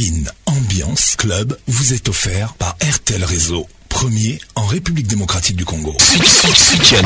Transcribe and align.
King 0.00 0.28
Ambiance 0.46 1.16
Club 1.16 1.58
vous 1.66 1.92
est 1.92 2.08
offert 2.08 2.54
par 2.54 2.76
RTL 2.88 3.24
Réseau, 3.24 3.66
premier 3.88 4.38
en 4.54 4.64
République 4.64 5.08
démocratique 5.08 5.56
du 5.56 5.64
Congo. 5.64 5.96
King 5.98 7.04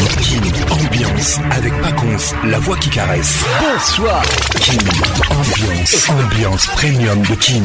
Ambiance 0.84 1.38
avec 1.52 1.72
Paconce, 1.80 2.34
la 2.44 2.58
voix 2.58 2.76
qui 2.76 2.90
caresse. 2.90 3.36
Bonsoir. 3.62 4.20
King 4.60 4.78
Ambiance, 5.30 6.10
ambiance 6.10 6.66
premium 6.66 7.22
de 7.22 7.34
Kin. 7.36 7.62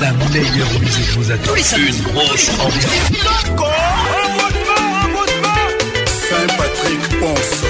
La 0.00 0.12
meilleure 0.12 0.80
musique 0.80 1.10
vous 1.18 1.28
attend. 1.28 1.54
Une 1.56 2.02
grosse 2.02 2.50
ambiance. 2.60 3.20
Saint-Patrick 6.28 7.18
Ponce 7.18 7.69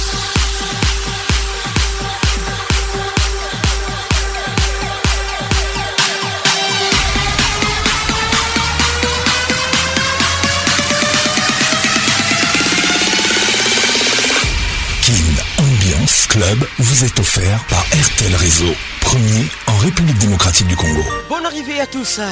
Club 16.31 16.59
vous 16.79 17.03
est 17.03 17.19
offert 17.19 17.59
par 17.67 17.83
RTL 17.87 18.33
Réseau, 18.37 18.73
premier 19.01 19.45
en 19.67 19.75
République 19.79 20.17
démocratique 20.19 20.65
du 20.67 20.77
Congo. 20.77 21.03
Bonne 21.29 21.45
arrivée 21.45 21.81
à 21.81 21.85
tous. 21.85 22.19
Hein. 22.19 22.31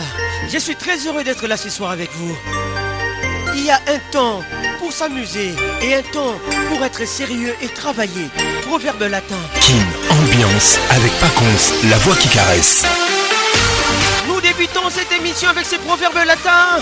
Je 0.53 0.57
suis 0.57 0.77
très 0.77 0.97
heureux 1.05 1.21
d'être 1.25 1.45
là 1.47 1.57
ce 1.57 1.69
soir 1.69 1.91
avec 1.91 2.09
vous. 2.15 2.33
Il 3.55 3.65
y 3.65 3.69
a 3.71 3.75
un 3.89 3.99
temps 4.13 4.41
pour 4.79 4.93
s'amuser 4.93 5.53
et 5.81 5.95
un 5.95 6.01
temps 6.13 6.33
pour 6.69 6.85
être 6.85 7.05
sérieux 7.05 7.53
et 7.61 7.67
travailler. 7.67 8.29
Proverbe 8.65 9.01
latin. 9.03 9.35
Kim, 9.59 9.83
ambiance 10.11 10.77
avec 10.91 11.11
Pacons, 11.19 11.89
la 11.89 11.97
voix 11.97 12.15
qui 12.15 12.29
caresse. 12.29 12.83
Nous 14.29 14.39
débutons 14.39 14.89
cette 14.89 15.11
émission 15.11 15.49
avec 15.49 15.65
ces 15.65 15.77
proverbes 15.77 16.23
latins. 16.25 16.79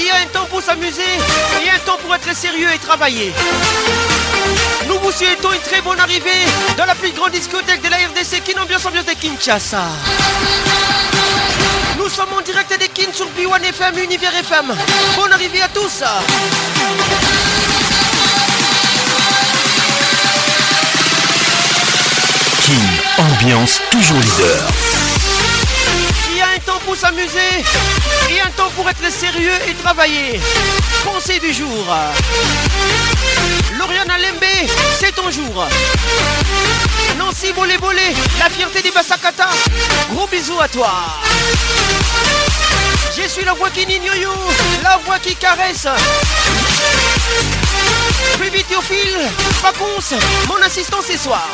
Il 0.00 0.06
y 0.06 0.10
a 0.10 0.14
un 0.16 0.26
temps 0.32 0.46
pour 0.48 0.62
s'amuser 0.62 1.02
et 1.62 1.68
un 1.68 1.78
temps 1.84 1.98
pour 2.02 2.14
être 2.14 2.34
sérieux 2.34 2.68
et 2.72 2.78
travailler. 2.78 3.34
Nous 4.88 4.98
vous 4.98 5.12
souhaitons 5.12 5.52
une 5.52 5.60
très 5.60 5.82
bonne 5.82 6.00
arrivée 6.00 6.46
dans 6.78 6.86
la 6.86 6.94
plus 6.94 7.10
grande 7.12 7.32
discothèque 7.32 7.82
de 7.82 7.88
la 7.90 7.98
RDC 7.98 8.42
Kinambiance 8.42 8.86
Ambiance 8.86 9.04
de 9.04 9.12
Kinshasa. 9.12 9.82
Nous 11.98 12.08
sommes 12.08 12.32
en 12.32 12.40
direct 12.40 12.72
des 12.78 12.88
Kin 12.88 13.10
sur 13.12 13.26
B1 13.26 13.62
FM, 13.62 13.98
Univers 13.98 14.34
FM. 14.36 14.74
Bonne 15.16 15.32
arrivée 15.34 15.60
à 15.60 15.68
tous. 15.68 15.98
Kin, 22.62 22.82
ambiance 23.22 23.80
toujours 23.90 24.18
leader 24.18 24.70
un 26.54 26.58
temps 26.60 26.78
pour 26.84 26.96
s'amuser 26.96 27.62
et 28.30 28.40
un 28.40 28.50
temps 28.56 28.70
pour 28.74 28.88
être 28.88 29.04
sérieux 29.10 29.52
et 29.68 29.72
travailler. 29.82 30.40
Conseil 31.04 31.38
du 31.40 31.52
jour. 31.52 31.86
Lauriane 33.78 34.10
Alembe, 34.10 34.68
c'est 34.98 35.14
ton 35.14 35.30
jour. 35.30 35.66
Nancy 37.18 37.52
Bolé 37.52 37.78
Bolé, 37.78 38.14
la 38.38 38.50
fierté 38.50 38.82
des 38.82 38.90
Bassakata. 38.90 39.48
Gros 40.12 40.26
bisous 40.26 40.60
à 40.60 40.68
toi. 40.68 40.90
Je 43.16 43.28
suis 43.28 43.44
la 43.44 43.52
voix 43.52 43.70
qui 43.70 43.86
n'ignore, 43.86 44.52
la 44.82 44.98
voix 45.04 45.18
qui 45.18 45.34
caresse. 45.36 45.86
Plus 48.38 48.50
vite 48.50 48.66
au 48.76 48.80
fil, 48.82 49.14
vacances, 49.62 50.14
mon 50.48 50.60
assistant 50.64 50.98
ce 51.06 51.16
soir. 51.16 51.46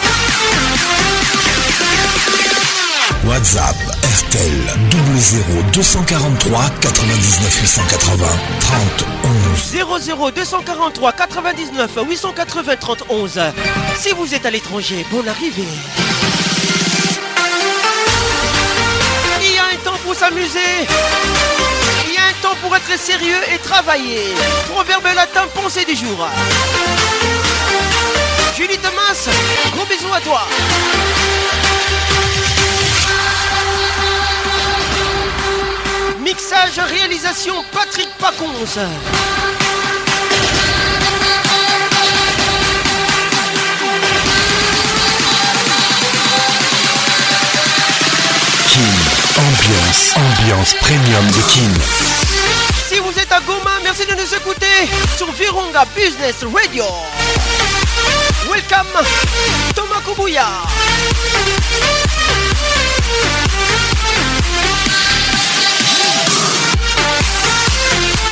WhatsApp 3.29 3.75
RTL 4.19 4.61
00 5.17 5.63
243 5.73 6.61
99 6.81 7.61
880 7.61 8.27
30 8.61 9.07
11 9.75 10.03
00 10.03 10.31
243 10.31 11.13
99 11.13 11.91
880 11.91 12.77
30 12.77 13.05
Si 13.99 14.11
vous 14.13 14.33
êtes 14.33 14.47
à 14.47 14.51
l'étranger, 14.51 15.05
bonne 15.11 15.29
arrivée 15.29 15.65
Il 19.43 19.55
y 19.55 19.59
a 19.59 19.65
un 19.73 19.77
temps 19.85 19.99
pour 20.05 20.15
s'amuser 20.15 20.61
Il 22.07 22.15
y 22.15 22.19
a 22.19 22.23
un 22.31 22.43
temps 22.43 22.57
pour 22.63 22.77
être 22.77 22.97
sérieux 22.97 23.41
et 23.53 23.59
travailler 23.59 24.21
Proverbe 24.71 25.05
latin 25.17 25.47
pensée 25.53 25.85
du 25.85 25.97
jour 25.97 26.29
Julie 28.57 28.79
Thomas, 28.79 29.29
gros 29.75 29.85
bisous 29.87 30.15
à 30.15 30.21
toi 30.21 30.43
Mixage, 36.27 36.81
réalisation, 36.89 37.55
Patrick 37.73 38.09
Paconce. 38.19 38.81
Kim, 48.71 48.93
ambiance, 49.37 50.13
ambiance 50.17 50.75
premium 50.81 51.27
de 51.29 51.43
Kim. 51.53 51.73
Si 52.89 52.99
vous 52.99 53.13
êtes 53.21 53.31
à 53.31 53.39
Goma, 53.43 53.71
merci 53.85 54.05
de 54.05 54.15
nous 54.15 54.35
écouter 54.35 54.67
sur 55.17 55.31
Virunga 55.31 55.85
Business 55.95 56.43
Radio. 56.53 56.87
Welcome, 58.51 59.07
Thomas 59.77 60.01
Kubuya. 60.05 60.45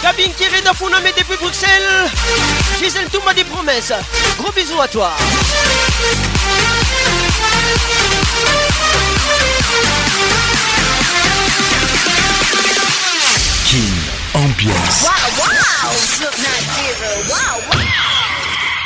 Gabin 0.04 0.30
Kiri 0.36 0.60
mais 1.02 1.12
depuis 1.16 1.36
Bruxelles. 1.38 2.12
Gisèle 2.78 3.08
tombeau 3.08 3.32
des 3.32 3.42
promesses. 3.44 3.90
Gros 4.36 4.52
bisous 4.52 4.78
à 4.82 4.86
toi. 4.88 5.12
King 13.64 13.96
Ambiance. 14.34 15.04
Wow, 15.06 15.46
wow. 17.70 17.83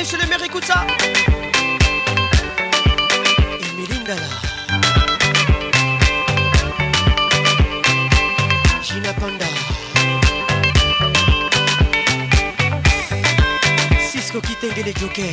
Monsieur 0.00 0.16
le 0.16 0.26
maire, 0.28 0.42
écoute 0.42 0.64
ça. 0.64 0.86
Et 3.52 3.76
Melinda 3.78 4.14
Gina 8.82 9.12
Panda. 9.12 9.44
Cisco 14.10 14.40
Kitenge 14.40 14.82
les 14.86 14.94
Jokers. 14.98 15.26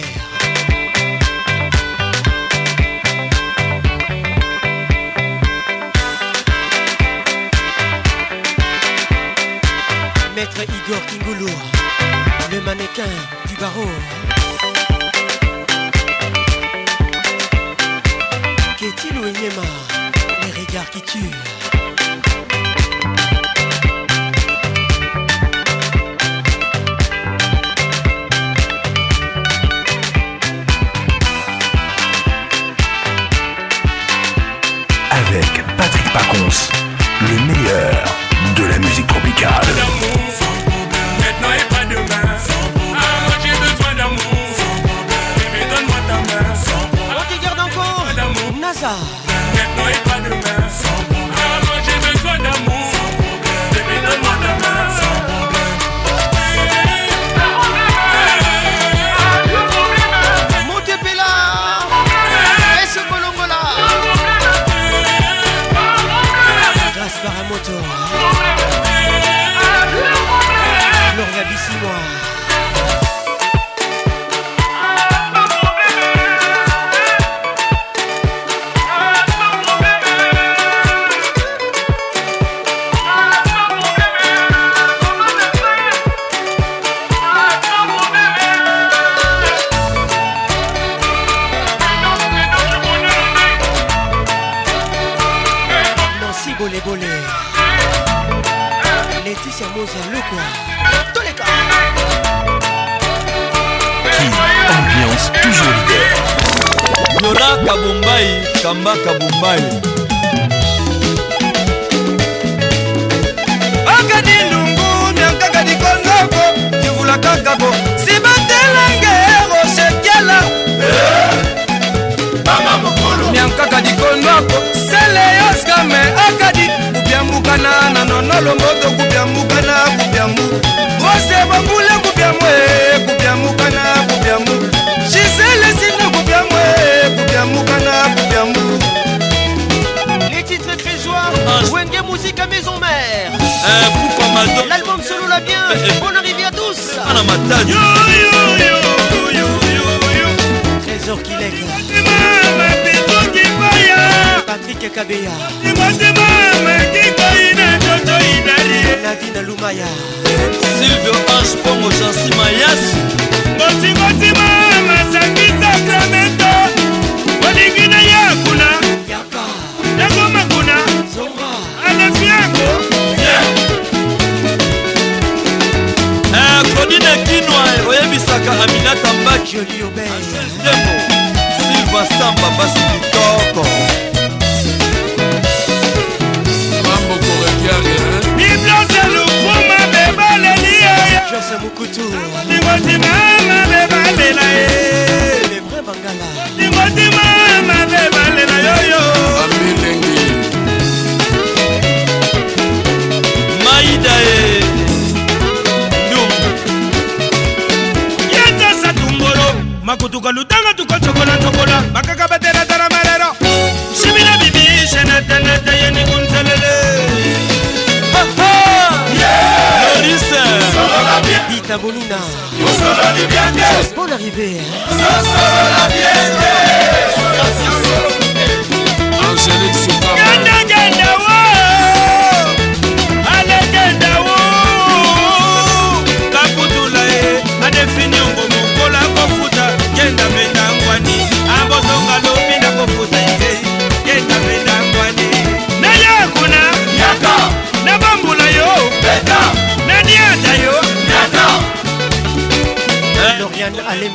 Maître 10.35 10.61
Igor 10.61 11.05
Kingoulou, 11.05 11.53
le 12.51 12.61
mannequin 12.63 13.05
du 13.47 13.55
barreau. 13.55 13.89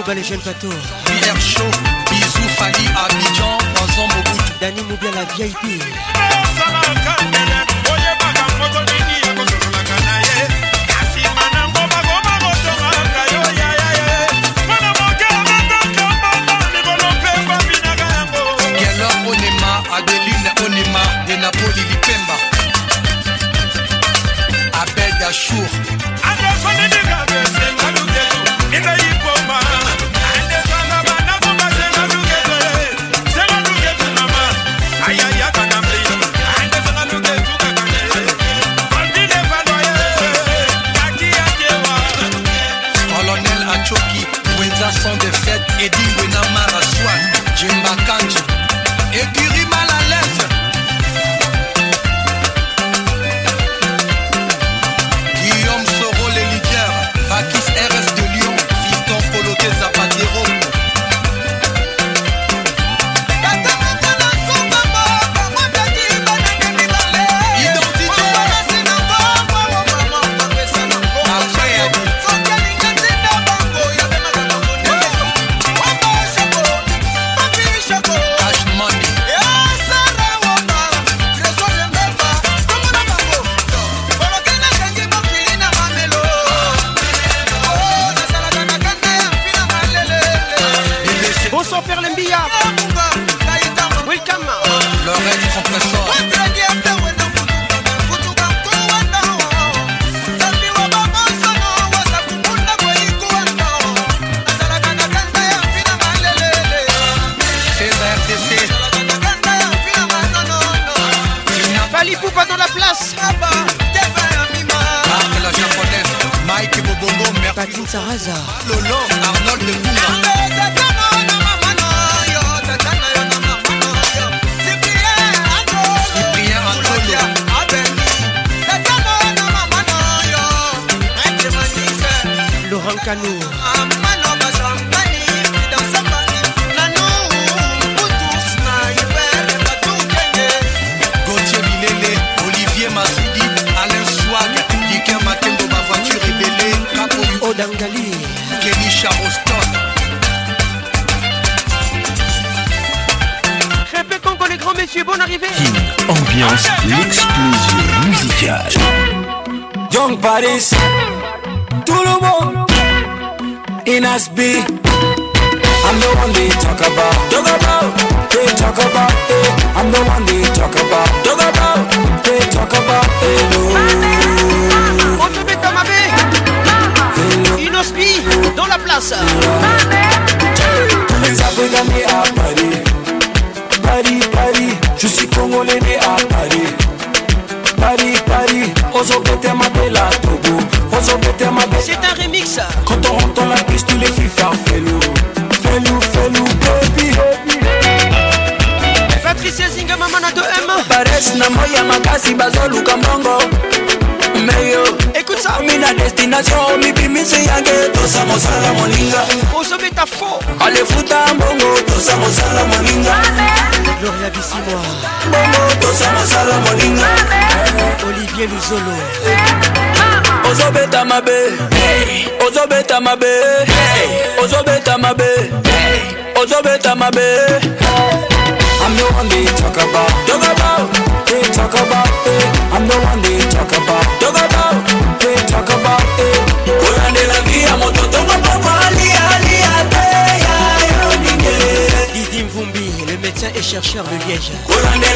bas 0.08 0.14
les 0.14 0.24
jeunes 0.24 0.40
plateaux. 0.40 0.70
Pierre 1.20 1.42
Chaud, 1.42 1.72
bisous 2.10 2.50
Fali, 2.58 2.88
Abidjan, 2.96 3.58
Poison, 3.76 4.08
Mobutu. 4.08 4.52
Dani 4.62 4.82
Moubia, 4.84 5.12
la 5.12 5.26
vieille 5.36 5.54
pire. 5.62 6.17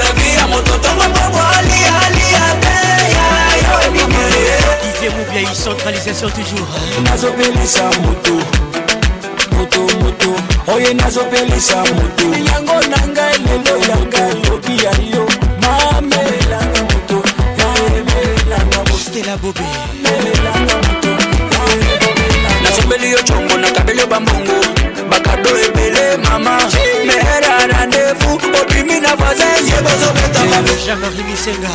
levia 0.03 0.48
moto 0.48 0.74
ntongo 0.77 1.03
mpongo 1.13 1.39
alialia 1.58 2.43
te 2.63 2.77
yaye 3.15 5.10
mobiai 5.15 5.53
centralisation 5.63 6.31
toujours 6.31 6.72
nazopelisa 7.05 7.84
moto 8.03 8.36
moto 9.55 9.81
moto 10.01 10.29
oye 10.74 10.94
nazopelisa 10.94 11.75
moto 11.96 12.27
yango 12.50 12.77
na 12.92 13.00
ngai 13.11 13.37
lelo 13.48 13.75
yanga 13.90 14.24
lobi 14.44 14.75
ya 14.85 14.92
yo 15.14 15.24
mamelanga 15.64 16.79
moto 16.90 17.18
mamelanga 17.59 18.77
motostela 18.87 19.37
bobe 19.37 19.68
mamelanga 20.03 20.75
moto 20.79 21.11
nasopeli 22.64 23.11
yo 23.11 23.20
congo 23.27 23.57
nakabeli 23.57 24.00
yo 24.00 24.07
bambongo 24.07 24.57
bakado 25.09 25.50
ebele 25.66 26.18
mama 26.18 26.57
mehera 27.07 27.68
randevu 27.68 28.31
la 29.11 29.15
voisine 29.15 29.67
ye 29.67 29.77
bozobeta 29.81 30.39
jean-marie 30.85 31.24
misenga 31.29 31.74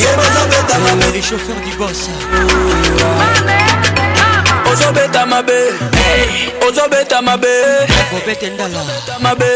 ye 0.00 0.10
bozobeta 0.18 0.76
mabe 0.84 1.06
le 1.14 1.20
chauffeur 1.28 1.56
du 1.64 1.72
bos 1.78 2.00
ozobeta 4.72 5.22
mabe 5.32 5.60
ozobeta 6.66 7.18
mabe 7.28 7.52
kobete 8.10 8.48
ndala 8.54 8.80
mabe 9.24 9.52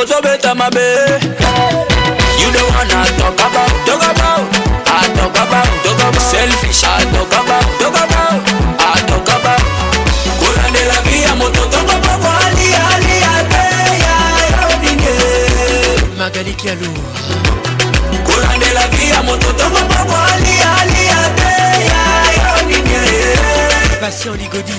ozobeta 0.00 0.54
mabe 0.60 0.86
you 2.40 2.48
don't 2.56 2.70
wanna 2.76 3.00
talk 3.20 3.38
about 3.48 3.72
talk 3.88 4.04
about 4.12 4.48
I 5.00 5.02
talk 5.16 5.36
about 5.44 5.68
talk 5.84 6.00
about 6.08 6.22
selfish 6.34 6.82
I 6.82 7.00
talk 7.14 7.32
about 7.42 7.68
talk 7.82 7.96
about 8.04 8.40
I 8.96 9.00
talk 9.10 9.28
about 9.38 9.64
courant 10.40 10.72
de 10.76 10.82
la 10.90 10.98
vie 11.10 11.24
à 11.32 11.36
mon 11.36 11.59
Nathalie 16.40 16.54
Kialou 16.56 16.94
kolandela 18.24 18.86
via 18.88 19.20
moto 19.28 19.52
tongo 19.60 19.80
moko 19.84 20.16
alialia 20.16 21.20
te 21.36 21.52
yayo 21.84 22.54
nini 22.64 23.98
patient 24.00 24.40
ligodi 24.40 24.72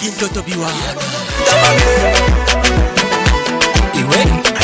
kintoto 0.00 0.42
biwa 0.42 0.68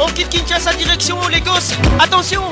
On 0.00 0.06
quitte 0.12 0.28
Kinshasa 0.28 0.72
direction 0.74 1.16
Lagos. 1.30 1.74
Attention. 1.98 2.42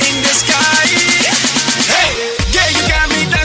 In 0.05 0.15
the 0.21 0.33
sky 0.35 0.88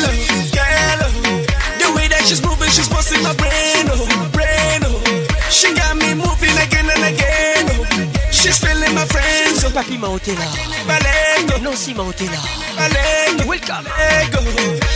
Girl, 0.00 0.08
girl, 0.08 1.12
the 1.76 1.88
way 1.92 2.08
that 2.08 2.24
she's 2.24 2.40
moving, 2.40 2.72
she's 2.72 2.88
busting 2.88 3.20
my 3.20 3.36
brain, 3.36 3.84
oh, 3.92 4.00
brain, 4.32 4.80
oh. 4.88 4.96
She 5.52 5.76
got 5.76 5.92
me 5.92 6.16
moving 6.16 6.56
again 6.56 6.88
and 6.88 7.04
again, 7.04 7.68
oh. 7.68 7.84
She's 8.32 8.56
feeling 8.56 8.96
my 8.96 9.04
friends, 9.04 9.60
oh. 9.60 9.68
Papi 9.76 10.00
Montella, 10.00 10.48
Balengo, 10.88 11.60
Nancy 11.60 11.92
Montella, 11.92 12.40
Balengo, 12.80 13.44
welcome, 13.44 13.84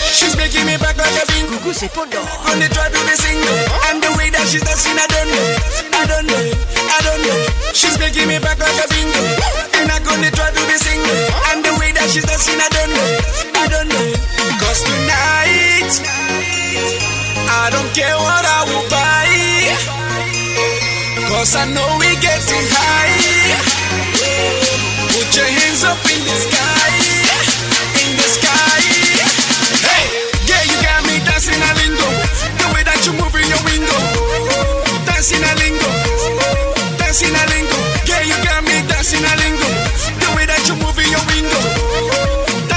She's 0.09 0.33
making 0.41 0.65
me 0.65 0.81
back 0.81 0.97
like 0.97 1.21
a 1.21 1.25
bingo. 1.29 1.53
Coucou, 1.61 1.77
c'est 1.77 1.93
Pondo. 1.93 2.25
On 2.49 2.57
the 2.57 2.69
drive 2.73 2.89
to 2.89 3.01
the 3.05 3.17
single, 3.21 3.61
and 3.93 4.01
the 4.01 4.09
way 4.17 4.33
that 4.33 4.49
she's 4.49 4.65
dancing, 4.65 4.97
I 4.97 5.05
don't 5.05 5.29
know, 5.29 5.61
I 6.01 6.05
don't 6.09 6.25
know, 6.25 6.33
I 6.33 6.99
don't 7.05 7.21
know. 7.21 7.39
She's 7.77 8.01
making 8.01 8.25
me 8.25 8.41
back 8.41 8.57
like 8.57 8.81
a 8.81 8.89
bingo, 8.89 9.21
and 9.77 9.85
I 9.85 10.01
am 10.01 10.01
gonna 10.01 10.33
try 10.33 10.49
to 10.49 10.63
be 10.65 10.77
single, 10.81 11.21
and 11.53 11.61
the 11.61 11.77
way 11.77 11.93
that 11.93 12.09
she's 12.09 12.25
dancing, 12.25 12.57
I 12.57 12.73
don't 12.73 12.89
know. 12.89 13.53
I 13.65 13.69
don't 13.73 13.89
know. 13.89 14.13
Cause 14.61 14.85
tonight, 14.85 15.93
I 17.49 17.73
don't 17.73 17.89
care 17.97 18.13
what 18.13 18.45
I 18.45 18.61
will 18.69 18.85
buy. 18.93 19.25
Cause 21.33 21.57
I 21.57 21.65
know 21.73 21.97
we 21.97 22.13
gets 22.21 22.45
getting 22.45 22.61
high. 22.69 23.57
Put 25.17 25.33
your 25.33 25.49
hands 25.49 25.81
up 25.81 25.97
in 26.13 26.21
the 26.29 26.37
sky. 26.45 26.93
In 28.05 28.11
the 28.21 28.29
sky. 28.37 28.85
Hey, 29.81 30.05
yeah, 30.45 30.61
you 30.69 30.77
got 30.85 31.01
me 31.09 31.25
dancing 31.25 31.57
a 31.57 31.71
lingo. 31.81 32.05
The 32.61 32.69
way 32.77 32.85
that 32.85 33.01
you 33.09 33.17
move 33.17 33.33
in 33.33 33.49
your 33.49 33.65
window. 33.65 33.97
Dancing 35.09 35.41
a 35.41 35.53
lingo. 35.57 35.89
Dancing 37.01 37.33
a 37.33 37.43
lingo. 37.49 37.79
Yeah, 38.13 38.29
you 38.29 38.37
got 38.45 38.61
me 38.61 38.77
dancing 38.93 39.25
a 39.25 39.33
lingo. 39.41 39.64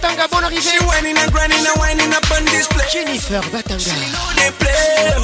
Batanga, 0.00 0.26
bonne 0.30 0.44
arrivée. 0.46 0.62
She 0.62 0.78
whining 0.84 1.18
and 1.18 1.28
grinding 1.32 1.58
and 1.66 1.76
whining 1.80 2.12
up 2.12 2.22
on 2.30 2.44
this 2.46 2.68
place. 2.68 2.92
Jennifer 2.92 3.42
Batanga. 3.50 3.82
She 3.82 3.90
know 4.14 4.24
they 4.38 4.50
play, 4.58 5.14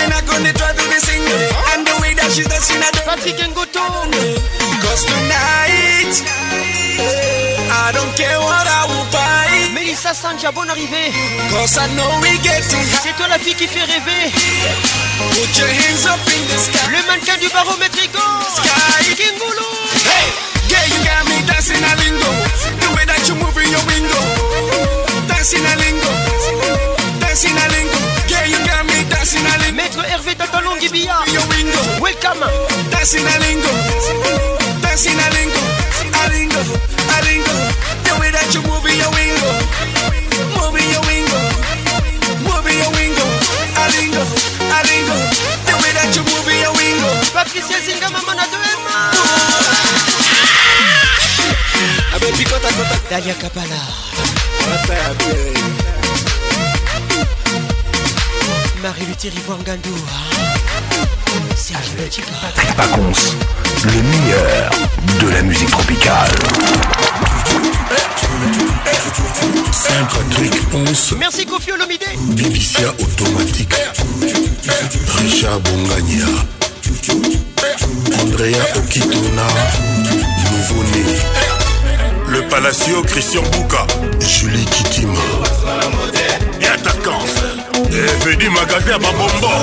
and 0.03 0.13
I 0.13 0.21
gonna 0.21 0.53
try 0.53 0.71
to 0.73 0.83
be 0.85 0.99
single. 0.99 1.49
And 1.73 1.85
the 1.87 1.95
way 2.01 2.13
that 2.15 2.31
she's 2.31 2.47
dancing, 2.47 2.77
I 2.83 2.91
don't. 2.91 3.05
Patrick 3.05 3.47
Ngoto. 3.49 3.83
Cause 4.81 5.05
tonight. 5.05 6.23
Hey, 6.97 7.42
I 7.73 7.89
don't 7.89 8.13
care 8.13 8.37
what 8.37 8.67
I 8.69 8.85
will 8.85 9.07
buy. 9.09 9.49
Mélissa 9.73 10.13
Sanja, 10.13 10.51
bonne 10.51 10.69
arrivée. 10.69 11.09
Cause 11.49 11.77
I 11.81 11.89
know 11.97 12.05
we 12.21 12.37
get 12.45 12.61
C'est 13.01 13.15
toi 13.17 13.27
la 13.27 13.39
fille 13.39 13.55
qui 13.55 13.65
fait 13.67 13.81
rêver. 13.81 14.29
Put 15.33 15.49
your 15.57 15.67
hands 15.73 16.05
up 16.05 16.21
in 16.29 16.41
the 16.53 16.59
sky. 16.61 16.85
Le 16.93 17.01
mannequin 17.09 17.37
du 17.41 17.49
barométrico. 17.49 18.21
Sky. 18.61 19.15
King 19.17 19.33
Goulou 19.39 19.73
Hey, 20.05 20.25
yeah, 20.69 20.85
you 20.85 21.01
got 21.01 21.25
me 21.25 21.41
dancing 21.49 21.81
a 21.81 21.93
lingo. 21.97 22.29
The 22.77 22.89
way 22.93 23.05
that 23.09 23.25
you 23.25 23.35
move 23.41 23.57
in 23.57 23.65
your 23.73 23.81
window. 23.89 24.21
Dancing 25.27 25.65
a 25.65 25.73
lingo. 25.81 26.13
Dancing 27.25 27.57
a 27.57 27.65
lingo. 27.73 27.97
Yeah, 28.29 28.45
you 28.53 28.59
got 28.69 28.85
me 28.85 29.01
dancing 29.09 29.41
a 29.41 29.53
lingo. 29.65 29.81
Maître 29.81 29.97
Hervé 30.05 30.35
Tatalon 30.35 30.77
Gibia. 30.79 31.25
Welcome. 31.99 32.45
Dancing 32.93 33.25
a 33.25 33.35
lingo. 33.41 33.69
Dancing 34.85 35.17
a 35.17 35.29
lingo. 35.33 35.59
A 36.13 36.23
lingo. 36.29 36.92
Dalia 53.13 53.35
Kapala. 53.35 53.63
Marie-Luthier 58.81 59.31
Ivoire 59.37 59.59
Patrick 59.63 59.87
Serge 61.55 62.25
Pacons, 62.75 63.37
le 63.85 64.01
meilleur 64.01 64.71
de 65.21 65.29
la 65.29 65.41
musique 65.43 65.69
tropicale. 65.69 66.31
Saint-Patrick 69.71 70.55
Merci 71.19 71.45
Kofi 71.45 71.71
Olomide. 71.73 71.99
Bibicia 72.31 72.87
automatique. 72.99 73.75
Richard 75.19 75.59
Bongania. 75.59 76.25
Andrea 78.19 78.63
Okitona. 78.77 79.47
Nouveau-né. 80.51 81.42
Le 82.33 82.41
Palacio 82.47 83.01
Christian 83.03 83.43
Bouka 83.51 83.85
Julie 84.19 84.65
Kitima 84.65 85.13
Et 86.61 86.65
attaquant 86.65 87.19
Fedi 88.21 88.49
Magasin 88.49 88.97
Babombo 88.97 89.53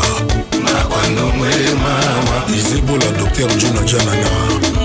Isebola 2.48 3.06
Docteur 3.18 3.48
Juna 3.58 3.84
Jananga. 3.84 4.30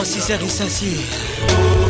Francis 0.07 0.29
Arissassi 0.29 0.97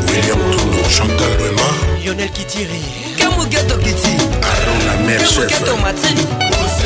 William 0.08 0.38
Tour, 0.50 0.88
Chantal 0.88 1.36
Rema 1.38 1.98
Lionel 2.02 2.30
Kitiri 2.30 2.80
Kamugato 3.18 3.76
Kiti 3.76 4.16
Arona 4.40 5.04
Mère 5.06 5.26
Chef 5.26 5.46
Kamugato 5.52 5.76
Mati 5.82 6.14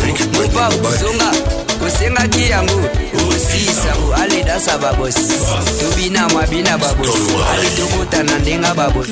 kupa 0.00 0.68
kusonga 0.68 1.32
kusengaki 1.84 2.50
yango 2.50 2.80
osisango 3.28 4.14
aledasa 4.14 4.78
babos 4.78 5.14
tobina 5.80 6.28
mwabina 6.28 6.78
babos 6.78 7.08
ale 7.52 7.70
tokotana 7.70 8.38
ndenga 8.38 8.74
babos 8.74 9.08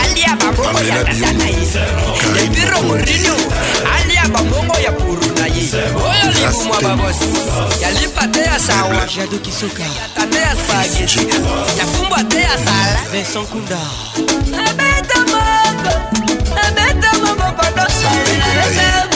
alia 0.03 0.37
baboko 0.37 0.79
yakatanaisi 0.89 1.79
epiro 2.45 2.83
morinio 2.83 3.37
bangongo 4.37 4.77
ya 4.85 4.93
puru 4.93 5.27
na 5.39 5.47
ye 5.49 5.65
oyo 6.13 6.31
likumwa 6.37 6.77
babosi 6.85 7.29
yalipa 7.83 8.25
te 8.35 8.41
ya 8.49 8.57
shawa 8.67 8.95
yata 8.99 10.25
te 10.33 10.39
ya 10.47 10.53
spageti 10.61 11.21
yafumbwa 11.79 12.21
te 12.31 12.41
ya 12.49 12.55
sala 12.65 13.01
abeta 14.69 15.19
mogo 15.19 15.93
abeta 16.65 17.13
mogo 17.25 17.49
podo 17.59 17.87
sala 18.01 19.16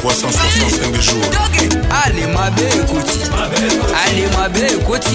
365 0.00 1.00
jours. 1.02 1.30
Allez 2.08 2.24
ma 2.32 2.48
belle 2.56 2.80
Koti, 2.90 3.20
allez 3.92 4.26
ma 4.36 4.48
belle 4.48 4.78
Koti, 4.86 5.12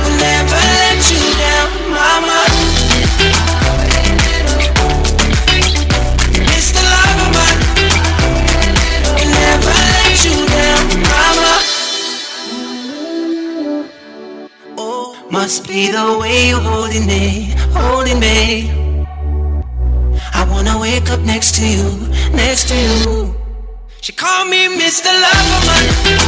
Will 0.04 0.18
never 0.26 0.60
let 0.82 1.00
you 1.12 1.24
down, 1.38 1.92
mama. 1.94 2.59
Must 15.40 15.66
be 15.70 15.90
the 15.90 16.18
way 16.20 16.50
you're 16.50 16.60
holding 16.60 17.06
me, 17.06 17.54
holding 17.72 18.20
me. 18.20 18.70
I 20.40 20.46
wanna 20.52 20.78
wake 20.78 21.10
up 21.12 21.22
next 21.22 21.56
to 21.56 21.64
you, 21.66 21.86
next 22.34 22.68
to 22.68 22.76
you. 22.76 23.34
She 24.02 24.12
called 24.12 24.50
me 24.50 24.68
Mr. 24.82 25.08
Loverman. 25.22 26.19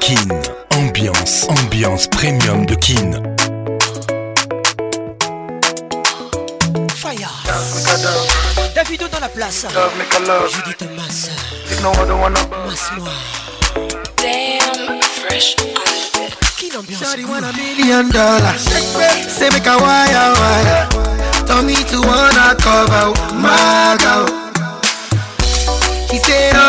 Kin, 0.00 0.28
ambiance, 0.74 1.46
ambiance 1.48 2.08
premium 2.08 2.66
de 2.66 2.74
Kin. 2.74 3.12
Fire. 6.96 7.30
dans 9.12 9.20
la 9.20 9.28
place. 9.28 9.66
Judith 10.52 10.82
Masse-moi. 10.96 11.92
Damn, 14.18 14.96
fresh 15.28 15.54
million 17.78 18.08
dollars. 18.08 18.56
Say 19.28 19.48
make 19.50 19.68
a 19.68 19.76
wire 19.78 20.34
wire. 20.34 20.88
to 21.84 22.00
wanna 22.02 22.56
cover 22.60 23.10
my 23.36 23.94
girl. 24.00 24.26
said. 26.24 26.65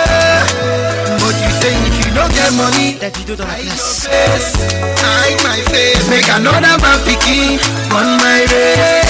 no 2.17 2.25
get 2.33 2.51
money. 2.57 2.87
That 2.97 3.13
you 3.21 3.23
do 3.29 3.33
don't 3.37 3.45
place. 3.47 4.09
Hide 4.09 5.39
my 5.45 5.57
face. 5.69 6.01
Make 6.09 6.27
another 6.33 6.77
man 6.81 6.99
picking 7.05 7.61
on 7.93 8.17
my 8.17 8.41
race. 8.49 9.05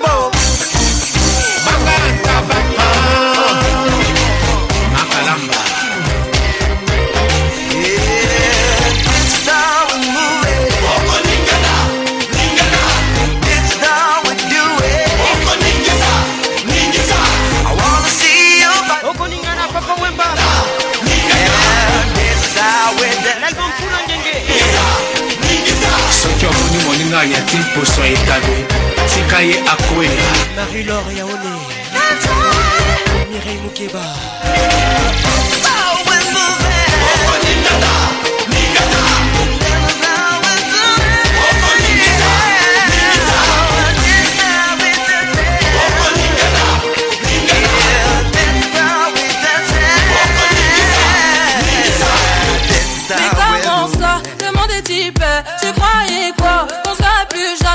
poso 27.73 28.01
etami 28.01 28.57
tika 29.13 29.39
ye 29.49 29.55
akwela 29.73 30.31
marie 30.55 30.83
lor 30.87 31.05
yaone 31.17 31.53
mirei 33.29 33.57
mokeba 33.63 34.03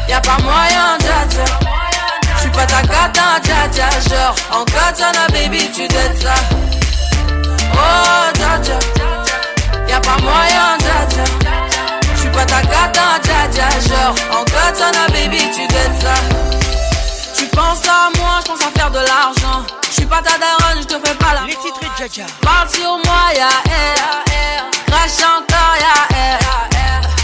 y'a 0.09 0.19
pas 0.21 0.37
moyen, 0.43 0.97
dja 0.99 1.25
dja. 1.29 1.45
J'suis 2.37 2.49
pas 2.49 2.65
ta 2.65 2.81
gata, 2.81 3.39
dja 3.43 3.67
dja. 3.71 3.89
Genre, 4.09 4.61
en 4.61 4.65
katana, 4.65 5.27
baby, 5.31 5.69
tu 5.73 5.87
dettes 5.87 6.21
ça. 6.21 6.33
Oh, 7.73 8.31
dja 8.35 8.57
dja, 8.61 8.79
y'a 9.87 9.99
pas 10.01 10.17
moyen, 10.21 10.77
dja 10.79 11.05
dja. 11.09 11.51
J'suis 12.15 12.29
pas 12.29 12.45
ta 12.45 12.61
gata, 12.61 13.19
dja 13.23 13.47
dja. 13.51 13.69
Genre, 13.87 14.15
en 14.31 14.43
katana, 14.45 15.07
baby, 15.09 15.37
tu 15.55 15.67
dettes 15.67 16.01
ça. 16.01 16.61
Pense 17.55 17.87
à 17.87 18.09
moi, 18.19 18.39
je 18.43 18.51
pense 18.51 18.65
à 18.67 18.71
faire 18.77 18.91
de 18.91 18.99
l'argent. 18.99 19.63
Je 19.87 19.93
suis 19.93 20.05
pas 20.05 20.21
ta 20.21 20.37
daronne, 20.37 20.81
je 20.81 20.87
te 20.93 21.07
fais 21.07 21.15
pas 21.15 21.33
la. 21.35 21.43
Les 21.47 21.55
titres 21.55 21.79
Parti 22.41 22.81
au 22.81 22.97
mois, 22.97 23.31
ya 23.33 23.47
air. 23.65 24.63
Crash 24.87 25.19
ya 25.19 26.17
air. 26.17 26.39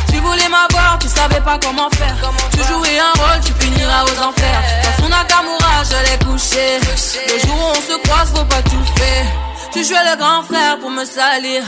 Tu 0.10 0.18
voulais 0.20 0.48
m'avoir, 0.48 0.98
tu 1.00 1.10
savais 1.10 1.42
pas 1.42 1.60
comment 1.60 1.90
faire. 1.90 2.16
tu 2.54 2.60
jouais 2.64 2.98
un 3.00 3.12
rôle, 3.22 3.42
tu 3.44 3.52
finiras 3.62 4.06
aux 4.06 4.24
enfers. 4.24 4.62
Dans 4.86 5.04
son 5.04 5.12
Akamura, 5.12 5.84
je 5.84 6.10
l'ai 6.10 6.26
couché. 6.26 6.80
Le 7.28 7.40
jour 7.48 7.58
où 7.60 7.78
on 7.78 7.82
se 7.82 7.98
croise, 8.08 8.30
faut 8.34 8.46
pas 8.46 8.62
tout 8.62 8.86
faire. 8.96 9.26
Tu 9.74 9.84
jouais 9.84 10.04
le 10.10 10.16
grand 10.18 10.44
frère 10.44 10.80
pour 10.80 10.92
me 10.92 11.04
salir 11.04 11.64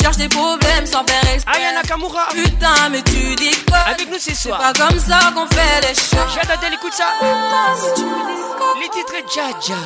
cherche 0.00 0.16
des 0.16 0.28
problèmes 0.28 0.86
sans 0.86 1.04
faire 1.04 1.32
exprès. 1.34 1.54
Putain, 2.34 2.88
mais 2.90 3.02
tu 3.02 3.34
dis 3.36 3.50
quoi 3.68 3.78
Avec 3.90 4.08
nous 4.08 4.16
C'est 4.18 4.48
pas 4.50 4.72
comme 4.76 4.98
ça 4.98 5.18
qu'on 5.34 5.46
fait 5.46 5.80
les 5.82 5.94
choses. 5.94 6.32
J'adore, 6.34 6.70
écoute 6.72 6.92
ça. 6.92 7.06
Putain, 7.20 7.88
tu 7.94 8.02
dis 8.02 8.04
Les 8.80 8.88
titres 8.88 9.20
Jaja. 9.34 9.80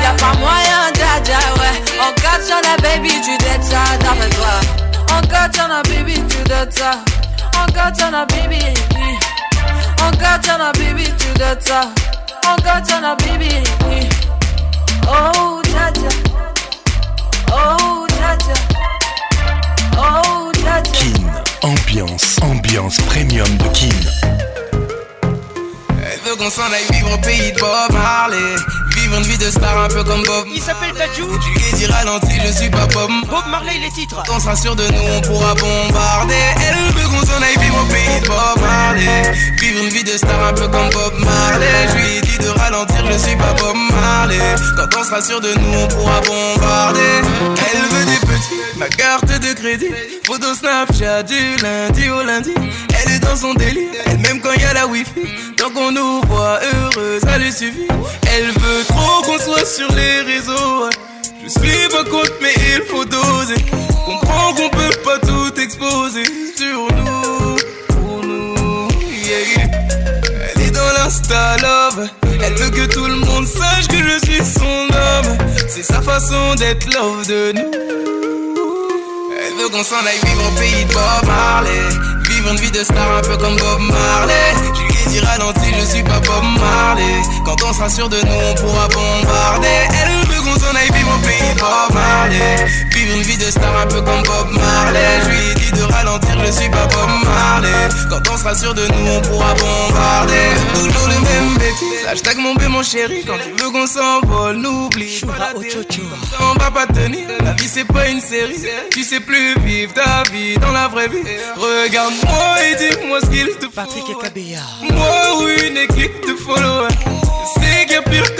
Y'a 0.03 0.11
pas 0.17 0.37
moyen, 0.37 0.91
dja 0.93 1.39
ouais. 1.59 1.81
En 2.01 2.13
cas 2.21 2.43
sur 2.45 2.57
la 2.61 2.75
baby, 2.87 3.09
tu 3.23 3.37
détends. 3.37 3.97
D'après 4.03 4.29
toi. 4.31 5.15
En 5.15 5.21
cas 5.21 5.49
sur 5.53 5.67
la 5.69 5.81
baby, 5.83 6.21
tu 6.29 6.43
détends. 6.43 6.99
En 7.57 7.71
cas 7.71 7.93
sur 7.97 8.11
la 8.11 8.25
baby. 8.25 8.59
En 10.03 10.11
cas 10.17 10.39
sur 10.43 10.57
la 10.57 10.71
baby, 10.73 11.05
tu 11.17 11.27
détends. 11.35 11.89
En 12.47 12.55
cas 12.57 12.83
sur 12.85 12.99
la 12.99 13.15
baby. 13.15 13.63
Oh, 15.07 15.61
dja 15.63 16.48
Oh 17.51 18.05
tata. 18.09 18.55
Oh 19.97 20.51
tata. 20.53 20.91
Kin, 20.91 21.25
ambiance, 21.63 22.37
ambiance 22.41 23.01
premium 23.09 23.49
de 23.57 23.67
Kin. 23.69 23.99
Elle 24.71 26.19
veut 26.25 26.35
qu'on 26.35 26.49
s'en 26.51 26.71
aille 26.71 26.85
vivre 26.91 27.13
au 27.13 27.17
pays 27.17 27.51
de 27.51 27.59
Bob 27.59 27.95
Harley 27.97 28.37
vivre 29.09 29.17
une 29.17 29.23
vie 29.25 29.37
de 29.37 29.49
star 29.49 29.77
un 29.81 29.87
peu 29.87 30.03
comme 30.03 30.23
Bob. 30.23 30.45
Il 30.53 30.61
s'appelle 30.61 30.91
Dadju. 30.93 31.23
Tu 31.41 31.49
lui 31.49 31.73
dit 31.77 31.85
ralenti, 31.87 32.27
je 32.45 32.51
suis 32.51 32.69
pas 32.69 32.85
Bob. 32.87 33.09
Bob 33.29 33.43
Marley, 33.49 33.77
les 33.81 33.91
titres. 33.91 34.21
Quand 34.27 34.35
on 34.35 34.39
sera 34.39 34.55
sûr 34.55 34.75
de 34.75 34.83
nous, 34.83 35.05
on 35.17 35.21
pourra 35.21 35.53
bombarder. 35.55 36.33
Elle 36.67 36.93
veut 36.93 37.07
qu'on 37.09 37.25
s'en 37.25 37.41
aille 37.41 37.57
vivre 37.59 37.81
au 37.83 37.91
pays 37.91 38.21
de 38.21 38.27
Bob 38.27 38.61
Marley. 38.61 39.31
Vivre 39.59 39.83
une 39.83 39.89
vie 39.89 40.03
de 40.03 40.17
star 40.17 40.47
un 40.47 40.53
peu 40.53 40.67
comme 40.67 40.89
Bob 40.89 41.13
Marley. 41.19 41.67
Je 41.91 41.95
lui 41.97 42.17
ai 42.17 42.21
dit 42.21 42.37
de 42.37 42.49
ralentir, 42.49 43.03
je 43.11 43.17
suis 43.17 43.35
pas 43.35 43.53
Bob 43.57 43.75
Marley. 44.01 44.55
Quand 44.77 44.99
on 44.99 45.03
sera 45.03 45.21
sûr 45.21 45.41
de 45.41 45.53
nous, 45.53 45.79
on 45.79 45.87
pourra 45.87 46.21
bombarder. 46.21 47.21
Elle 47.73 47.81
veut 47.81 48.05
des 48.05 48.19
petits, 48.19 48.77
ma 48.77 48.87
carte 48.87 49.25
de 49.27 49.53
crédit. 49.53 49.89
Photo 50.27 50.47
j'ai 50.93 51.23
du 51.23 51.63
lundi 51.63 52.09
au 52.09 52.21
lundi 52.23 52.53
dans 53.19 53.35
son 53.35 53.53
délire. 53.53 53.89
même 54.23 54.39
quand 54.41 54.51
il 54.55 54.61
y 54.61 54.65
a 54.65 54.73
la 54.73 54.87
wifi, 54.87 55.27
tant 55.57 55.69
qu'on 55.69 55.91
nous 55.91 56.21
voit 56.27 56.59
heureux, 56.63 57.19
ça 57.23 57.37
lui 57.37 57.51
suffit. 57.51 57.87
Elle 58.27 58.47
veut 58.51 58.83
trop 58.87 59.21
qu'on 59.23 59.37
soit 59.39 59.65
sur 59.65 59.87
les 59.93 60.21
réseaux. 60.31 60.89
Je 61.43 61.49
suis 61.49 61.87
pas 61.89 62.03
contre, 62.05 62.33
mais 62.41 62.53
il 62.75 62.83
faut 62.83 63.05
doser. 63.05 63.61
Comprends 64.05 64.53
qu'on 64.53 64.69
peut 64.69 64.95
pas 65.03 65.19
tout 65.19 65.59
exposer 65.59 66.23
sur 66.55 66.87
nous, 66.95 67.57
pour 67.87 68.23
nous. 68.25 68.87
Elle 70.55 70.61
est 70.63 70.71
dans 70.71 70.93
l'insta 70.97 71.57
love. 71.61 72.09
Elle 72.41 72.53
veut 72.53 72.69
que 72.71 72.85
tout 72.93 73.05
le 73.05 73.15
monde 73.15 73.45
sache 73.45 73.87
que 73.87 73.97
je 73.97 74.29
suis 74.31 74.43
son 74.45 74.63
homme. 74.87 75.37
C'est 75.67 75.83
sa 75.83 76.01
façon 76.01 76.55
d'être 76.55 76.85
love 76.93 77.27
de 77.27 77.51
nous. 77.53 79.29
Elle 79.39 79.63
veut 79.63 79.69
qu'on 79.69 79.83
s'en 79.83 79.99
aille 80.05 80.19
vivre 80.25 80.41
au 80.47 80.59
pays 80.59 80.85
de 80.85 80.93
Bob 80.93 81.27
Marley 81.27 82.18
une 82.47 82.57
vie 82.57 82.71
de 82.71 82.83
star 82.83 83.17
un 83.17 83.21
peu 83.21 83.35
comme 83.37 83.55
Bob 83.57 83.79
Marley. 83.79 84.73
Je 84.73 84.81
lui 84.81 84.89
ai 84.89 85.09
dit 85.09 85.19
ralenti, 85.19 85.71
je 85.79 85.85
suis 85.85 86.03
pas 86.03 86.19
Bob 86.19 86.43
Marley. 86.59 87.21
Quand 87.45 87.57
on 87.67 87.73
sera 87.73 87.89
sûr 87.89 88.07
de 88.07 88.17
nous, 88.17 88.31
on 88.33 88.53
pourra 88.55 88.87
bombarder. 88.87 89.67
Elle 90.03 90.37
s'en 90.57 90.75
aille 90.75 90.87
IP, 90.89 91.05
mon 91.05 91.19
pays 91.19 91.53
Bob 91.57 91.93
Marley. 91.93 92.55
Vivre 92.93 93.15
une 93.17 93.21
vie 93.23 93.37
de 93.37 93.51
star 93.51 93.75
un 93.81 93.87
peu 93.87 94.01
comme 94.01 94.23
Bob 94.23 94.47
Marley. 94.53 95.19
Je 95.23 95.29
lui 95.29 95.55
dit 95.55 95.71
de 95.79 95.83
ralentir, 95.91 96.37
je 96.45 96.51
suis 96.51 96.69
pas 96.69 96.87
Bob 96.87 97.09
Marley. 97.23 97.87
Quand 98.09 98.21
on 98.33 98.37
sera 98.37 98.55
sûr 98.55 98.73
de 98.73 98.85
nous, 98.87 99.09
on 99.17 99.21
pourra 99.21 99.53
bombarder. 99.55 100.49
Toujours 100.73 101.07
le 101.07 101.19
même 101.19 101.57
bêtise. 101.57 102.05
Hashtag 102.11 102.37
mon 102.37 102.55
bé, 102.55 102.67
mon 102.67 102.83
chéri. 102.83 103.23
Quand 103.27 103.37
tu 103.37 103.49
veux 103.63 103.69
qu'on 103.71 103.85
s'envole, 103.87 104.57
n'oublie 104.57 105.21
pas. 105.21 105.51
On 106.41 106.53
va 106.59 106.71
pas 106.71 106.87
tenir. 106.87 107.27
La 107.43 107.51
vie, 107.53 107.69
c'est 107.71 107.83
pas 107.85 108.07
une 108.07 108.21
série. 108.21 108.59
Tu 108.91 109.03
sais 109.03 109.19
plus 109.19 109.57
vivre 109.59 109.93
ta 109.93 110.23
vie 110.31 110.57
dans 110.57 110.71
la 110.71 110.87
vraie 110.87 111.07
vie. 111.07 111.23
Regarde-moi 111.55 112.55
et 112.71 112.75
dis-moi 112.75 113.19
ce 113.21 113.25
qu'il 113.29 113.47
te 113.57 113.65
faut. 113.65 113.69
Patrick 113.79 114.03
et 114.09 114.93
Moi 114.93 115.37
ou 115.37 115.43
une 115.47 115.77
équipe 115.77 116.21
de 116.27 116.35
followers 116.35 116.89
doute 118.03 118.35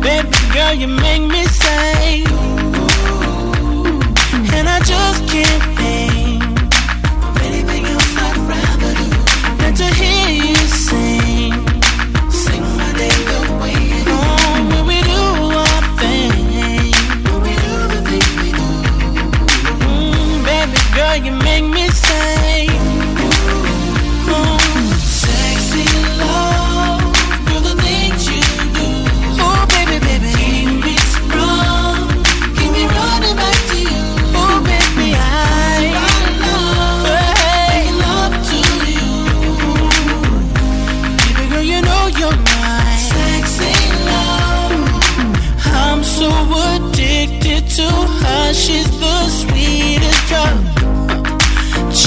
Baby 0.00 0.28
girl, 0.54 0.72
you 0.72 0.88
make 0.88 1.22
me 1.22 1.44
say, 1.46 2.24
and 4.58 4.68
I 4.68 4.80
just 4.80 5.22
can't 5.28 5.62
think. 5.78 6.11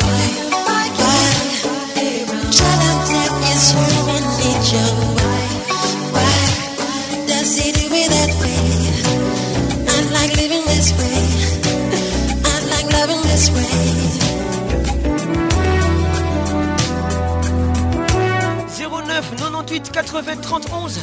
28 19.79 19.91
80 20.13 20.39
31 20.41 20.99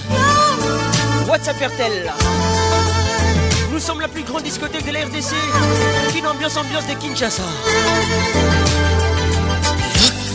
WhatsApp 1.29 1.57
RTL. 1.61 2.11
Nous 3.71 3.79
sommes 3.79 4.01
la 4.01 4.09
plus 4.09 4.23
grande 4.23 4.45
discothèque 4.45 4.87
de 4.87 4.93
la 4.93 5.01
RDC. 5.01 5.35
Une 6.19 6.27
ambiance 6.27 6.57
ambiance 6.57 6.87
de 6.87 6.95
Kinshasa. 6.95 7.43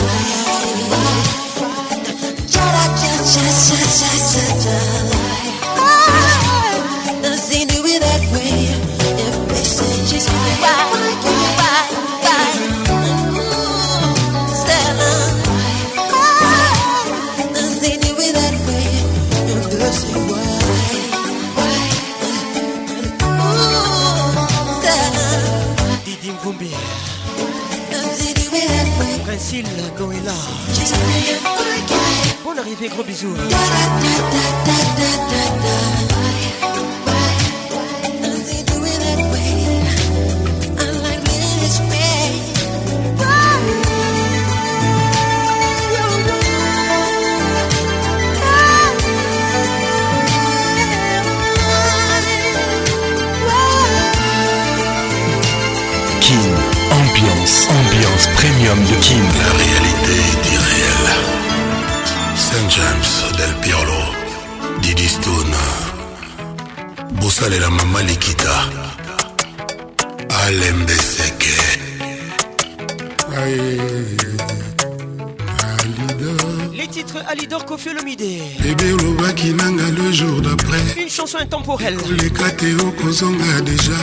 temporel 81.57 81.96
koleka 82.03 82.48
te 82.57 82.70
okozonga 82.86 83.61
deja 83.66 83.98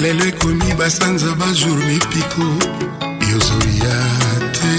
lelo 0.00 0.24
ekomi 0.24 0.72
basanza 0.78 1.34
bajour 1.34 1.78
mipiko 1.78 2.44
yozoya 3.32 3.96
te 4.54 4.72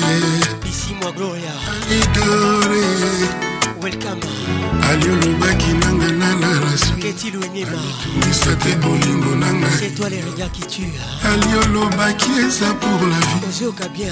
isimwa 0.70 1.12
gloria 1.12 1.54
idore 2.00 2.88
welkame 3.82 4.26
ali 4.92 5.10
olobaki 5.16 5.72
nanga 5.84 6.08
nana 6.22 6.60
nasuketilwenemaisa 6.60 8.56
te 8.64 8.76
bolingo 8.80 9.36
nanga 9.36 9.68
ali 11.32 11.50
olobaki 11.60 12.32
eza 12.48 12.74
pour 12.80 13.02
la 13.10 13.20
vie 13.88 14.12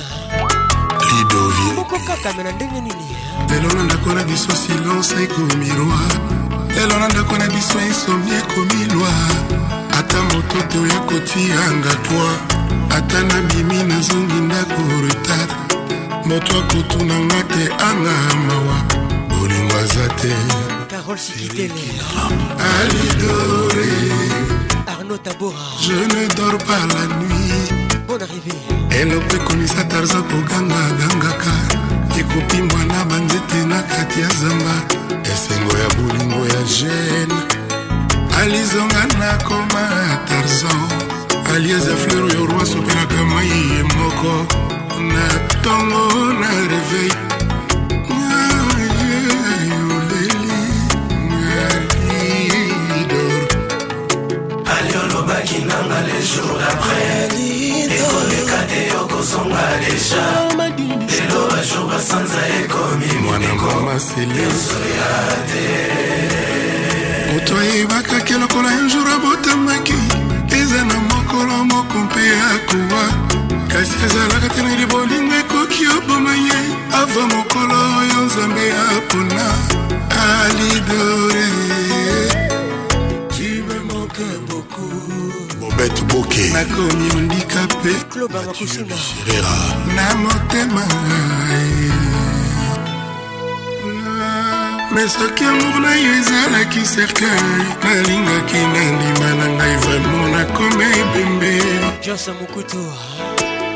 lidovie 1.15 1.73
moko 1.75 1.95
kaka 2.07 2.37
me 2.37 2.43
na 2.43 2.51
ndenge 2.51 2.81
nini 2.81 3.07
lelo 3.49 3.69
na 3.73 3.83
ndako 3.83 4.13
na 4.13 4.23
biso 4.23 4.51
silence 4.55 5.15
ekomi 5.23 5.69
roi 5.79 6.42
lelo 6.83 6.99
na 6.99 7.07
ndako 7.07 7.37
na 7.39 7.47
biso 7.47 7.79
esomi 7.79 8.31
ekomilwa 8.39 9.11
ata 9.99 10.19
moto 10.29 10.57
toya 10.71 10.99
kotianga 11.09 11.93
toi 12.07 12.35
ata 12.97 13.19
na 13.29 13.35
mimi 13.49 13.79
nazongi 13.87 14.39
ndako 14.47 14.81
retard 15.07 15.49
moto 16.27 16.53
akotunanga 16.59 17.39
te 17.53 17.63
anga 17.89 18.15
mawa 18.47 18.77
bolingo 19.29 19.75
aza 19.79 20.05
te 20.19 20.31
alidore 22.69 23.91
arnaud 24.91 25.21
tabora 25.23 25.63
je 25.79 25.95
ne 26.13 26.23
dors 26.35 26.59
pas 26.67 26.83
la 26.95 27.03
nuit 27.15 27.95
bon 28.07 28.19
arrivé 28.25 28.55
eloko 29.01 29.35
ekomisa 29.39 29.83
tarza 29.87 30.19
kogangagangaka 30.29 31.53
ekopimbwa 32.19 32.81
na 32.91 32.99
banzete 33.09 33.59
na 33.71 33.79
kati 33.83 34.19
ya 34.21 34.29
zamba 34.29 34.75
esengo 35.31 35.73
ya 35.81 35.89
buli 35.95 36.22
jeune 36.65 37.39
alizonga 38.41 39.03
nakoma 39.19 39.85
tarzan 40.27 40.87
alieza 41.55 41.95
fleur 41.95 42.23
oyo 42.23 42.45
roi 42.47 42.65
sopelaka 42.65 43.23
mai 43.23 43.47
ye 43.49 43.83
moko 43.83 44.33
na 45.13 45.25
ntongo 45.49 46.07
na 46.41 46.51
reveil 46.71 47.15
alobaki 54.67 55.59
nanga 55.67 55.99
les 56.07 56.23
jours 56.35 56.57
d'après 56.63 57.29
ekoleka 57.97 58.59
te 58.69 58.81
yokozonga 58.95 59.65
deja 59.83 60.23
lelo 61.09 61.41
bajour 61.49 61.85
basanza 61.89 62.41
ekomi 62.61 63.12
masele 63.63 64.47
moto 67.33 67.57
ayebakaki 67.57 68.33
lokola 68.33 68.71
injour 68.79 69.07
abotamaki 69.15 69.93
eza 70.61 70.83
na 70.85 70.97
mokolo 71.11 71.63
moko 71.71 71.97
mpe 71.97 72.21
akowa 72.51 73.03
kasi 73.67 73.93
ezalaka 74.05 74.49
te 74.53 74.61
na 74.61 74.75
libolingo 74.75 75.35
ekoki 75.35 75.83
oboma 75.97 76.31
ye 76.35 76.57
ava 76.99 77.23
mokolo 77.27 77.75
oyo 77.99 78.19
nzambe 78.25 78.65
apona 78.97 79.45
alidore 80.25 81.47
bobet 85.59 85.97
boke 86.07 86.43
nakomi 86.53 87.07
ondika 87.17 87.59
mpe 87.63 87.91
na 89.95 90.05
motema 90.21 90.83
me 94.93 95.07
soki 95.09 95.43
amour 95.43 95.79
na 95.81 95.93
yo 95.95 96.11
ezalaki 96.21 96.81
cercueil 96.93 97.47
nalingaki 97.83 98.61
nandima 98.73 99.29
na 99.39 99.47
ngai 99.57 99.75
vraimen 99.81 100.23
nakomi 100.33 100.85
ebembe 101.01 101.53
josa 102.05 102.31
mokutu 102.39 102.77
ah. 102.77 103.05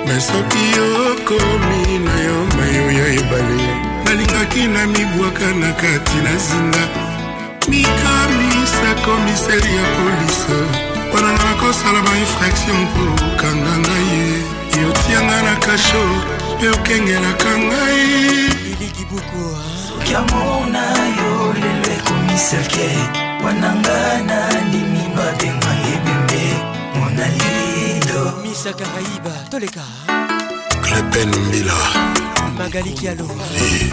me 0.06 0.16
soki 0.30 0.64
okomi 1.10 1.84
na 2.06 2.16
yo 2.28 2.38
mayo 2.58 2.86
ya 3.00 3.08
ebale 3.20 3.66
nalingaki 4.06 4.64
na 4.74 4.82
mibwaka 4.94 5.48
na 5.62 5.70
kati 5.82 6.18
na 6.26 6.34
zinga 6.46 6.84
mikamisa 7.72 8.90
komiseri 9.06 9.72
ya 9.80 9.86
polise 9.96 10.60
mpona 11.10 11.30
nga 11.34 11.44
nakosala 11.46 12.00
bainfraction 12.08 12.78
mpo 12.86 13.04
okanga 13.30 13.74
ngai 13.84 14.20
yotianga 14.82 15.40
na 15.48 15.54
kasho 15.66 16.04
mpe 16.58 16.66
okengelaka 16.76 17.52
ngai 17.70 18.57
kiamo 20.08 20.66
nayo 20.72 21.30
lelo 21.60 21.88
ekomiselke 21.98 22.88
wananga 23.46 24.00
na 24.30 24.38
nini 24.72 25.04
babenga 25.16 25.72
ebembe 25.94 26.44
monalido 26.98 28.22
misa 28.44 28.72
karaiba 28.80 29.34
toleka 29.52 29.84
klepen 30.84 31.30
mbila 31.48 31.78
magali 32.58 32.92
kialo 32.98 33.26
eh. 33.60 33.92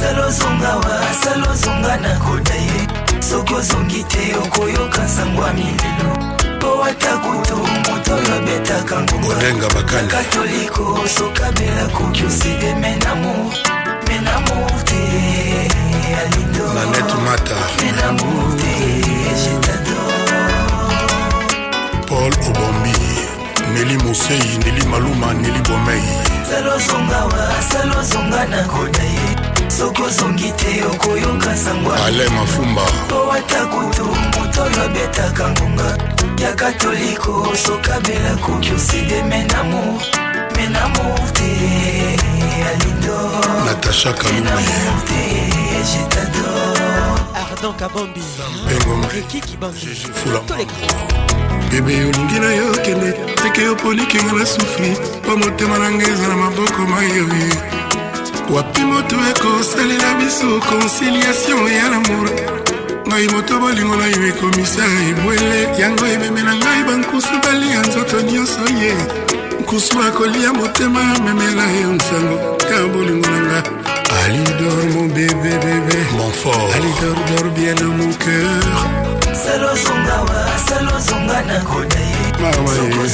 salozonga 0.00 0.72
wa 0.82 0.94
salozonga 1.22 1.96
nakoda 1.96 2.54
ye 2.66 2.80
soki 3.30 3.54
ozongi 3.54 4.02
te 4.12 4.24
okoyoka 4.44 5.02
sango 5.14 5.42
ya 5.46 5.52
milelo 5.58 6.10
po 6.60 6.70
ata 6.88 7.12
kutu 7.22 7.56
moto 7.84 8.10
oyo 8.18 8.32
abetaka 8.40 8.96
ngongakatoliko 9.02 10.82
sokabela 11.18 11.84
koki 11.96 12.22
oside 12.26 12.71
lelo 27.82 28.00
ozonga 28.00 28.44
na 28.48 28.62
kota 28.62 29.02
ye 29.02 29.68
soki 29.70 30.02
ozongi 30.02 30.50
te 30.58 30.84
okoyoka 30.86 31.56
sangwaale 31.56 32.28
mafumba 32.28 32.84
po 33.08 33.32
ata 33.32 33.66
kutu 33.66 34.04
moto 34.04 34.62
oyo 34.62 34.82
abetaka 34.84 35.48
ngonga 35.50 35.88
ya 36.42 36.52
katoliko 36.54 37.52
sokabela 37.66 38.36
koki 38.46 38.70
oside 38.72 39.22
menamo 39.22 39.98
menamo 40.56 41.04
te 41.32 41.50
alindo 42.70 43.16
natasha 43.66 44.12
kalumaete 44.12 45.50
jetador 45.90 47.34
ardan 47.34 47.72
kabambi 47.78 48.22
ekiki 49.18 49.56
bangifula 49.56 50.40
bebe 51.70 51.94
olingi 52.06 52.38
na 52.40 52.50
yo 52.54 52.72
kende 52.84 53.31
seke 53.42 53.62
yopolikinga 53.62 54.32
nasufi 54.32 54.82
mpo 55.26 55.36
motema 55.36 55.78
na 55.78 55.90
ngai 55.92 56.08
eza 56.10 56.28
na 56.28 56.36
maboko 56.36 56.80
mayoye 56.90 57.54
wapi 58.54 58.80
moto 58.90 59.16
ekosalela 59.30 60.08
biso 60.18 60.50
conciliation 60.70 61.62
ya 61.78 61.86
lamour 61.92 62.28
ngai 63.08 63.26
moto 63.34 63.58
bolingo 63.62 63.96
na 63.96 64.06
yo 64.12 64.20
ekomisa 64.30 64.84
ebwele 65.08 65.58
yango 65.82 66.06
ememela 66.14 66.52
ngai 66.54 66.82
bankusu 66.88 67.34
balia 67.42 67.80
nzoto 67.86 68.16
nyonso 68.30 68.60
ye 68.82 68.92
nkusu 69.60 69.96
akolia 70.06 70.52
motema 70.52 71.00
amemela 71.16 71.64
ye 71.76 71.84
nsango 71.96 72.36
ya 72.72 72.80
bolingo 72.94 73.28
na 73.34 73.40
nga 73.46 73.60
alidor 74.24 74.80
mon 74.94 75.08
bébé 75.16 75.52
bébé 75.64 75.98
mon 76.16 76.30
fort 76.42 76.68
alidor 76.76 77.16
dor 77.28 77.46
bien 77.56 77.74
dans 77.80 77.94
mon 78.00 78.12
cœur 78.24 78.78
selozongawa 79.44 80.38
selozonga 80.66 81.38
na 81.48 81.58
koda 81.70 82.00
ye 82.10 82.21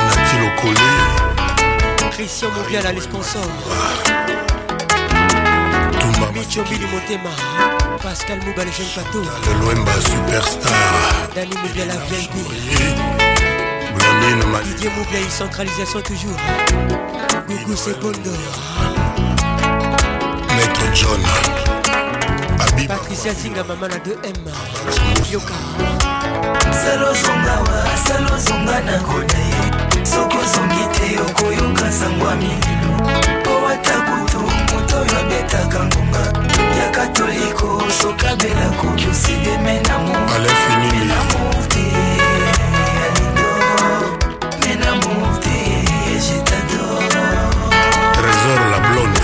nati 0.07 0.36
lokole 0.41 0.89
christian 2.15 2.51
mobiala 2.55 2.91
les 2.93 3.01
sponsors 3.03 4.48
michobili 6.34 6.86
motema 6.93 7.30
pascal 8.03 8.38
mobale 8.45 8.72
jeune 8.78 8.93
pato 8.95 9.65
lwemba 9.65 9.93
superstar 10.07 11.28
dani 11.36 11.55
mobia 11.63 11.86
la 11.86 11.95
vip 12.07 12.32
didier 14.65 14.91
mobia 14.97 15.20
i 15.20 15.30
centralisation 15.38 16.01
toujours 16.03 16.39
gugu 17.47 17.76
secondo 17.78 18.32
maître 20.55 20.91
john 20.93 21.22
patricia 22.88 23.34
zinga 23.34 23.63
mama 23.63 23.88
na 23.88 23.95
2m 23.97 24.47
yoka 25.32 25.55
salozongawa 26.84 27.86
salozonga 28.07 28.80
na 28.80 28.99
koda 28.99 29.38
ye 29.38 30.05
soki 30.05 30.38
ozongi 30.38 30.84
te 30.95 31.20
okoyoka 31.22 31.91
sango 31.91 32.30
ya 32.30 32.36
mililo 32.36 32.91
po 33.43 33.67
ata 33.67 34.01
kutu 34.01 34.68
ataka 35.53 35.85
ngonga 35.85 36.19
ya 36.79 36.89
katoliko 36.89 37.83
sokabela 38.01 38.69
koki 38.81 39.05
osideme 39.11 39.79
na 39.87 39.97
mote 39.99 41.85
Trésor 48.13 48.59
la 48.73 48.79
blonde 48.89 49.19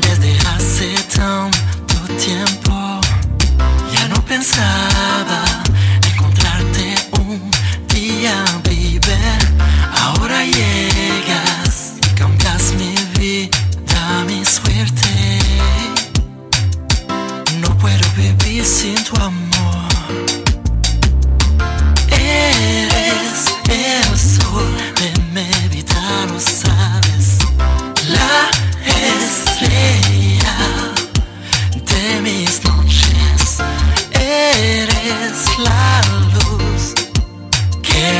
desde 0.00 0.36
hace 0.44 0.88
tanto 1.14 1.94
tiempo. 2.18 2.74
Ya 3.94 4.08
no 4.08 4.20
pensaba. 4.24 5.44
Ya 8.22 8.42
vivir, 8.64 9.18
ahora 9.92 10.42
llegas 10.42 11.92
cambias 12.14 12.72
mi 12.78 12.94
vida, 13.18 14.24
mi 14.26 14.42
suerte. 14.44 15.38
No 17.60 17.76
puedo 17.76 18.08
vivir 18.16 18.64
sin 18.64 18.94
tu 19.04 19.16
amor. 19.22 19.88
Eres 22.08 23.52
el 23.68 24.18
sol 24.18 24.66
de 24.96 25.12
mi 25.34 25.68
vida, 25.76 26.26
no 26.28 26.40
sabes. 26.40 27.38
La 28.16 28.48
estrella 29.12 30.56
de 31.74 32.20
mis 32.22 32.64
noches. 32.64 33.60
Eres 34.12 35.58
la 35.62 36.25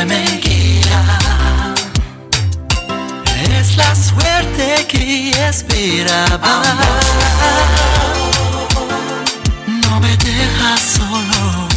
me 0.06 0.24
guía. 0.40 1.18
Es 3.58 3.76
la 3.76 3.94
suerte 3.94 4.86
que 4.88 5.30
esperaba. 5.48 6.62
No 9.66 10.00
me 10.00 10.16
dejas 10.16 10.80
solo, 10.98 11.68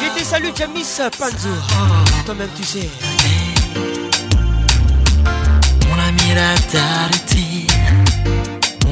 J'ai 0.00 0.10
des 0.18 0.24
saluts 0.24 0.54
Jamisa, 0.56 1.10
Panzo. 1.18 1.48
Toi-même, 2.26 2.50
tu 2.56 2.64
sais. 2.64 2.88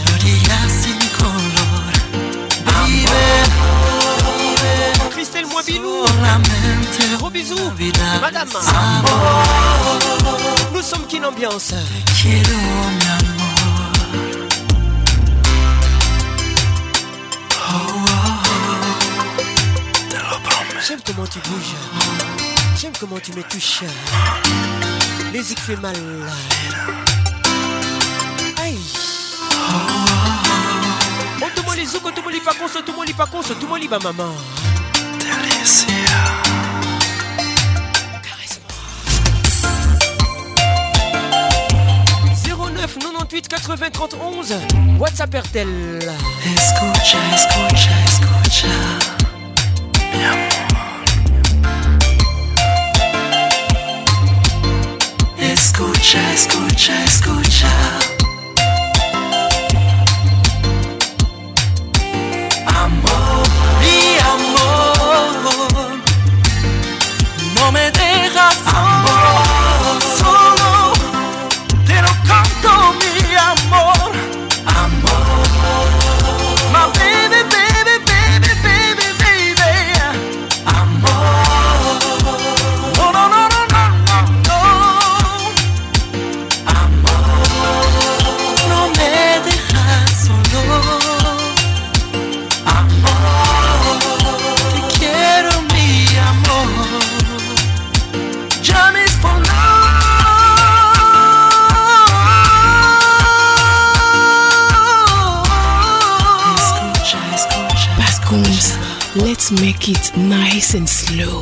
Christelle 5.10 5.46
Moibilou, 5.52 6.04
gros 7.18 7.30
bisous. 7.30 7.70
Madame, 8.20 8.48
nous 10.72 10.80
sommes 10.80 11.06
qu'une 11.08 11.24
ambiance. 11.24 11.72
J'aime 20.88 20.98
comment 21.04 21.26
tu 21.26 21.38
bouges, 21.40 22.04
j'aime 22.80 22.92
comment 23.00 23.18
tu 23.18 23.32
me 23.32 23.42
touches. 23.42 23.80
Les 25.32 25.42
fait 25.42 25.76
mal. 25.80 25.94
tout 31.74 31.98
tumoli 32.10 32.40
tout 32.40 32.40
mon 32.44 32.44
pakonso 32.44 32.82
tumoli 32.82 33.12
pakonso 33.14 33.54
tumoli 33.54 33.86
ba 33.88 33.98
maman 34.02 34.34
Caresse-moi 35.22 36.20
09 42.74 42.98
98 42.98 43.48
80 43.48 43.90
31 43.92 44.18
WhatsApp 44.98 45.34
RTL 45.36 45.98
Escouche 46.56 47.16
escouche 47.34 47.90
escouche 48.06 48.72
Mi 49.96 50.02
amor 50.24 50.56
escouche 55.54 56.18
escouche 56.34 58.19
make 109.59 109.88
it 109.88 110.16
nice 110.16 110.74
and 110.74 110.88
slow. 110.88 111.40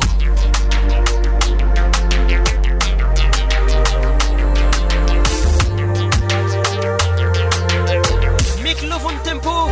Make 8.63 8.81
love 8.83 9.05
on 9.05 9.15
tempo, 9.23 9.67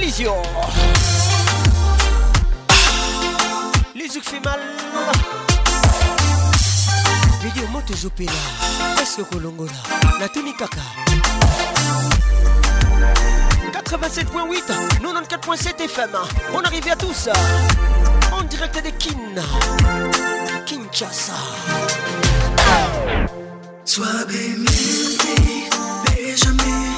Les 0.00 0.10
Musique 3.94 4.24
fait 4.28 4.40
mal. 4.40 4.58
Video 7.44 7.68
moto 7.68 7.94
zopela. 7.94 8.30
Est-ce 9.00 9.18
que 9.22 9.34
Kolongola? 9.34 9.70
La 10.18 10.28
tunikaka. 10.28 10.82
87.8, 13.86 15.00
94.7 15.00 15.82
FM. 15.82 16.10
On 16.52 16.60
arrive 16.64 16.88
à 16.90 16.96
tous. 16.96 17.28
En 18.32 18.42
direct 18.42 18.82
des 18.82 18.90
Kin. 18.90 19.14
Kinshasa. 20.66 21.32
Sois 23.84 24.24
béni, 24.26 24.64
béni, 25.22 26.36
jamais. 26.36 26.95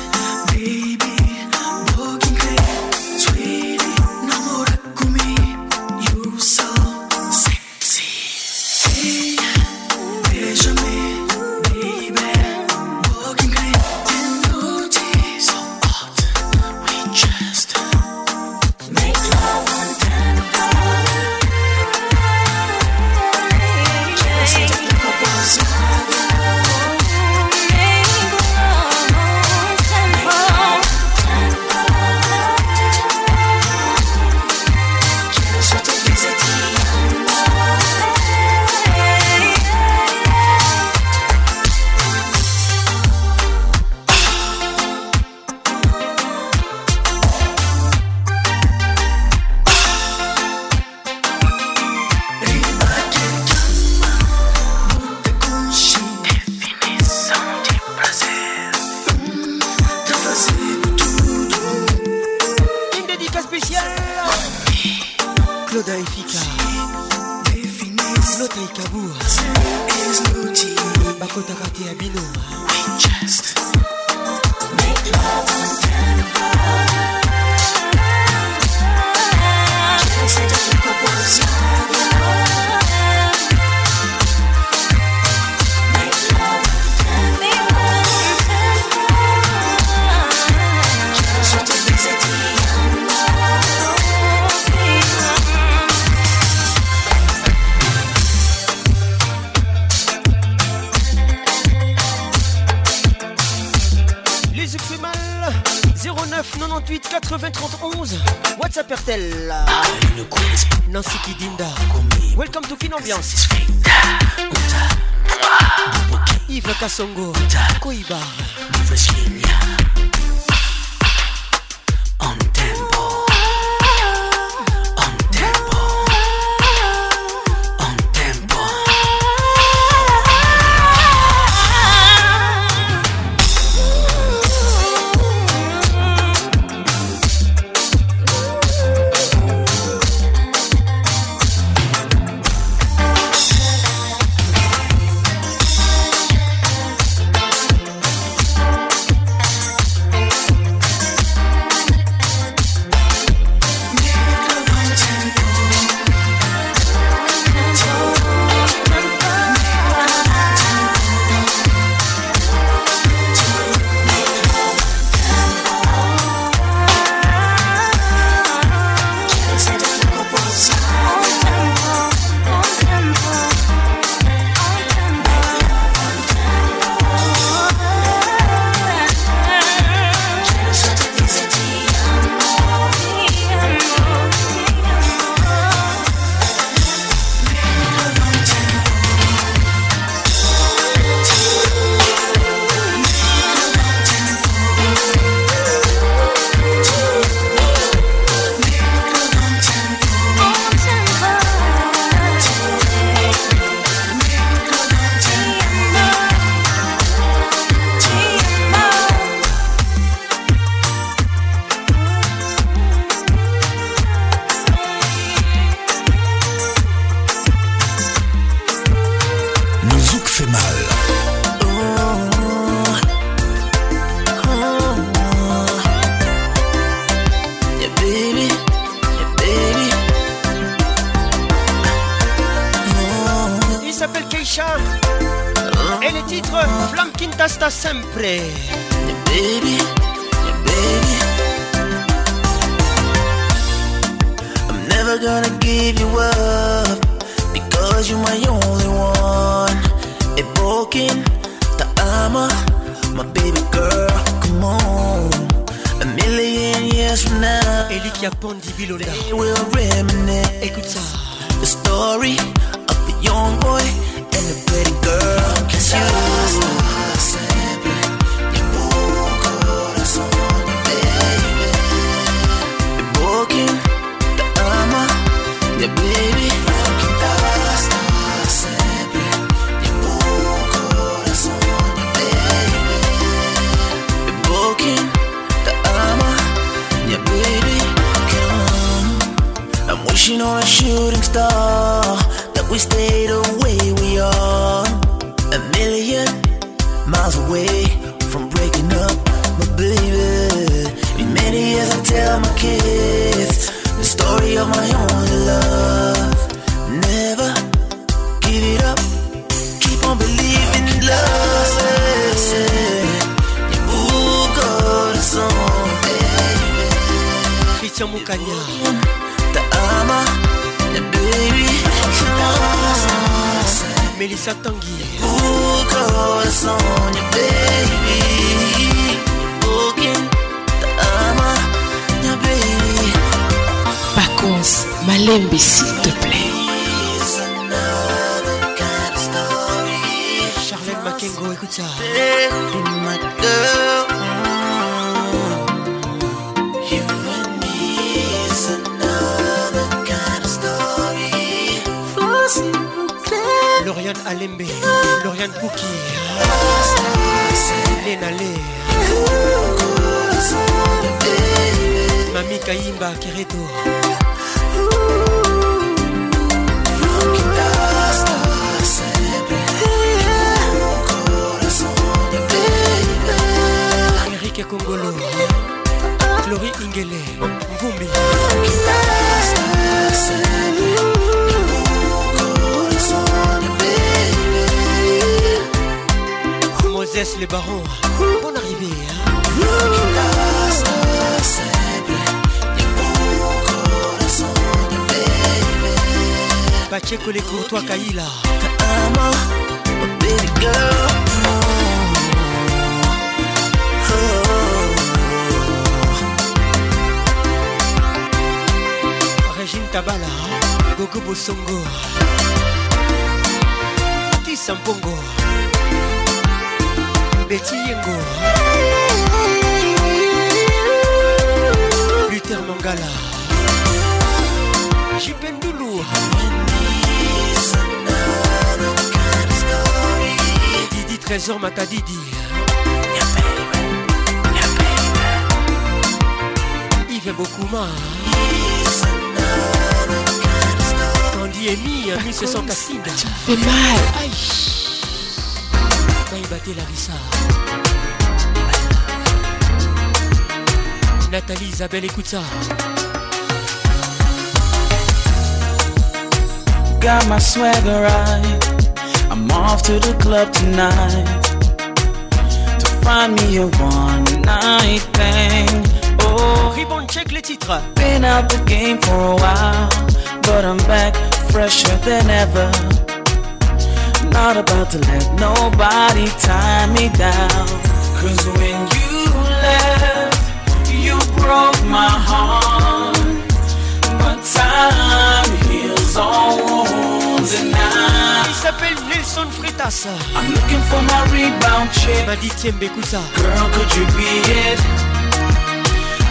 I'm 489.90 490.52
looking 490.52 490.82
for 490.90 491.00
my 491.00 491.22
rebound 491.32 491.90
chick. 491.92 492.26
Girl, 492.26 492.36
could 492.36 493.94
you 493.96 494.04
be 494.20 494.30
it? 494.60 494.78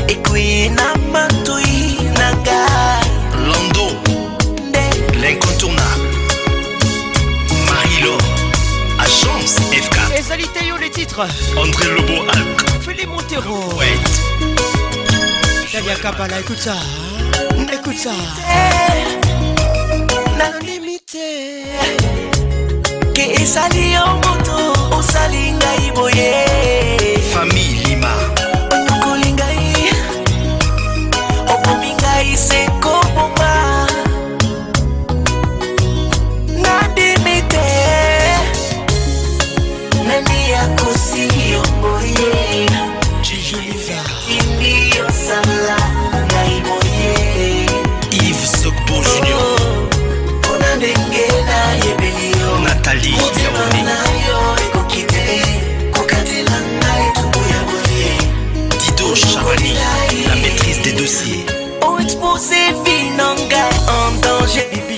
ekwei 0.07 0.69
na 0.69 0.88
matoi 1.11 1.99
na 2.19 2.30
ngai 2.32 3.07
lando 3.52 3.88
nde 4.69 4.84
l'incontournable 5.22 6.06
marilo 7.68 8.15
agence 9.03 9.60
f4 9.84 10.18
ezali 10.19 10.48
te 10.53 10.64
yo 10.69 10.77
le 10.77 10.90
titre 10.90 11.27
andré 11.60 11.88
lobo 11.95 12.18
alc 12.36 12.60
fele 12.86 13.06
montero 13.06 13.57
oh. 13.72 13.84
dalia 15.73 15.95
kabala 15.98 16.40
écoute 16.40 16.61
ça 16.61 16.76
écoute 17.77 17.98
ça 17.98 18.14
nalonimi 20.40 20.99
te 21.11 22.35
soki 23.26 23.42
ezali 23.44 23.86
yo 23.96 24.06
moto 24.24 24.56
osali 24.98 25.44
ngai 25.58 25.86
boye 25.96 26.34
famille 27.34 27.82
lima 27.88 28.12
otukoli 28.70 29.30
ngai 29.38 29.66
obomi 31.54 31.92
ngai 32.02 32.30
sekoboma 32.48 33.55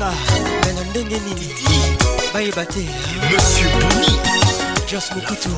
kaka 0.00 0.16
me 0.64 0.72
na 0.72 0.82
ndenge 0.90 1.18
nini 1.26 1.48
bayeba 2.32 2.64
te 2.64 2.80
monsieur 3.30 3.68
boni 3.72 4.12
jos 4.88 5.10
mokutu 5.14 5.50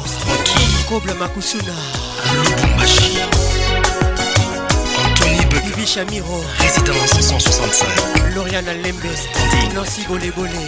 koble 0.89 1.15
makusuna 1.15 1.75
lubumbashi 2.35 3.19
Anthony 5.05 5.45
Bugger 5.51 5.87
Chamiro 5.87 6.41
Résidence 6.59 7.15
165 7.15 7.87
Lauriana 8.35 8.73
Lembe 8.75 9.11
Nancy 9.75 10.03
Bolebole 10.09 10.63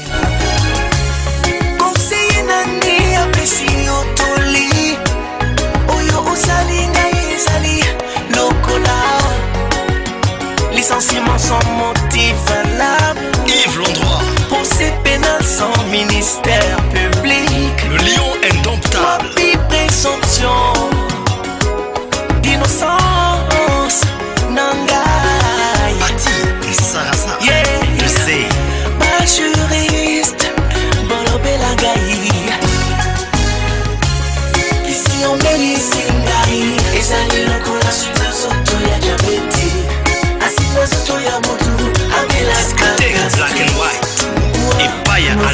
Conseiller 1.78 2.44
nani 2.46 3.16
apesi 3.16 3.64
yo 3.86 4.04
toli 4.14 4.98
Oyo 5.96 6.24
osali 6.32 6.86
ngai 6.88 7.32
ezali 7.34 7.80
lokola 8.30 8.96
Licenciement 10.76 11.38
sans 11.38 11.68
motif 11.78 12.34
valable 12.46 13.33
Pour 13.74 13.84
l'endroit. 13.84 14.20
Procès 14.48 14.92
pénal 15.02 15.42
sans 15.42 15.72
ministère 15.90 16.76
public. 16.92 17.90
Le 17.90 17.96
lion 17.96 18.32
indomptable. 18.60 19.26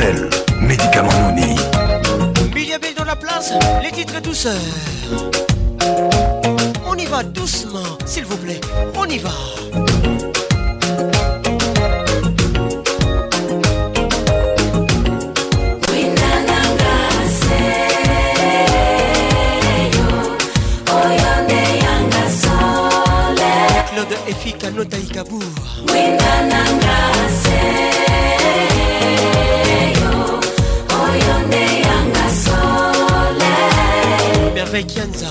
Il 0.00 0.28
médicament 0.64 1.10
a 1.10 1.32
bien 1.32 2.78
dans 2.96 3.04
la 3.04 3.16
place, 3.16 3.50
les 3.82 3.90
titres 3.90 4.20
douceurs. 4.22 4.54
On 6.86 6.94
y 6.94 7.04
va 7.06 7.24
doucement, 7.24 7.82
s'il 8.06 8.24
vous 8.24 8.36
plaît, 8.36 8.60
on 8.96 9.06
y 9.06 9.18
va. 9.18 9.30
avec 34.78 34.94
Yanza. 34.94 35.27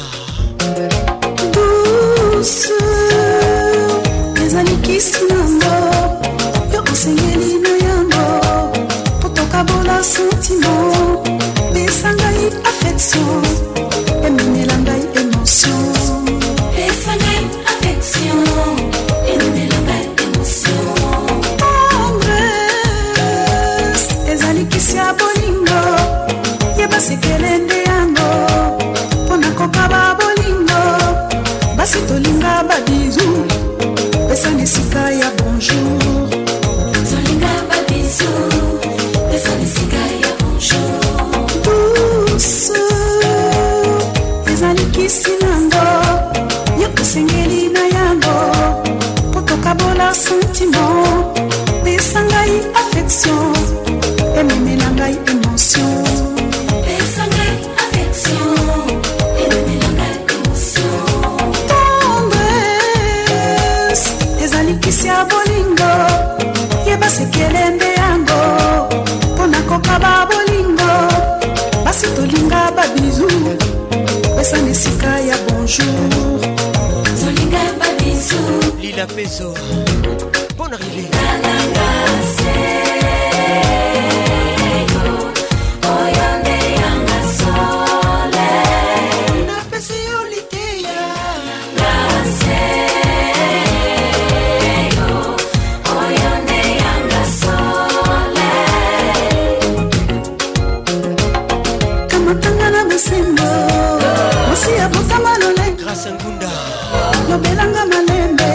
lobelanga 107.38 107.86
malembe 107.92 108.48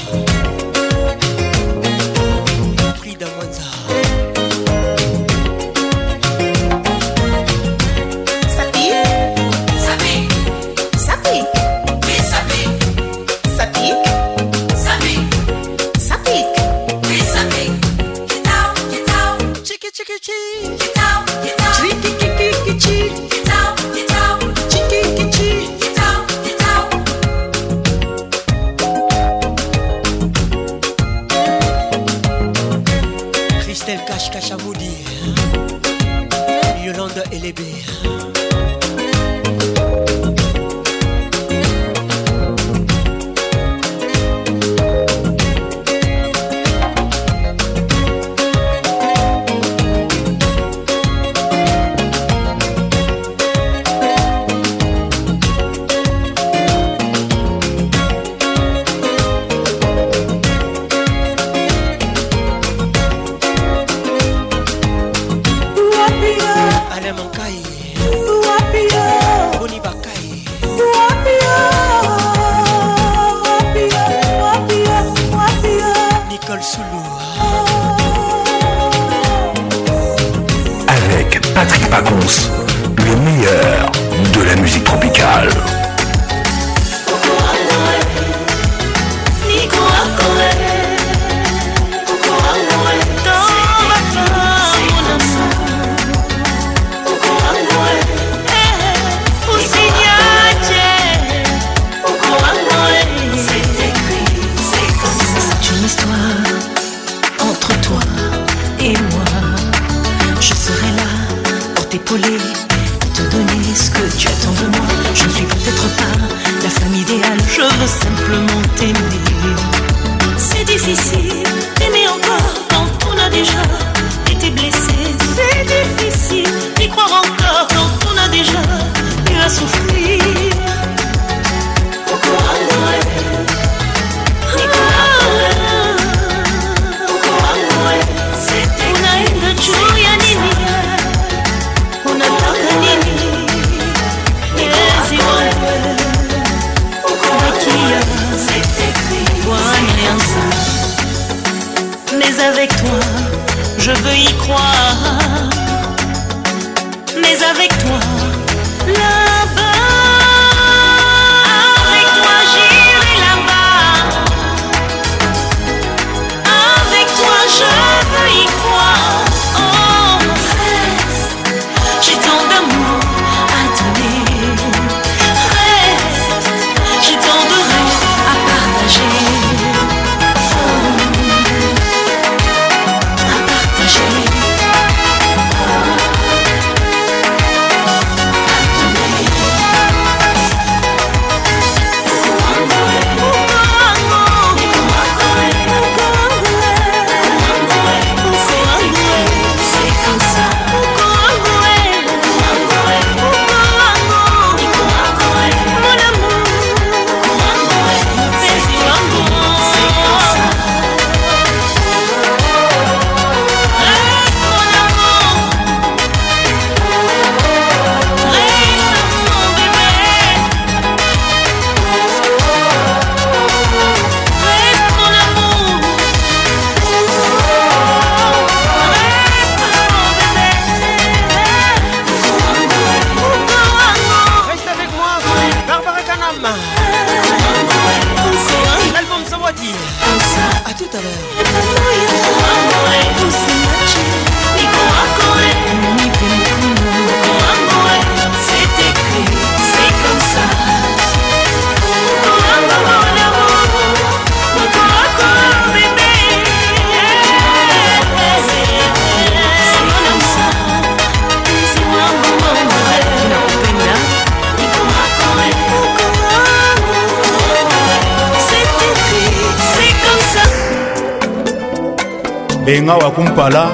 benga 272.67 272.95
wakumpala 272.95 273.65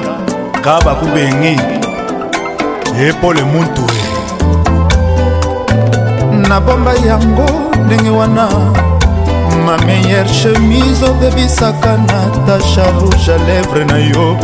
ka 0.64 0.74
bakubengi 0.84 1.56
ye 2.96 3.12
pole 3.20 3.42
muntu 3.52 3.84
nabomba 6.48 6.92
yango 7.06 7.44
ndenge 7.84 8.10
wana 8.10 8.48
ma 9.66 9.76
meilleure 9.86 10.28
chemise 10.32 11.02
obebisaka 11.04 11.96
natasha 12.08 12.84
rouge 12.98 13.28
à 13.28 13.36
lèvre 13.46 13.84
na 13.84 13.98
yo 14.00 14.36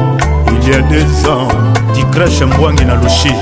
il 0.52 0.68
y 0.68 0.74
a 0.74 0.82
des 0.92 1.26
ans 1.28 1.48
dicrashe 1.94 2.42
mbwangi 2.44 2.84
na 2.84 2.94
lushi 2.94 3.32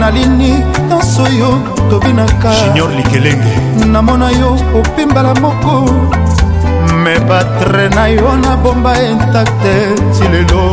nalini 0.00 0.54
nyonso 0.88 1.24
yo 1.38 1.52
tobinaka 1.90 2.50
junior 2.64 2.88
likelenge 2.96 3.54
namona 3.92 4.30
yo 4.30 4.56
opimbala 4.80 5.34
moko 5.34 5.74
me 7.04 7.18
batre 7.28 7.88
na 7.90 8.06
yo 8.08 8.28
nabomba 8.42 8.94
intacte 9.12 9.74
ti 10.16 10.24
lelo 10.32 10.64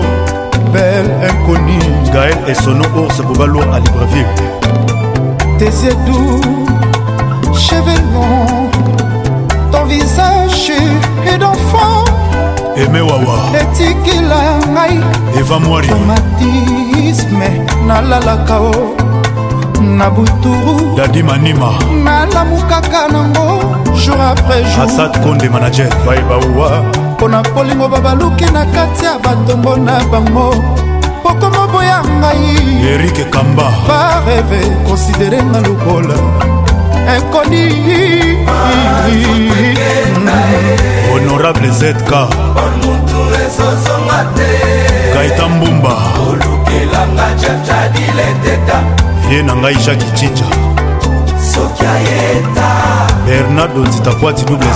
bel 0.72 1.08
inconi 1.30 1.78
gael 2.14 2.38
esono 2.48 2.86
ours 2.96 3.18
oh, 3.20 3.24
bobalo 3.28 3.60
a 3.76 3.78
libreville 3.84 4.46
tesiedu 5.60 6.16
chevelon 7.64 8.72
ton 9.72 9.84
visage 9.92 10.72
et 11.28 11.38
d'enfant 11.42 12.06
eme 12.80 13.02
wawa 13.10 13.36
etikila 13.62 14.42
ngai 14.74 14.98
eva 15.42 15.60
mwari 15.60 15.90
romantisme 15.92 17.50
nalalaka 17.88 18.56
o 18.72 19.01
na 19.82 20.10
buturu 20.10 20.94
dadi 20.98 21.24
manima 21.24 21.70
nalamukaka 22.06 23.08
nango 23.12 23.66
jour 23.98 24.20
après 24.22 24.64
jour 24.74 24.84
asad 24.86 25.12
konde 25.24 25.50
manager 25.50 25.90
baebauwa 26.06 26.70
mpo 27.18 27.28
na 27.28 27.42
polingo 27.42 27.88
babaluki 27.88 28.46
na 28.54 28.64
kati 28.66 29.06
ya 29.06 29.18
batongo 29.24 29.76
na 29.78 29.98
bango 30.14 30.54
pokoma 31.24 31.66
boya 31.74 31.98
ngai 32.20 32.56
erike 32.94 33.24
kamba 33.34 33.72
bareve 33.90 34.62
konsidere 34.88 35.42
nga 35.50 35.60
lokola 35.66 36.16
ekoni 37.14 37.66
honorable 41.10 41.72
zk 41.82 42.12
gaita 45.14 45.46
mbumba 45.50 45.94
olukelanga 46.30 47.26
jefjadile 47.42 48.28
teta 48.44 49.10
ye 49.32 49.42
na 49.42 49.54
ngai 49.56 49.76
jacki 49.86 50.06
cinja 50.18 50.46
soki 51.52 51.86
ayeta 51.94 52.68
bernardo 53.26 53.82
nzitakwati 53.88 54.46
double 54.46 54.68
0 54.68 54.72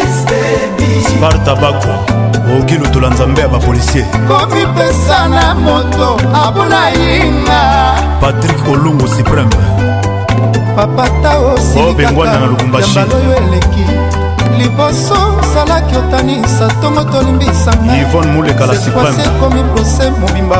sparta 1.08 1.54
bakwa 1.54 1.94
okoki 2.36 2.78
lutola 2.78 3.10
nzambe 3.10 3.40
ya 3.40 3.48
bapolisier 3.48 4.04
komipesa 4.28 5.28
na 5.28 5.54
moto 5.54 6.16
abuna 6.34 6.90
yinga 6.90 7.94
patrik 8.20 8.68
olungu 8.72 9.08
supreme 9.08 9.48
papata 10.76 11.38
oh, 11.38 11.54
osilikaobengwana 11.54 12.40
na 12.40 12.46
lubumbashioyo 12.46 13.34
eleki 13.46 13.84
liboso 14.58 15.14
ozalaki 15.42 15.96
otanisa 15.96 16.66
ntongo 16.78 17.04
tolimbisanga 17.04 17.96
ivone 18.00 18.32
mulekala 18.32 18.74
supreme 18.76 19.22
ekomi 19.24 19.62
prose 19.74 20.10
mobimba 20.10 20.56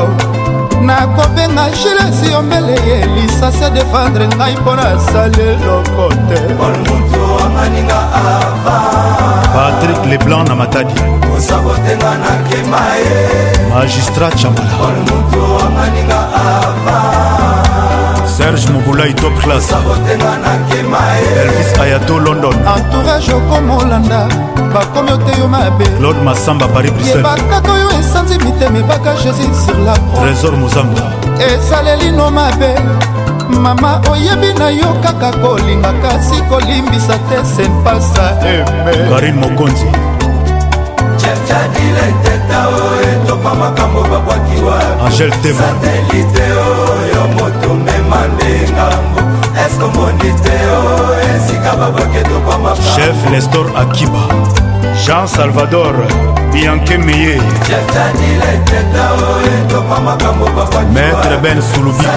nakobenga 0.87 1.65
gilesi 1.79 2.27
yombele 2.33 2.71
ye 2.87 2.97
lisasi 3.15 3.63
adefendre 3.67 4.25
ngai 4.33 4.55
mpo 4.61 4.71
nasali 4.77 5.41
eloko 5.53 6.05
te 6.29 6.39
patrik 9.55 9.99
leblanc 10.11 10.47
na 10.49 10.55
matadi 10.55 10.95
kosabotenga 11.27 12.11
nakema 12.23 12.81
ye 13.03 13.17
magistrat 13.71 14.33
chambala 14.41 15.03
serge 18.37 18.67
mobulai 18.73 19.13
top 19.21 19.35
classe 19.43 19.75
elvis 21.41 21.71
ayato 21.79 22.19
london 22.19 22.57
entourage 22.75 23.31
okomolanda 23.39 24.19
bakomi 24.73 25.11
ote 25.11 25.39
yo 25.39 25.47
mabe 25.47 25.85
claude 25.99 26.19
masamba 26.25 26.67
paris 26.67 26.91
bruxellebakaka 26.91 27.71
oyo 27.73 27.87
esanzi 27.99 28.37
mitema 28.43 28.77
ebaka 28.79 29.11
jésus 29.23 29.51
sur 29.65 29.77
la 29.87 29.93
trésor 30.17 30.53
mozamba 30.57 31.01
ezalelino 31.49 32.31
mabe 32.37 32.71
mama 33.65 34.01
oyebi 34.11 34.51
na 34.59 34.69
yo 34.71 34.89
kaka 35.03 35.31
kolinga 35.41 35.91
kasi 36.03 36.37
kolimbisa 36.49 37.13
te 37.29 37.37
sempasa 37.55 38.25
karin 39.09 39.35
mokonzi 39.41 39.87
angel 45.05 45.31
temasatelite 45.43 46.45
oyo 46.65 47.23
moto 47.35 47.73
mema 47.85 48.19
nde 48.35 48.51
ngambo 48.73 49.21
eske 49.65 49.83
omoni 49.83 50.31
te 50.43 50.57
o 50.79 50.81
esika 51.35 51.73
babake 51.79 52.21
topamaka 52.29 52.81
chef 52.95 53.17
lestor 53.31 53.67
akiba 53.75 54.23
jean 55.05 55.27
salvador 55.27 55.93
bianke 56.53 56.97
meye 56.97 57.37
maître 60.91 61.37
ben 61.43 61.57
sulubiko 61.61 62.07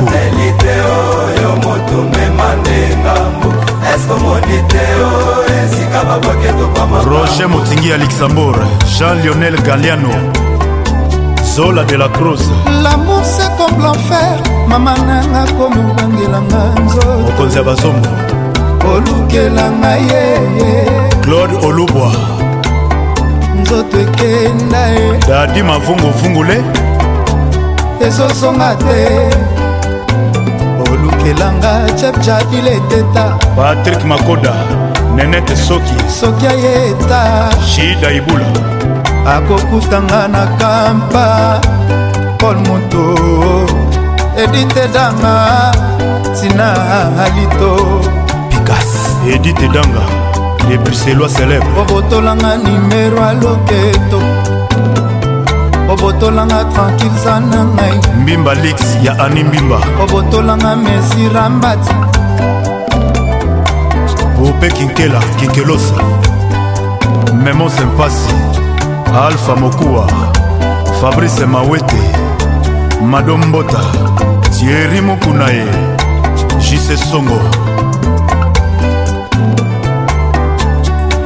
roger 7.11 7.49
motingi 7.49 7.89
ya 7.89 7.97
luxembourg 7.99 8.61
jean 8.99 9.21
lionel 9.23 9.57
galiano 9.63 10.11
zola 11.57 11.83
de 11.83 11.97
la 11.99 12.09
cruz 12.11 12.41
lamour 12.85 13.21
c'est 13.25 13.51
comme 13.59 13.83
l'enfer 13.83 14.39
mama 14.69 14.95
nanga 15.09 15.45
komobangelanga 15.59 16.63
nzoto 16.85 17.19
mokonzi 17.31 17.57
ya 17.59 17.63
bazombo 17.65 18.09
olukela 18.95 19.67
ngai 19.79 20.03
ye 20.11 20.25
claude 21.25 21.55
olubwa 21.67 22.13
nzoto 23.66 24.01
ekenda 24.01 24.78
e 24.94 25.18
dadi 25.28 25.62
mavunguvungule 25.62 26.62
ezosonga 28.06 28.74
te 28.74 28.98
olukelanga 30.93 31.72
chepchadile 32.01 32.76
teta 32.90 33.24
patrik 33.56 34.05
makoda 34.05 34.52
nenete 35.14 35.56
soki 35.56 35.94
soki 36.20 36.47
ayeta 36.47 37.51
shida 37.68 38.10
ibula 38.12 38.47
akokutanga 39.36 40.28
na 40.28 40.47
kampa 40.59 41.60
paul 42.38 42.56
moto 42.68 43.02
edite 44.44 44.84
danga 44.94 45.34
tina 46.40 46.68
alito 47.24 47.70
pikas 48.51 48.88
edite 49.34 49.68
danga 49.68 50.26
lepuselwa 50.68 51.26
célèbre 51.28 51.66
obotolanga 51.80 52.56
nimero 52.56 53.22
aloketo 53.24 54.18
obotolanga 55.93 56.64
tranquille 56.74 57.18
za 57.24 57.40
na 57.40 57.64
ngai 57.64 57.98
mbimba 58.22 58.55
lix 58.55 58.80
ya 59.02 59.18
ani 59.24 59.44
mbimba 59.44 59.76
obotolanga 60.02 60.76
mesi 60.76 61.28
rambati 61.34 61.94
ope 64.48 64.68
kinkela 64.70 65.20
kinkelosa 65.40 65.94
memo 67.44 67.70
sempasi 67.70 68.34
alpha 69.26 69.56
mokuwa 69.56 70.06
fabrice 71.01 71.47
mawete 71.47 72.02
madombota 73.10 73.80
tieri 74.59 75.01
mokuna 75.01 75.48
ye 75.51 75.66
jise 76.60 76.97
songo 76.97 77.65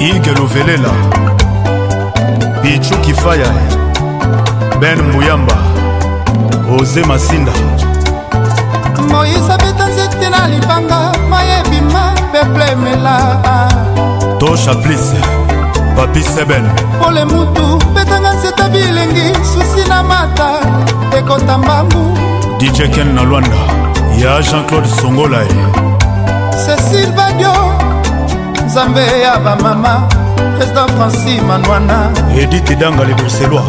ige 0.00 0.30
luvelela 0.32 0.88
pichu 2.62 2.94
kifaya 3.00 3.52
ben 4.80 5.02
muyamba 5.10 5.54
oze 6.80 7.04
masinda 7.04 7.52
moyise 9.08 9.52
abeta 9.52 9.86
nzete 9.86 10.30
na 10.30 10.48
libanga 10.48 11.12
mayebima 11.30 12.14
peplemela 12.32 13.42
tosha 14.38 14.74
plis 14.74 15.12
papi 15.96 16.22
seben 16.22 16.64
pole 17.02 17.24
mutu 17.24 17.78
betanga 17.94 18.32
nzeta 18.34 18.68
bilengi 18.68 19.34
susi 19.52 19.88
na 19.88 20.02
mata 20.02 20.50
ekota 21.18 21.58
mbangu 21.58 22.18
dijekel 22.58 23.06
na 23.14 23.22
lwanda 23.22 23.56
ya 24.22 24.42
jean-claude 24.42 24.88
songolae 25.00 25.89
nzambe 28.70 29.20
ya 29.22 29.36
bamama 29.38 30.08
président 30.54 30.88
franci 30.96 31.40
manwana 31.48 31.98
edite 32.42 32.74
danga 32.80 33.04
le 33.04 33.14
bruxellois 33.14 33.66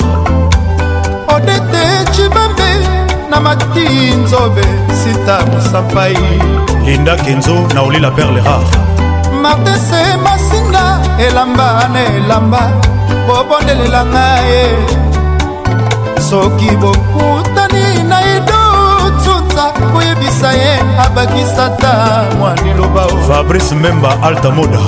odete 1.35 1.83
cibambe 2.15 2.69
na 3.31 3.37
mati 3.39 3.85
nzobe 4.23 4.61
sita 5.01 5.35
mosapai 5.51 6.17
linda 6.85 7.15
kenzo 7.15 7.55
na 7.73 7.81
olila 7.81 8.11
perle 8.11 8.41
rare 8.47 8.71
martese 9.43 10.01
masinga 10.25 10.85
elamba 11.27 11.69
na 11.93 11.99
elamba 12.15 12.61
bobondelelanga 13.27 14.25
ye 14.49 14.63
soki 16.29 16.69
bokutani 16.81 17.85
na 18.09 18.17
abakisa 20.21 20.51
ye 20.53 20.79
abakisa 21.05 21.69
ta 21.79 22.25
mwa 22.37 22.53
liloba 22.63 23.07
fabrice 23.27 23.75
memba 23.75 24.09
alta 24.21 24.51
moda 24.51 24.79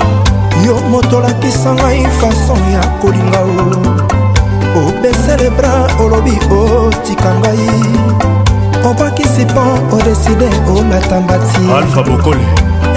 yo 0.65 0.75
moto 0.91 1.17
olakisa 1.17 1.73
ngai 1.73 2.03
fason 2.19 2.61
ya 2.71 2.81
kolinga 3.01 3.39
o 3.41 4.87
obesele 4.89 5.49
bra 5.57 5.73
olobi 6.03 6.37
otika 6.59 7.29
ngai 7.39 7.67
obakisi 8.89 9.45
mpo 9.45 9.61
odeside 9.95 10.49
olata 10.75 11.21
mbati 11.21 11.61
alfa 11.77 12.01
bokole 12.03 12.45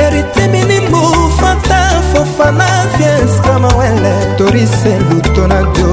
eritiminimu 0.07 1.01
fata 1.41 1.81
fofana 2.13 2.69
viens 2.99 3.33
kamawele 3.45 4.13
torise 4.39 4.93
lutonadio 5.11 5.91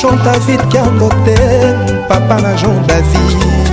chanta 0.00 0.32
vide 0.46 0.64
kiambote 0.70 1.36
papa 2.08 2.40
na 2.40 2.52
jean 2.56 2.86
david 2.86 3.71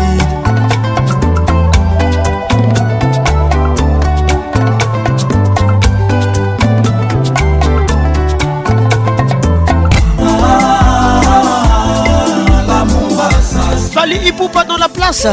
danse 15.10 15.27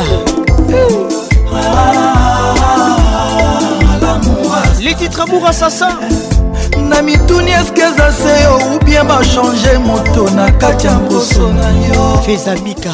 les 4.81 4.95
titres 4.95 5.21
amour 5.21 5.45
assassin 5.47 5.91
na 6.89 7.03
mituni 7.05 7.51
eske 7.53 7.83
eza 7.89 8.07
se 8.13 8.35
ou 8.55 8.79
bien 8.87 9.05
bachange 9.05 9.75
moto 9.85 10.25
na 10.35 10.49
kati 10.51 10.87
ya 10.87 10.95
mposo 10.95 11.49
na 11.59 11.69
yo 11.89 12.23
fezamika 12.27 12.91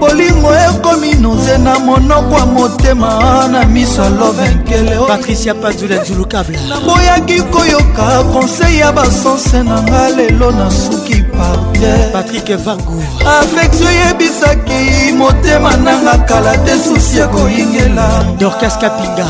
bolingo 0.00 0.48
ekomi 0.66 1.14
noze 1.16 1.58
na 1.58 1.78
monoko 1.78 2.34
ya 2.38 2.46
motema 2.46 3.48
na 3.48 3.64
miso 3.66 4.02
alovenkele 4.02 4.96
patricia 5.08 5.54
pazula 5.54 6.04
zulukabla 6.04 6.58
naboyaki 6.68 7.42
koyoka 7.42 8.24
konsei 8.32 8.78
ya 8.78 8.92
basanse 8.92 9.62
na 9.62 9.82
nga 9.82 10.10
lelo 10.10 10.50
nasuki 10.50 11.23
partenaire 11.36 12.12
patrik 12.12 12.52
vangu 12.64 13.02
afektio 13.40 13.86
yebisaki 13.90 15.12
motema 15.16 15.76
nanga 15.76 16.18
kala 16.28 16.56
te 16.64 16.72
susi 16.84 17.18
ekoyingela 17.18 18.06
dorkas 18.40 18.78
kapinga 18.80 19.28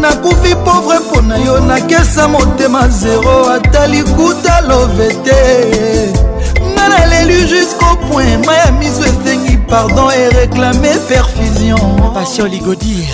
nakufi 0.00 0.54
pauvre 0.64 0.98
mpo 0.98 1.20
na 1.20 1.36
yo 1.38 1.60
nakesa 1.60 2.28
motema 2.28 2.88
zero 2.88 3.48
ata 3.50 3.86
likuta 3.86 4.60
love 4.68 5.08
te 5.24 5.40
nga 6.74 6.88
naleli 6.88 7.38
jusqu'au 7.50 7.96
point 8.10 8.46
maya 8.46 8.70
miso 8.80 9.04
esengi 9.10 9.58
pardon 9.68 10.10
et 10.10 10.28
réclamer 10.38 10.98
perfusion 11.08 11.80
passion 12.14 12.46
ligodir 12.46 13.04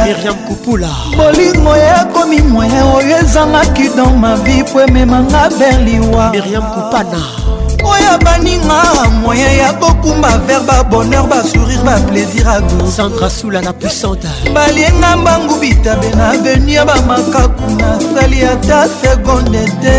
miriam 0.07 0.37
kupula 0.49 0.89
bolingo 1.17 1.73
ekomi 1.99 2.39
moye 2.53 2.81
oyo 2.97 3.15
ezangaki 3.23 3.87
don 3.97 4.13
mavi 4.23 4.57
po 4.71 4.77
ememanga 4.87 5.43
berliwa 5.59 6.25
miriam 6.35 6.67
kupana 6.75 7.23
ya 8.03 8.19
baninga 8.19 8.83
moyen 9.23 9.57
ya 9.59 9.73
kokumba 9.75 10.29
ver 10.49 10.61
babonheur 10.67 11.27
basourire 11.27 11.83
baplaisir 11.85 12.49
agocentrasula 12.49 13.61
na 13.63 13.73
puissante 13.73 14.29
balienga 14.55 15.17
mbangu 15.17 15.55
bitabe 15.61 16.11
na 16.11 16.31
aveni 16.31 16.75
ya 16.75 16.85
bamakaku 16.85 17.67
nasali 17.81 18.43
ata 18.45 18.89
segonde 19.03 19.65
te 19.83 19.97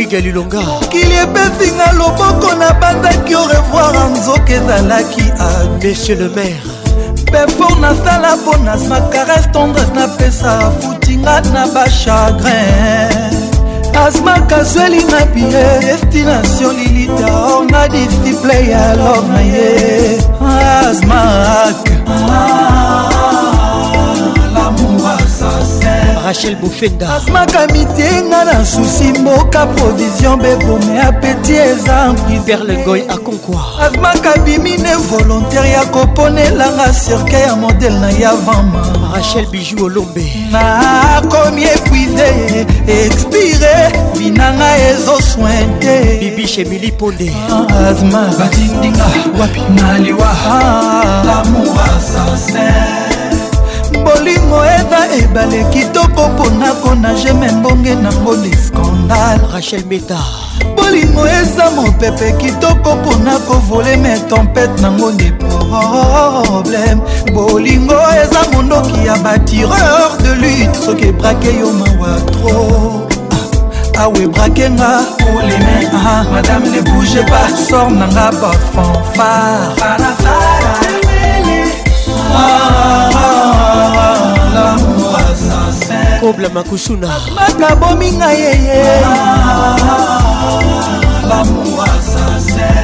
igalilonga 0.00 0.60
mokili 0.60 1.14
epesinga 1.24 1.92
loboko 1.92 2.54
na 2.54 2.72
banzaki 2.80 3.34
orevoir 3.34 3.96
anzoka 4.04 4.52
ezalaki 4.52 5.24
a 5.40 5.48
monsieur 5.82 6.16
le 6.18 6.28
maire 6.28 6.72
pefor 7.32 7.76
nasala 7.80 8.36
ponas 8.44 8.82
macares 8.88 9.46
tendres 9.52 9.88
napesa 9.94 10.70
futinga 10.80 11.40
na 11.52 11.66
bachagrin 11.66 13.34
asma 14.06 14.40
kasweli 14.50 15.04
na 15.04 15.20
bie 15.32 15.50
destination 15.80 16.76
li 16.76 16.93
Peter 17.06 17.12
oh, 17.18 17.58
all 17.58 17.64
my 17.68 17.86
difty 17.86 18.32
player 18.40 18.76
I 18.76 18.94
love 18.94 19.28
my 19.28 19.42
yeah 19.42 20.88
Asmak 20.88 21.84
ah, 22.08 22.30
ah 22.40 24.22
Lamuwa 24.56 25.14
sasa 25.28 25.73
rachel 26.24 26.56
bofenda 26.56 27.14
asmaka 27.14 27.66
mitenga 27.66 28.44
na 28.44 28.66
susi 28.66 29.04
mboka 29.04 29.66
provision 29.66 30.42
bebome 30.42 31.00
apeti 31.02 31.52
eza 31.52 32.14
perlegoy 32.46 33.00
akonkwa 33.08 33.64
asmaka 33.80 34.36
bimine 34.38 34.94
volontaire 34.96 35.70
ya 35.70 35.84
koponelanga 35.86 36.92
cirke 36.92 37.36
ya 37.40 37.56
modele 37.56 37.98
na 38.00 38.10
ya 38.10 38.34
vama 38.34 38.86
rachel 39.14 39.46
biju 39.46 39.84
olombe 39.84 40.24
nakomi 40.50 41.64
epuise 41.64 42.66
expire 42.86 43.92
binanga 44.18 44.76
ezoswin 44.78 45.78
te 45.80 46.16
bibishe 46.20 46.64
mili 46.64 46.92
ponde 46.92 47.32
asma 47.88 48.28
batindinga 48.38 49.04
wapi 49.40 49.60
naliwa 49.74 50.28
ah, 50.30 51.22
lamour 51.26 51.80
assassin 51.96 53.03
bolingo 54.04 54.58
eza 54.76 55.00
ebale 55.18 55.64
kitoko 55.72 56.28
mpona 56.28 56.72
kona 56.74 57.14
jeme 57.14 57.52
mbonge 57.52 57.94
nango 57.94 58.32
lescandale 58.34 59.40
rachel 59.52 59.82
meta 59.86 60.18
bolingo 60.76 61.26
eza 61.28 61.70
mopepe 61.70 62.32
kitoko 62.32 62.96
mpona 62.96 63.38
kovole 63.38 63.96
me 63.96 64.18
tempete 64.18 64.80
nango 64.82 65.10
nde 65.12 65.30
problème 65.32 67.00
bolingo 67.34 67.94
eza 67.94 68.40
mondoki 68.52 69.06
ya 69.06 69.16
batireur 69.16 70.12
de 70.22 70.30
lutte 70.40 70.84
soki 70.86 71.04
ebrake 71.08 71.48
yo 71.60 71.70
mawa 71.72 72.12
tro 72.20 72.60
ah, 73.32 74.00
awe 74.02 74.26
brakenga 74.26 74.90
oleme 75.38 75.76
ah, 75.94 76.06
ah, 76.08 76.24
madame 76.32 76.68
ne 76.68 76.82
bouge 76.82 77.22
pas 77.30 77.68
sor 77.68 77.90
nanga 77.90 78.30
bafanfare 78.32 79.82
ah, 79.82 79.98
ah, 82.34 83.10
ah. 83.14 83.33
kobla 86.24 86.48
makushuna 86.48 87.08
makabomi 87.36 88.08
ngai 88.18 88.40
yeye 88.40 88.78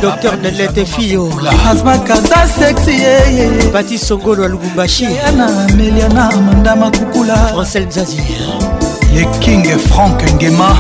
docteur 0.03 0.37
nanete 0.43 0.85
fio 0.87 1.33
azmakaza 1.71 2.39
sexi 2.59 2.91
yeye 2.93 3.49
pati 3.73 3.99
songolo 3.99 4.43
ya 4.43 4.49
lubumbashi 4.49 5.07
na 5.37 5.47
amelia 5.65 6.09
na 6.09 6.29
mandama 6.37 6.91
kukula 6.91 7.35
francel 7.37 7.87
nzazi 7.87 8.21
le 9.15 9.25
king 9.39 9.65
frank 9.79 10.33
ngema 10.35 10.77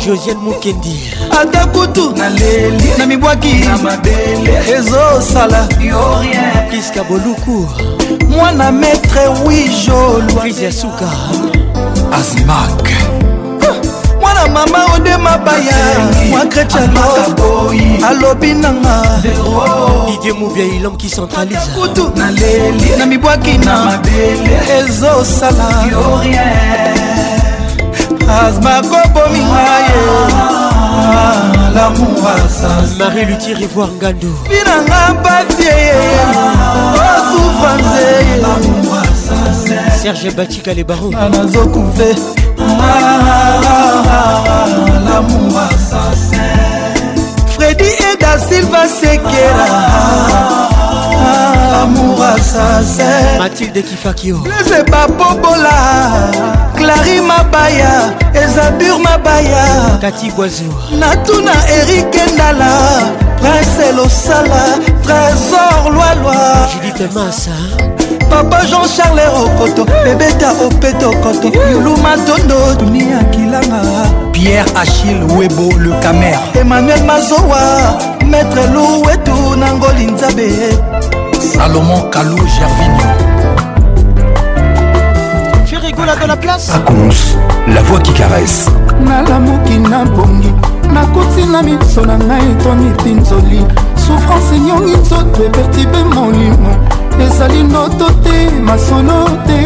josiel 0.06 0.36
mokendi 0.36 1.14
ata 1.42 1.66
kutu 1.66 2.12
na 2.98 3.06
mibwaki 3.06 3.64
ezosala 4.76 5.68
priska 6.68 7.04
boluku 7.04 7.68
mwana 8.28 8.72
maître 8.72 9.46
wi 9.48 9.70
jolwa 9.86 10.72
suka 10.72 11.10
asmak 12.12 12.92
mama 14.52 14.78
ode 14.94 15.16
mabaya 15.16 15.76
mwakretialo 16.30 17.70
alobi 18.08 18.54
nanga 18.54 19.04
didie 20.06 20.32
moviei 20.32 20.78
lhomme 20.78 20.96
qui 20.98 21.08
centralise 21.08 21.70
kutu 21.80 22.12
na 22.98 23.06
mibwaki 23.06 23.58
na 23.58 24.00
ezosala 24.78 25.68
azmakobomingaye 28.42 29.94
ah, 30.36 31.42
ah, 31.76 32.86
marie 32.98 33.24
luti 33.24 33.54
rivoir 33.54 33.88
ngando 33.88 34.28
binanga 34.48 35.20
batie 35.22 35.92
ah, 36.36 37.20
osufa 37.20 37.74
nzeye 37.74 39.01
serge 39.96 40.30
batika 40.34 40.74
le 40.74 40.84
baro 40.84 41.10
ah, 41.18 41.28
nazokuve 41.28 42.14
ah, 42.58 43.62
ah, 43.68 44.68
lamour 45.04 45.58
assassin 45.68 46.42
fredi 47.54 47.84
eda 48.12 48.38
silva 48.38 48.86
sekera 48.86 49.68
amour 51.82 52.22
assassin 52.22 53.38
mathilde 53.38 53.82
kifakio 53.82 54.38
blese 54.38 54.82
bapobola 54.90 55.78
clari 56.76 57.20
mabaya 57.20 58.12
ezabur 58.34 58.98
mabaya 58.98 59.64
kati 60.00 60.30
boizo 60.30 60.64
natuna 60.98 61.52
erike 61.68 62.22
ndala 62.34 62.74
prince 63.40 63.92
losala 63.96 64.64
trésor 65.04 65.92
lwalwa 65.94 66.36
judite 66.74 67.06
masa 67.14 67.56
papa 68.32 68.64
jean 68.66 68.86
charles 68.88 69.28
okoto 69.44 69.84
bebeta 70.02 70.52
opeto 70.64 71.10
koto 71.22 71.48
yulu 71.70 71.96
matondo 71.98 72.54
dunia 72.78 73.22
kilanga 73.24 73.82
pierre 74.32 74.66
achille 74.76 75.24
webo 75.36 75.62
le 75.78 75.90
camer 76.02 76.38
emmanuel 76.60 77.02
mazowa 77.04 77.60
maître 78.30 78.60
louwetu 78.74 79.34
nangoli 79.60 80.06
nzabe 80.12 80.48
salomon 81.56 82.08
kalou 82.10 82.38
gervinio 82.54 83.06
firigola 85.66 86.16
de 86.16 86.26
la 86.28 86.36
place 86.36 86.70
acons 86.74 87.36
la 87.74 87.82
voix 87.82 88.00
qui 88.00 88.12
caresse 88.12 88.70
nalamuki 89.04 89.78
nabongi 89.78 90.52
nakoti 90.94 91.44
na 91.52 91.62
miso 91.62 92.00
na 92.06 92.16
ngai 92.18 92.56
to 92.62 92.74
mitinzoli 92.74 93.60
souffrance 94.06 94.54
enyongi 94.56 94.96
nzoto 94.96 95.44
epertibe 95.44 96.04
molimo 96.14 96.72
ezali 97.20 97.62
noto 97.64 98.10
te 98.24 98.50
masolo 98.62 99.26
te 99.46 99.58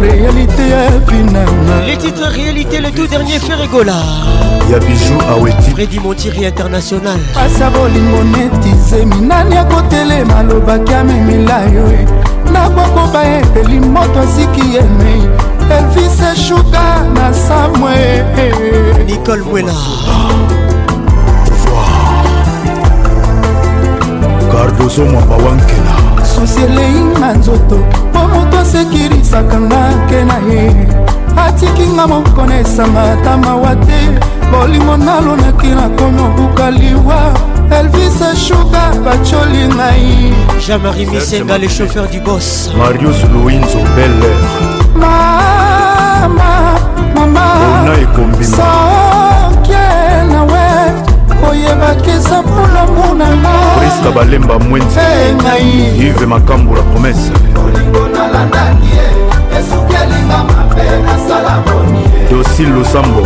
réalité 0.00 0.68
ya 0.68 0.90
vinanga 1.06 1.86
les 1.86 1.96
titres 1.96 2.28
réalité 2.30 2.80
le 2.80 2.90
tout 2.90 3.06
dernier 3.06 3.38
ferigola 3.38 3.94
ya 4.70 4.78
bijou 4.78 5.18
aweti 5.32 5.56
ah 5.70 5.74
fredi 5.74 5.98
montiri 6.00 6.46
international 6.46 7.18
pasa 7.34 7.70
bolingo 7.70 8.22
netizemi 8.32 9.16
nani 9.20 9.56
akotelema 9.56 10.38
alobaki 10.38 10.94
amemela 10.94 11.60
yo 11.74 11.84
eh. 11.90 12.06
na 12.52 12.68
bokoba 12.68 13.24
epeli 13.24 13.80
moto 13.80 14.20
asiki 14.20 14.74
yemei 14.74 15.22
elvis 15.74 16.20
eshuka 16.34 16.86
na 17.14 17.32
samwe 17.34 17.94
eh, 17.94 18.24
eh. 18.38 19.06
nicole 19.06 19.42
mwela 19.42 19.72
cardoso 24.52 25.04
mwamba 25.04 25.34
wankela 25.36 25.97
masusi 26.38 26.60
elei 26.62 27.04
na 27.20 27.32
nzoto 27.32 27.78
mpo 28.12 28.28
moto 28.28 28.58
asekirisaka 28.58 29.60
ngake 29.60 30.24
na 30.24 30.36
ye 30.54 30.72
atikinga 31.46 32.06
moko 32.06 32.46
na 32.46 32.60
esanga 32.60 33.12
ata 33.12 33.36
mawa 33.36 33.76
te 33.76 34.00
bolingo 34.52 34.96
nalonaki 34.96 35.66
nakomi 35.66 36.20
obuka 36.20 36.70
liwa 36.70 37.34
elvis 37.70 38.46
shuga 38.46 38.82
bacoli 39.04 39.62
ngai 39.76 40.32
jean-marie 40.66 41.06
misenga 41.06 41.58
le 41.58 41.68
chauffeur 41.68 42.06
du 42.08 42.20
bos 42.20 42.70
marius 42.78 43.24
louinzo 43.32 43.80
beller 43.96 44.40
mama 44.94 46.78
mama 47.14 47.46
sokie 48.40 50.07
boyebaki 51.48 52.10
eza 52.10 52.42
molamu 52.42 53.14
nangariska 53.14 54.10
balemba 54.14 54.58
mwenzingai 54.58 55.92
ive 56.08 56.26
makambo 56.26 56.74
la 56.76 56.82
promese 56.82 57.32
olingo 57.64 58.08
nalandaki 58.08 58.86
ye 58.96 59.04
esuki 59.58 59.94
elinga 60.02 60.38
mabe 60.48 60.82
nasala 61.06 61.52
bonie 61.66 62.06
dosil 62.30 62.70
losambo 62.74 63.22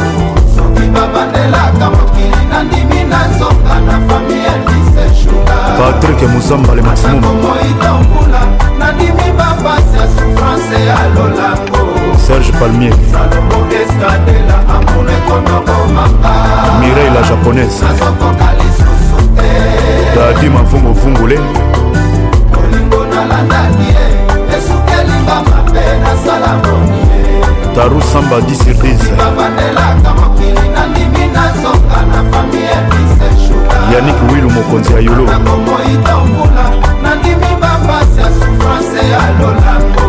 soki 0.54 0.86
babandelaka 0.94 1.84
mokili 1.94 2.42
nandimi 2.50 3.00
nazonga 3.10 3.74
na 3.86 3.94
fami 4.08 4.38
elise 4.52 5.04
shuga 5.22 5.54
patrik 5.78 6.20
musamba 6.32 6.74
le 6.74 6.82
maximum 6.82 7.20
moitombula 7.44 8.42
nandimi 8.78 9.26
bapasi 9.38 9.94
ya 10.00 10.06
souffrance 10.14 10.74
ya 10.88 10.98
lolango 11.14 11.81
Serge 12.32 12.50
Palmier 12.52 12.90
Mireille 16.80 17.10
la 17.12 17.22
japonaise 17.22 17.82
Dadi 20.16 20.48
mavungu 20.48 20.92
vungule 20.94 21.38
taru 27.74 28.00
samba 28.02 28.36
10 28.40 28.54
sur 28.54 28.76
10 28.80 28.94
yanik 33.94 34.14
wilu 34.34 34.50
mokonzi 34.50 34.92
ya 34.92 35.00
yolo 35.00 35.22
nakomoitamvula 35.22 36.64
nandimi 37.02 37.46
bapasi 37.60 38.20
ya 38.20 38.24
souffrance 38.26 38.96
ya 38.96 39.20
lolamo 39.40 40.01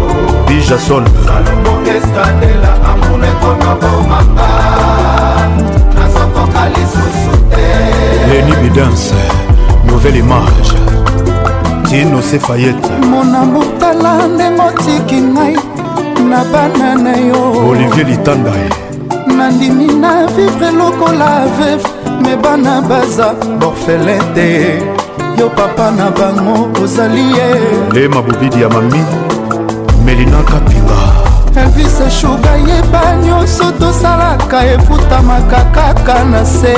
elodi 0.54 0.68
jason 0.70 1.04
salobokeskatela 1.28 2.74
amuna 2.94 3.28
ekoma 3.28 3.76
bomaka 3.76 4.50
nazokoka 6.00 6.70
lisusu 6.70 7.34
te 7.50 8.32
leni 8.32 8.52
bidance 8.62 9.14
nouvelle 9.86 10.18
image 10.18 10.72
tino 11.90 12.22
sefayete 12.22 12.92
mona 13.10 13.46
motala 13.46 14.28
ndenge 14.28 14.62
otiki 14.62 15.22
ngai 15.22 15.56
na 16.30 16.44
bana 16.52 16.96
na 16.96 17.18
yo 17.18 17.70
olivier 17.70 18.08
litanda 18.08 18.54
nandimi 19.38 19.88
na 19.88 20.26
vivre 20.28 20.72
lokola 20.72 21.46
veve 21.58 21.88
me 22.22 22.36
bana 22.44 22.82
baza 22.90 23.34
borfelin 23.60 24.24
te 24.36 24.78
yo 25.40 25.50
papa 25.50 25.92
na 25.92 26.12
bango 26.12 26.84
ozali 26.84 27.24
ye 27.38 27.48
le 27.94 28.08
mabobidi 28.08 28.62
ya 28.62 28.70
mami 28.70 29.00
melina 30.04 30.44
kapinga 30.44 31.24
elvise 31.62 32.10
shuga 32.12 32.56
yeba 32.68 33.16
nyonso 33.24 33.72
tosalaka 33.72 34.60
efutamaka 34.74 35.62
kaka 35.76 36.18
na 36.26 36.46
se 36.46 36.76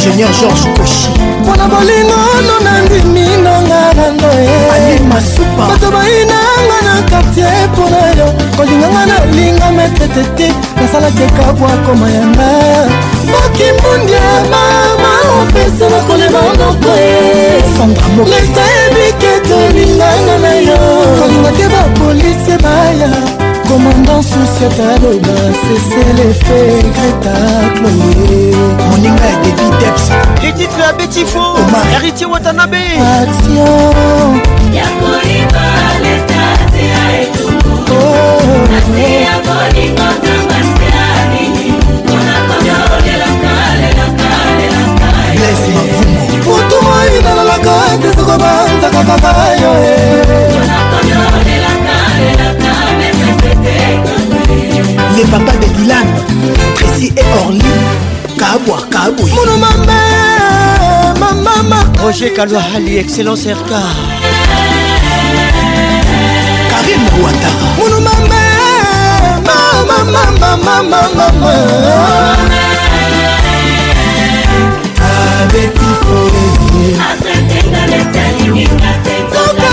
ingénieur 0.00 0.32
georges 0.40 0.66
koshi 0.78 1.08
mpona 1.42 1.66
bolingo 1.72 2.18
no 2.48 2.56
nandimi 2.66 3.26
nanga 3.44 3.80
bando 3.96 4.30
masupa 5.12 5.64
bato 5.70 5.88
bayinanga 5.96 6.76
na 6.86 6.94
kartier 7.10 7.68
mpona 7.72 8.00
yo 8.18 8.26
kolinganga 8.56 9.02
nalinga 9.10 9.66
metetete 9.76 10.48
nasalaki 10.76 11.26
kabwa 11.36 11.70
koma 11.86 12.08
yanga 12.18 12.48
bakimbundi 13.32 14.18
mama 14.52 15.12
opesa 15.40 15.84
nakolema 15.92 16.40
moko 16.60 16.92
leta 18.32 18.62
ebike 18.86 19.30
tolinganga 19.48 20.36
na 20.44 20.54
yo 20.68 20.78
kolinga 21.20 21.50
te 21.58 21.66
bapolisi 21.72 22.54
baya 22.64 23.39
commandant 23.70 24.22
susiata 24.22 24.92
loba 25.02 25.36
seselefe 25.62 26.58
greta 26.94 27.36
chloe 27.76 28.42
moninga 28.90 29.24
ya 29.30 29.36
dedi 29.44 29.64
deps 29.80 30.06
les 30.42 30.52
titres 30.58 30.78
ya 30.78 30.92
betifo 30.92 31.44
héritier 31.94 32.28
watanabe 32.32 32.82
action 33.18 34.34
ya 34.74 34.86
koyiba 35.00 35.64
letase 36.02 36.82
ya 36.94 37.04
etuku 37.22 37.94
oh. 37.94 38.76
ase 38.78 39.06
ya 39.28 39.34
bolingo 39.46 40.06
nzamba 40.22 40.56
se 40.76 40.86
alini 41.06 41.68
mpona 41.70 42.34
konyolelaka 42.48 43.52
lelaka 43.80 44.30
lelaka 44.58 45.08
blesi 45.34 45.70
mavumo 45.76 46.22
putu 46.44 46.76
oyo 46.98 47.18
nalalaka 47.24 47.74
te 48.02 48.08
soko 48.16 48.34
banzaka 48.42 49.00
kaka 49.08 49.44
yo 49.62 49.72
le 55.22 55.28
papa 55.28 55.52
de 55.58 55.66
Dylan 55.76 56.06
Précis 56.74 57.12
et 57.16 57.22
Orly 57.42 57.62
Kabwa 58.38 58.78
Kabou 58.90 59.26
Mono 59.28 59.56
mama 59.58 59.98
Mama 61.18 61.62
ma 61.68 61.82
Roger 62.02 62.30
Kalouali 62.32 62.96
Excellence 62.98 63.46
RK 63.46 63.68
Karim 66.70 67.08
Rwanda 67.14 67.50
Mono 67.76 68.00
mama 68.08 68.42
Mama 69.48 69.98
mama 70.12 70.56
mama 70.64 71.00
mama 71.16 71.54
Abeti 75.42 75.90
Forevier 76.00 76.98
Azate 77.08 77.58
Naleta 77.72 78.24
Limika 78.38 78.92
Tete 79.04 79.42
Tete 79.58 79.68
Tete 79.68 79.72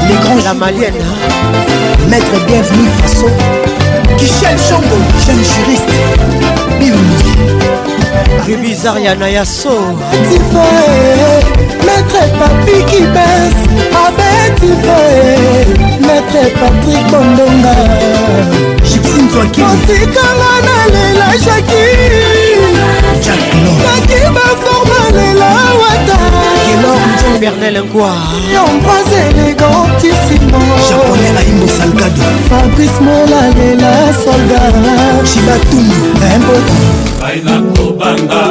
Les 0.08 0.14
grands 0.20 0.44
La 0.44 0.54
malienne 0.54 1.04
Maître 2.08 2.36
bienvenue 2.46 2.88
façon 3.02 3.26
Michel 4.20 4.56
Chambo 4.68 4.96
jeune 5.26 5.42
juriste 5.42 6.51
rebizariana 8.46 9.28
ya 9.28 9.44
so 9.46 9.76
tifoe 10.28 10.82
maître 11.86 12.22
papi 12.38 12.74
qui 12.90 13.02
baisse 13.14 13.64
abetifoe 14.04 15.91
ete 16.18 16.44
patrik 16.60 17.04
bondonga 17.10 17.72
otikanga 19.68 20.52
na 20.66 20.78
lela 20.94 21.26
jaki 21.44 21.84
jaki 23.26 24.18
baforma 24.36 25.00
lela 25.16 25.50
wata 25.80 26.18
Bernel 27.40 27.84
Ngwa 27.84 28.12
Ambroise 28.64 29.18
élégantissimo 29.30 30.58
Japonais 30.88 31.34
Aimbo 31.40 31.66
Salgado 31.78 32.26
Fabrice 32.48 32.98
Mola 33.06 33.42
Lela 33.56 33.92
Soldat 34.24 34.74
Chibatundu 35.30 36.04
Impotant 36.36 36.96
Baila 37.20 37.56
Kobanda 37.72 38.42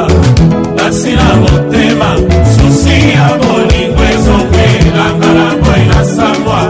Tasi 0.76 1.12
na 1.16 1.28
motema 1.42 2.10
Susi 2.56 3.10
ya 3.16 3.28
bolingo 3.40 4.02
ezokwelanga 4.12 5.30
na 5.36 5.46
boy 5.64 5.82
na 5.90 6.00
sambwa 6.14 6.60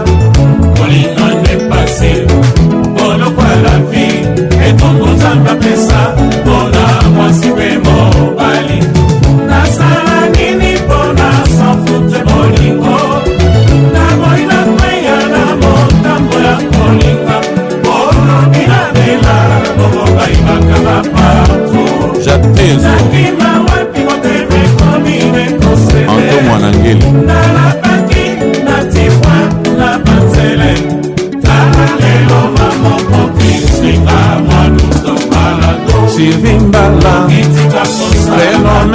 Alma 5.33 5.57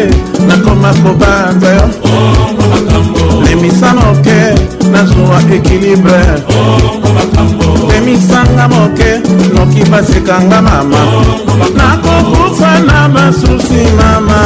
nakoma 0.48 0.90
kobanza 1.02 1.70
yo 1.76 1.86
lemisanoke 3.44 4.40
nazwa 4.92 5.38
ekilibre 5.56 6.20
emisanga 7.96 8.68
moke 8.68 9.10
noki 9.54 9.84
basekanga 9.90 10.62
mama 10.62 11.00
nakokufa 11.76 12.78
na 12.88 13.08
basusi 13.08 13.82
mama 14.00 14.38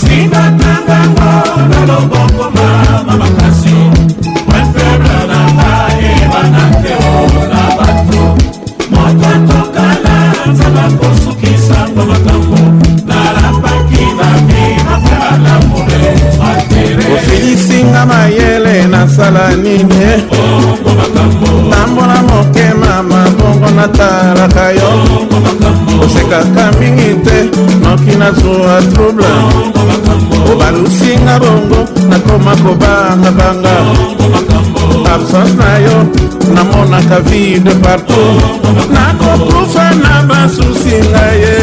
singatangango 0.00 1.30
na 1.70 1.80
loboko 1.90 2.44
mama 2.56 3.12
makasi 3.20 3.76
wefeble 4.52 5.18
na 5.32 5.40
ngai 5.56 6.02
ebanake 6.24 6.96
na 7.52 7.62
bato 7.78 8.22
moto 8.94 9.30
tokala 9.48 10.16
nzaba 10.50 10.84
kosukisango 11.00 12.02
makambo 12.10 12.60
nalapaki 13.08 14.04
na 14.18 14.28
vi 14.48 14.64
mafela 14.88 15.32
na 15.44 15.54
mole 15.68 16.06
matere 16.42 17.04
osilisinga 17.16 18.02
maye 18.12 18.47
nasala 19.08 19.56
nini 19.56 19.96
eh? 20.04 20.20
tambola 21.70 22.18
motema 22.28 22.92
mabongo 23.10 23.70
natalaka 23.78 24.64
yo 24.78 24.90
osekaka 26.04 26.64
mingi 26.78 27.10
te 27.24 27.38
noki 27.82 28.12
nazwa 28.20 28.74
trouble 28.92 29.30
obalusinga 30.52 31.34
bongo 31.42 31.80
nakoma 32.10 32.52
kobangabanga 32.62 33.76
absence 35.14 35.54
na 35.60 35.70
yo 35.84 35.96
namonaka 36.54 37.18
vide 37.28 37.72
partout 37.82 38.44
nakoprufa 38.96 39.86
na 40.04 40.14
basusi 40.30 40.96
ngai 41.10 41.38
ye 41.44 41.54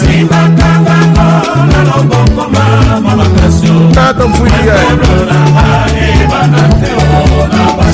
simbakanga 0.00 0.96
ngo 1.12 1.28
na 1.72 1.78
loboko 1.88 2.42
mamonaka 2.54 3.43
nada 3.94 4.26
mvulia 4.26 4.74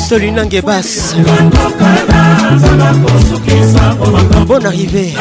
soli 0.09 0.31
nange 0.31 0.63
basi 0.63 1.17
bon 4.49 4.65
arrivé 4.65 5.13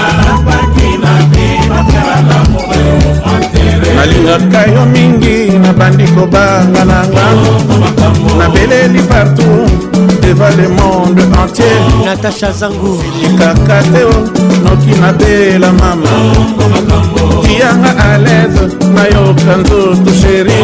nalingaka 3.95 4.61
yo 4.73 4.85
mingi 4.85 5.59
nabandi 5.59 6.05
kobanga 6.15 6.81
nanga 6.87 7.25
nabeleli 8.39 9.01
partout 9.11 10.07
devant 10.21 10.55
le 10.57 10.67
monde 10.69 11.21
entier 11.43 11.75
natacha 12.05 12.51
zangu 12.51 12.97
likaka 13.21 13.77
te 13.91 14.01
noki 14.63 14.91
nabela 15.01 15.71
mama 15.79 16.13
tiyanga 17.43 17.91
alaise 18.11 18.63
nayoka 18.95 19.53
nzoto 19.61 20.11
sheri 20.21 20.59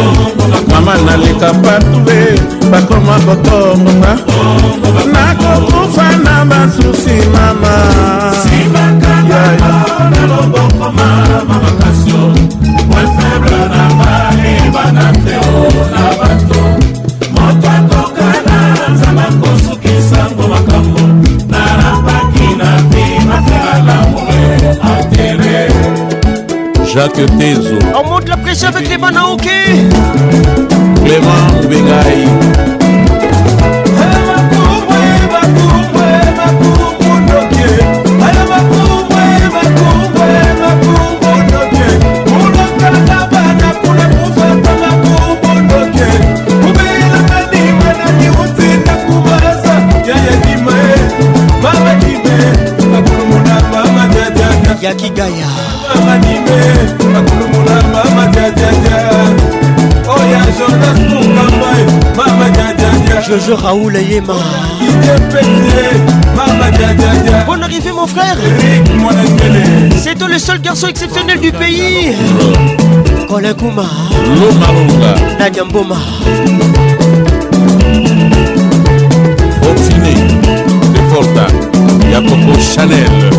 mama 0.72 0.94
naleka 1.08 1.50
patube 1.64 2.20
bakoma 2.72 3.16
kotongonga 3.26 4.12
nakokufa 5.14 6.08
na 6.26 6.36
basusi 6.50 7.16
mama 7.34 7.72
Moto 17.32 17.95
nasamba 19.06 19.26
kosukisa 19.48 20.22
ngo 20.34 20.44
makambo 20.52 21.00
narambaki 21.52 22.48
na 22.60 22.70
te 22.92 23.04
nafelalamu 23.28 24.18
atere 24.94 25.58
jacques 26.94 27.32
tezo 27.38 27.76
on 27.98 28.06
monte 28.10 28.30
la 28.30 28.38
pression 28.38 28.68
avec 28.74 28.90
les 28.90 28.98
manaoke 28.98 29.64
clément 30.96 31.70
bengai 31.70 32.85
ya 54.86 54.94
kigaya 54.94 55.48
bakolomolamba 57.14 58.04
matatiatia 58.16 58.98
oya 60.16 60.42
jonas 60.58 61.00
mokamba 61.10 61.72
mama 62.18 62.46
tiatiatia 62.54 63.22
jojo 63.28 63.56
raoul 63.64 63.96
yema 63.98 64.38
Bon 67.48 67.62
arrivé 67.64 67.92
mon 67.92 68.08
frère 68.08 68.38
C'est 70.02 70.16
toi 70.16 70.28
le 70.28 70.38
seul 70.38 70.60
garçon 70.62 70.88
exceptionnel 70.88 71.40
du 71.40 71.52
pays 71.52 72.16
Colin 73.28 73.54
Kouma 73.54 73.86
Nadia 75.40 75.64
Mboma 75.66 75.96
Faut 79.62 79.82
filmer 79.90 80.35
Volta 81.16 81.48
ya 82.12 82.22
Chanel. 82.60 83.32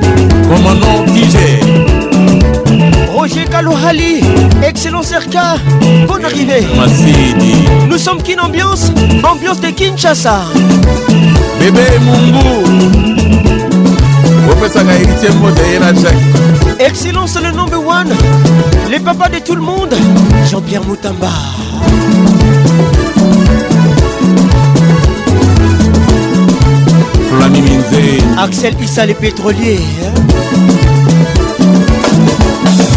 Commandant 0.48 1.12
Roger 3.14 3.44
Kalouhali, 3.50 4.20
excellent 4.64 5.02
Serka, 5.04 5.58
bonne 6.08 6.24
arrivée. 6.24 6.66
Nous 7.90 7.98
sommes 7.98 8.22
qu'une 8.22 8.40
ambiance, 8.40 8.90
ambiance 9.22 9.60
de 9.60 9.68
Kinshasa. 9.68 10.44
Bébé 11.60 11.82
Mungu. 12.00 13.12
excellence 16.80 17.38
le 17.42 17.50
number 17.50 17.86
one 17.86 18.08
les 18.90 18.98
papas 19.00 19.28
de 19.28 19.38
tout 19.38 19.54
le 19.54 19.60
monde 19.60 19.94
jean-pierre 20.50 20.82
moutamba 20.82 21.28
Mami 27.52 27.60
Minze 27.60 28.22
Axel 28.38 28.74
Issa 28.80 29.04
les 29.06 29.14
pétroliers 29.14 29.80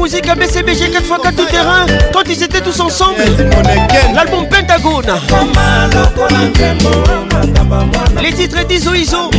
musique 0.00 0.26
à 0.28 0.34
BCBG 0.34 0.86
4x4 0.88 1.34
tout 1.36 1.44
terrain 1.46 1.86
quand 2.12 2.22
ils 2.28 2.42
étaient 2.42 2.60
tous 2.60 2.78
ensemble. 2.80 3.22
L'album 4.14 4.46
Pentagone. 4.48 5.14
Les 8.22 8.32
titres 8.32 8.66
d'Iso 8.66 8.92
Iso. 8.94 9.30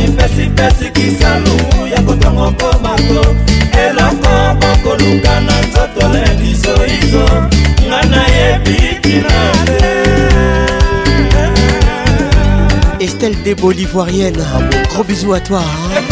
estelle 13.00 13.34
debo 13.44 13.70
l'ivoirienne 13.72 14.42
gros 14.90 15.04
bisous 15.04 15.34
à 15.34 15.40
toi 15.40 15.60
hein. 15.60 16.02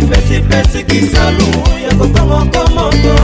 mipesipesi 0.00 0.84
kisalu 0.84 1.46
ya 1.82 1.94
kokongokomongo 1.94 3.16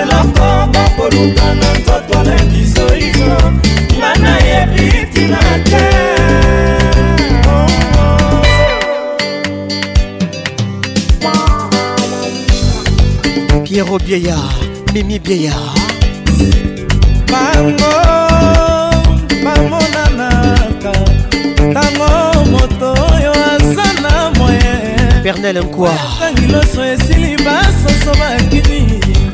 eloko 0.00 0.48
bakoluka 0.72 1.54
na 1.54 1.68
nzoto 1.78 2.22
lengizoizo 2.22 3.52
nga 3.98 4.10
nayebi 4.14 5.06
tina 5.12 5.40
te 5.64 5.84
pierre 13.64 13.90
obieya 13.94 14.38
mimi 14.94 15.18
bieya 15.18 15.58
bango 17.30 17.96
chanel 25.46 25.64
nkwaangiloso 25.72 26.80
esili 26.92 27.30
basoso 27.44 28.10
bakini 28.20 28.80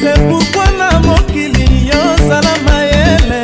sepukwa 0.00 0.66
na 0.78 0.88
mokili 1.06 1.66
yozala 1.88 2.50
mayele 2.64 3.40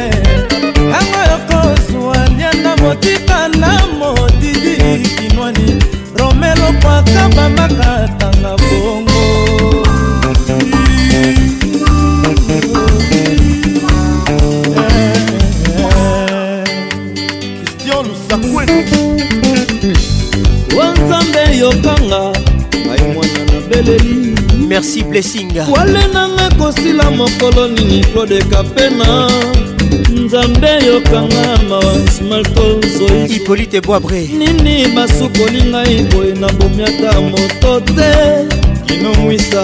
ntango 0.89 1.21
yokozwa 1.33 2.29
lianda 2.37 2.77
motika 2.77 3.49
na 3.49 3.81
modidi 3.99 5.09
kinwani 5.09 5.83
romelo 6.19 6.69
kwaka 6.83 7.29
bamakata 7.37 8.28
eteli 23.89 24.33
merci 24.69 25.03
blessinga 25.05 25.65
wale 25.77 26.07
nanga 26.13 26.49
kosila 26.59 27.11
mokolo 27.11 27.69
nini 27.69 28.05
klodeka 28.05 28.63
pena 28.65 29.31
nzambe 30.25 30.85
yokanga 30.87 31.59
mawasimaltozoi 31.69 33.29
hipolite 33.29 33.81
boabre 33.81 34.27
nini 34.39 34.89
basukoli 34.89 35.63
ngai 35.63 36.03
boye 36.15 36.35
nabomiata 36.35 37.21
moto 37.21 37.81
te 37.81 38.13
kinomwisa 38.87 39.63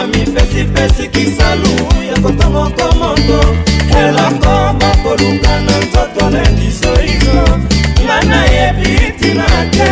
amipesipesi 0.00 1.08
kisalu 1.08 1.76
ya 2.08 2.20
kotomoko 2.22 2.94
mondo 2.98 3.54
eloko 4.00 4.74
bakoluka 4.80 5.60
na 5.60 5.78
nzoto 5.78 6.30
lendizoizo 6.30 7.58
nga 8.04 8.22
nayebi 8.22 9.12
tina 9.20 9.44
te 9.70 9.90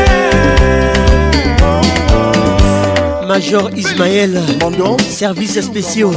major 3.28 3.70
ismael 3.78 4.38
Mondo. 4.60 4.96
service 5.09 5.60
spéciaux 5.60 6.14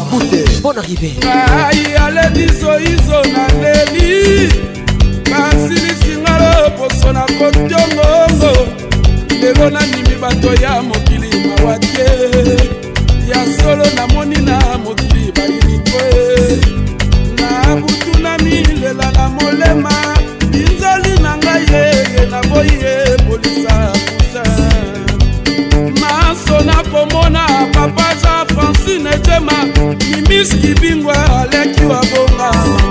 bonne 0.64 0.78
arrivée 0.80 1.14
ai 1.56 1.96
aledisoizo 1.96 3.20
na 3.34 3.46
leli 3.62 4.50
basilisi 5.32 6.14
nga 6.22 6.34
loposo 6.62 7.14
na 7.14 7.22
kotongongo 7.22 8.87
lelo 9.40 9.70
namimi 9.70 10.16
bato 10.22 10.50
ya 10.64 10.82
mokili 10.82 11.30
mawa 11.48 11.80
te 11.80 12.08
ya 13.30 13.42
solo 13.58 13.86
namoni 13.96 14.36
na 14.38 14.60
mokili 14.84 15.32
bayiliko 15.32 16.02
na 17.38 17.76
butunami 17.82 18.64
lela 18.82 19.12
na 19.12 19.30
molema 19.30 19.92
binzoli 20.52 21.14
na 21.24 21.32
ngai 21.38 21.66
yeye 21.74 22.26
naboyi 22.32 22.78
ebolisa 22.82 23.92
kusa 24.18 24.44
maso 26.02 26.56
nakomona 26.66 27.42
papa 27.74 28.08
ja 28.24 28.56
francine 28.56 29.10
etema 29.10 29.58
mimiski 30.00 30.74
bingwa 30.82 31.42
aleki 31.42 31.84
wabongama 31.86 32.87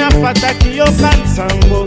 sonia 0.00 0.10
fataki 0.22 0.76
yoka 0.76 1.10
nsango 1.24 1.84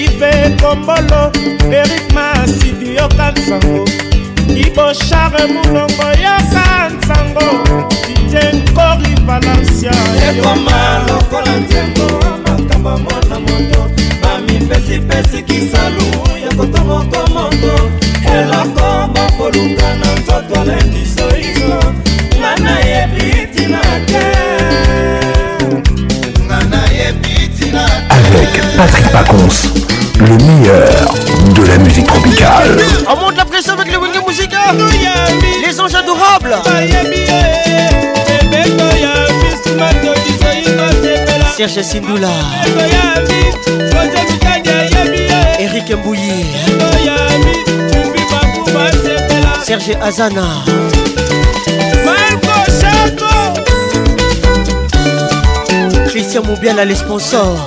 ive 0.00 0.30
kombolo 0.62 1.32
erik 1.72 2.12
masidi 2.14 2.94
yoka 2.94 3.32
nsango 3.32 3.88
iboshare 4.56 5.46
mulongo 5.46 6.06
yoka 6.24 6.90
nsango 6.98 7.64
didie 8.06 8.52
nkori 8.52 9.14
valencia 9.26 9.92
ekoma 10.28 11.02
lokola 11.08 11.52
nzembo 11.56 12.06
makambo 12.46 12.90
mona 12.98 13.36
moto 13.40 13.80
bamipesipesi 14.22 15.42
kisalu 15.42 16.04
ya 16.44 16.56
kotomoko 16.56 17.18
moto 17.34 17.90
eloko 18.36 19.08
bakoluka 19.14 19.88
na 20.02 20.08
nzoto 20.22 20.64
lendisoiso 20.64 21.94
nga 22.38 22.50
nayebi 22.64 23.46
ntina 23.46 23.83
Patrick 28.76 29.06
Pacons, 29.12 29.70
le 30.18 30.36
meilleur 30.44 30.88
de 31.54 31.62
la 31.64 31.78
musique 31.78 32.06
tropicale. 32.06 32.76
On 33.08 33.20
monte 33.20 33.36
la 33.36 33.44
pression 33.44 33.72
avec 33.74 33.92
le 33.92 33.98
William 33.98 34.24
Musica, 34.26 34.58
les 35.64 35.80
anges 35.80 35.94
adorables. 35.94 36.56
Serge 41.56 41.82
Sindoula, 41.82 42.28
Eric 45.60 45.92
Mbouillé. 45.96 46.46
Serge 49.62 49.90
Azana. 50.02 50.48
Christian 56.08 56.42
Moubiala, 56.44 56.84
les 56.84 56.94
sponsors. 56.96 57.66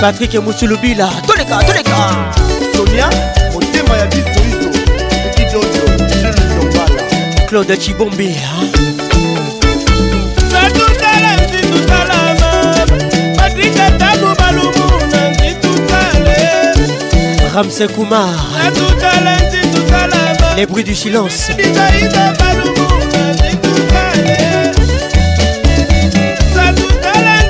patrik 0.00 0.34
mosulubila 0.44 1.10
toleka 1.26 1.56
toleka 1.58 2.26
sonia 2.74 3.10
motema 3.52 3.96
ya 3.96 4.06
biso 4.06 4.40
iso 4.50 4.70
ekidojo 5.26 5.82
lobala 6.56 7.02
claude 7.48 7.76
chibombi 7.76 8.36
satutala 10.50 11.36
ntitutalama 11.36 12.50
patrik 13.36 13.80
atabu 13.80 14.40
malumu 14.40 14.88
na 15.12 15.28
ntitutale 15.30 16.36
ramse 17.54 17.88
kumar 17.88 18.28
satutala 18.64 19.36
ntitutalama 19.48 20.54
les 20.56 20.66
bruits 20.66 20.86
du 20.88 20.96
silence 20.96 21.52
isaisa 21.58 22.34
malumu 22.38 22.88
na 23.12 23.32
ntitutale 23.32 24.36
satutala 26.54 27.49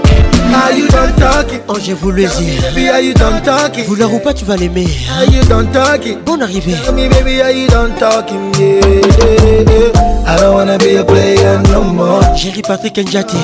Are 0.53 0.71
you 0.73 0.87
done 0.89 1.15
talking? 1.15 1.61
Oh, 1.69 1.77
je 1.81 1.93
vous 1.93 2.11
le 2.11 2.23
dis. 2.25 2.89
are 2.89 2.99
you 3.01 3.13
done 3.13 3.41
talking? 3.41 3.85
Vouloir 3.85 4.13
ou 4.13 4.19
pas, 4.19 4.33
tu 4.33 4.43
vas 4.45 4.57
l'aimer. 4.57 4.85
Hein. 4.85 5.23
Are 5.25 5.33
you 5.33 5.41
done 5.45 5.67
talking? 5.71 6.17
Bonne 6.25 6.41
arrivé 6.41 6.73
Tell 6.83 6.93
me, 6.93 7.07
baby, 7.07 7.41
are 7.41 7.51
you 7.53 7.67
done 7.67 7.93
talking? 7.97 8.51
I 8.55 10.35
don't 10.39 10.53
wanna 10.53 10.77
be 10.77 10.97
a 10.97 11.03
player 11.05 11.57
no 11.71 11.83
more. 11.83 12.21
Jerry 12.35 12.61
Patrick 12.61 12.97
Njati. 12.97 13.37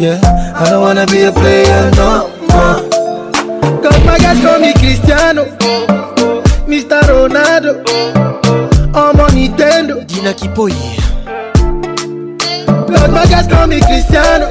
Yeah, 0.00 0.18
I 0.58 0.70
don't 0.70 0.82
wanna 0.82 1.06
be 1.06 1.26
a 1.26 1.32
player 1.32 1.90
no 1.94 2.28
more. 2.50 3.78
Cause 3.82 4.04
my 4.04 4.18
guys 4.18 4.40
call 4.42 4.58
me 4.58 4.72
Cristiano, 4.74 5.44
Mr. 6.66 7.00
Ronaldo, 7.06 7.82
Oh 8.94 9.12
mon 9.16 9.28
Nintendo. 9.32 10.00
Dina 10.06 10.32
Kipoy 10.32 10.72
Cause 12.66 13.10
my 13.10 13.24
guys 13.28 13.46
call 13.46 13.68
me 13.68 13.78
Cristiano. 13.80 14.48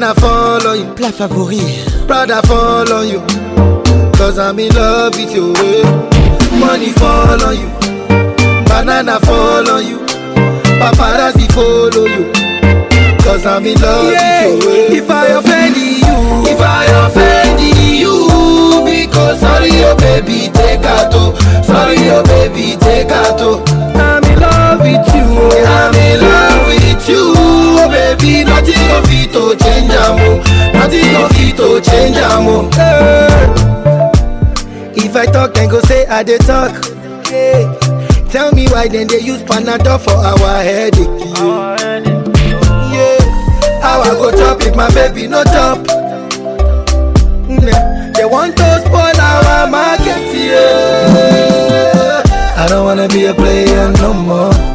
Wanna 0.00 0.14
follow 0.14 0.72
you. 0.72 0.94
Plat 0.96 1.12
favori. 1.12 1.60
Prada 2.06 2.40
fall 2.48 2.90
on 2.90 3.06
you. 3.06 3.20
Cause 4.16 4.38
I'm 4.38 4.58
in 4.58 4.74
love 4.74 5.12
with 5.14 5.30
you. 5.34 5.52
Eh. 5.56 5.84
Money 6.58 6.88
fall 6.92 7.36
on 7.44 7.54
you. 7.60 7.68
Banana 8.64 9.20
fall 9.20 9.68
on 9.70 9.86
you. 9.86 9.98
Paparazzi 10.80 11.44
follow 11.52 12.06
you. 12.06 12.32
Cause 13.22 13.44
I'm 13.44 13.66
in 13.66 13.78
love 13.82 14.10
yeah. 14.10 14.46
with 14.48 14.64
you. 14.64 14.70
Eh. 14.70 15.00
If 15.02 15.10
I 15.10 15.26
offend 15.36 15.76
you. 15.76 16.48
If 16.48 16.60
I 16.62 16.86
offend 17.04 17.60
you. 17.60 18.80
Because 18.86 19.38
sorry, 19.40 19.84
oh 19.84 19.96
baby, 19.98 20.50
take 20.54 20.82
out. 20.82 21.12
Sorry, 21.66 22.08
oh 22.08 22.24
baby, 22.24 22.78
take 22.80 23.10
out. 23.12 23.68
I'm 24.00 24.24
in 24.24 24.40
love 24.40 24.80
with 24.80 25.08
you. 25.12 25.28
Eh. 25.60 25.66
I'm 25.66 25.94
in 25.94 26.20
love 26.22 26.66
with 26.68 27.06
you. 27.10 27.19
oh 27.80 27.88
baby 27.88 28.44
nothing 28.44 28.76
go 28.88 29.02
fit 29.08 29.30
to 29.32 29.56
change 29.62 29.90
am 29.90 30.20
o 30.20 30.22
oh. 30.36 30.40
nothing 30.72 31.12
go 31.16 31.26
fit 31.34 31.52
to 31.56 31.66
change 31.88 32.16
am 32.16 32.46
o. 32.46 32.48
Oh. 32.68 32.72
if 34.96 35.16
i 35.16 35.24
talk 35.26 35.54
dem 35.54 35.68
go 35.68 35.80
say 35.88 36.06
i 36.06 36.22
dey 36.22 36.38
talk 36.38 36.72
hey. 37.26 37.64
tell 38.28 38.52
me 38.52 38.66
why 38.68 38.86
dem 38.88 39.06
dey 39.12 39.20
use 39.32 39.42
panadol 39.50 39.98
for 39.98 40.12
our 40.32 40.62
headache. 40.62 41.08
Yeah. 42.94 43.20
how 43.84 44.00
i 44.08 44.10
go 44.22 44.30
chop 44.36 44.60
if 44.62 44.74
my 44.76 44.88
baby 44.96 45.26
no 45.26 45.42
chop. 45.44 45.78
Mm-hmm. 47.50 48.14
they 48.16 48.24
want 48.32 48.56
to 48.58 48.80
spoil 48.84 49.20
our 49.28 49.66
market. 49.68 50.20
Yeah. 50.40 52.58
I 52.62 52.66
don't 52.68 52.84
wanna 52.84 53.08
be 53.08 53.24
a 53.26 53.32
player 53.34 53.90
no 54.00 54.12
more. 54.14 54.69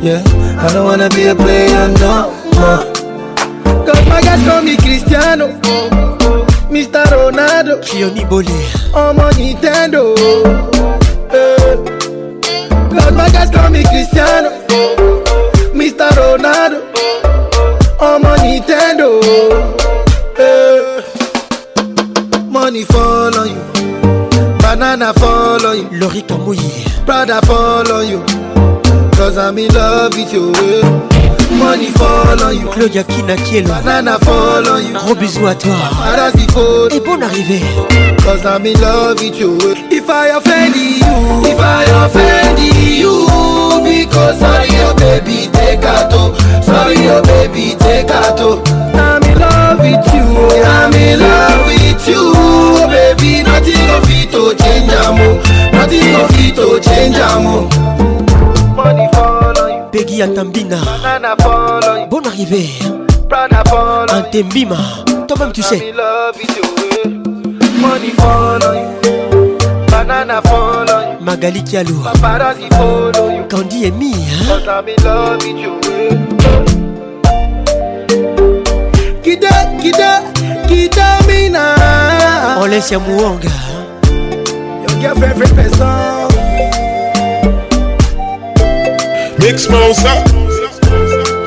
Yeah, 0.00 0.22
I 0.60 0.72
don't 0.72 0.84
wanna 0.84 1.08
be 1.08 1.26
a 1.26 1.34
player 1.34 1.88
no 1.98 2.30
more. 2.54 2.84
Cause 3.84 4.06
my 4.06 4.22
guys 4.22 4.40
call 4.46 4.62
me 4.62 4.76
Cristiano, 4.76 5.48
Mr. 6.70 7.02
Ronaldo, 7.06 7.82
Kioni 7.82 8.22
Boli, 8.30 8.46
I'm 8.94 9.18
oh, 9.18 9.26
on 9.26 9.34
Nintendo. 9.34 10.14
Yeah. 11.34 11.74
Cause 12.94 13.10
my 13.16 13.26
guys 13.30 13.50
call 13.50 13.70
me 13.70 13.82
Cristiano, 13.82 14.50
Mr. 15.74 16.08
Ronaldo, 16.14 16.80
I'm 18.00 18.24
oh, 18.24 18.30
on 18.30 18.38
Nintendo. 18.46 19.18
Yeah. 20.38 21.02
Money 22.44 22.84
fall 22.84 23.36
on 23.36 23.48
you, 23.48 23.60
banana 24.60 25.12
fall 25.14 25.66
on 25.66 25.76
you, 25.76 25.88
Lori 25.98 26.22
Kamouye, 26.22 26.86
Prada 27.04 27.40
fall 27.44 27.90
on 27.92 28.06
you. 28.08 28.22
Cause 29.18 29.36
I'm 29.36 29.58
in 29.58 29.66
love 29.74 30.12
with 30.14 30.32
your 30.32 30.52
way. 30.52 30.78
Eh. 30.78 31.58
Money 31.58 31.90
fall 31.90 32.40
on 32.40 32.54
you. 32.56 32.68
Claudia 32.70 33.02
Kinakielo. 33.02 33.66
Banana 33.66 34.16
fall 34.20 34.64
on 34.68 34.80
you. 34.86 34.92
Gros 34.92 35.16
bisous 35.16 35.44
à 35.48 35.56
toi. 35.56 35.74
Paradis 36.14 36.46
Et 36.92 37.00
bonne 37.00 37.24
arrivée. 37.24 37.60
Cause 38.24 38.46
I'm 38.46 38.64
in 38.64 38.80
love 38.80 39.20
with 39.20 39.36
your 39.40 39.58
way. 39.58 39.74
Eh. 39.90 39.96
If 39.96 40.08
I 40.08 40.28
offend 40.36 40.76
you. 40.76 41.50
If 41.50 41.58
I 41.58 41.82
offend 42.04 42.60
you. 42.96 43.26
Because 43.82 44.38
sorry, 44.38 44.68
oh 44.86 44.94
baby, 44.94 45.50
take 45.52 45.82
a 45.82 46.08
toe. 46.08 46.32
Sorry, 46.62 47.08
oh 47.10 47.20
baby, 47.24 47.74
take 47.80 48.06
a 48.06 48.36
toe. 48.36 48.62
I'm 48.94 49.20
in 49.24 49.36
love 49.36 49.80
with 49.80 50.14
you. 50.14 50.28
Eh. 50.54 50.62
I'm 50.64 50.94
in 50.94 51.18
love 51.18 51.66
with 51.66 52.06
you. 52.06 52.32
Oh 52.36 52.86
baby, 52.88 53.42
nothing 53.42 53.90
of 53.90 54.08
it 54.08 54.30
to 54.30 54.54
change, 54.54 54.92
amo. 54.92 55.42
Nothing 55.72 56.14
of 56.14 56.30
it 56.38 56.54
to 56.54 56.80
change, 56.80 57.16
amo. 57.16 58.27
Peggy 59.90 60.22
Atambina 60.22 60.76
Bonne 62.08 62.26
arrivée 62.26 62.68
Antembima 64.10 64.76
Toi-même 65.26 65.52
tu 65.52 65.62
sais 65.62 65.92
Magali 71.26 71.64
Kialou 71.64 72.02
Candy 73.50 73.84
et 73.86 73.90
Mi 73.90 74.12
Kida, 79.24 79.48
kida, 79.82 80.22
kida 80.68 81.02
mina 81.26 81.74
On 82.60 82.66
laisse 82.66 82.90
Yamouanga 82.92 83.48
hein. 83.48 83.74
Your 85.00 85.14
favorite 85.14 85.54
person 85.54 86.17
Expose 89.48 90.04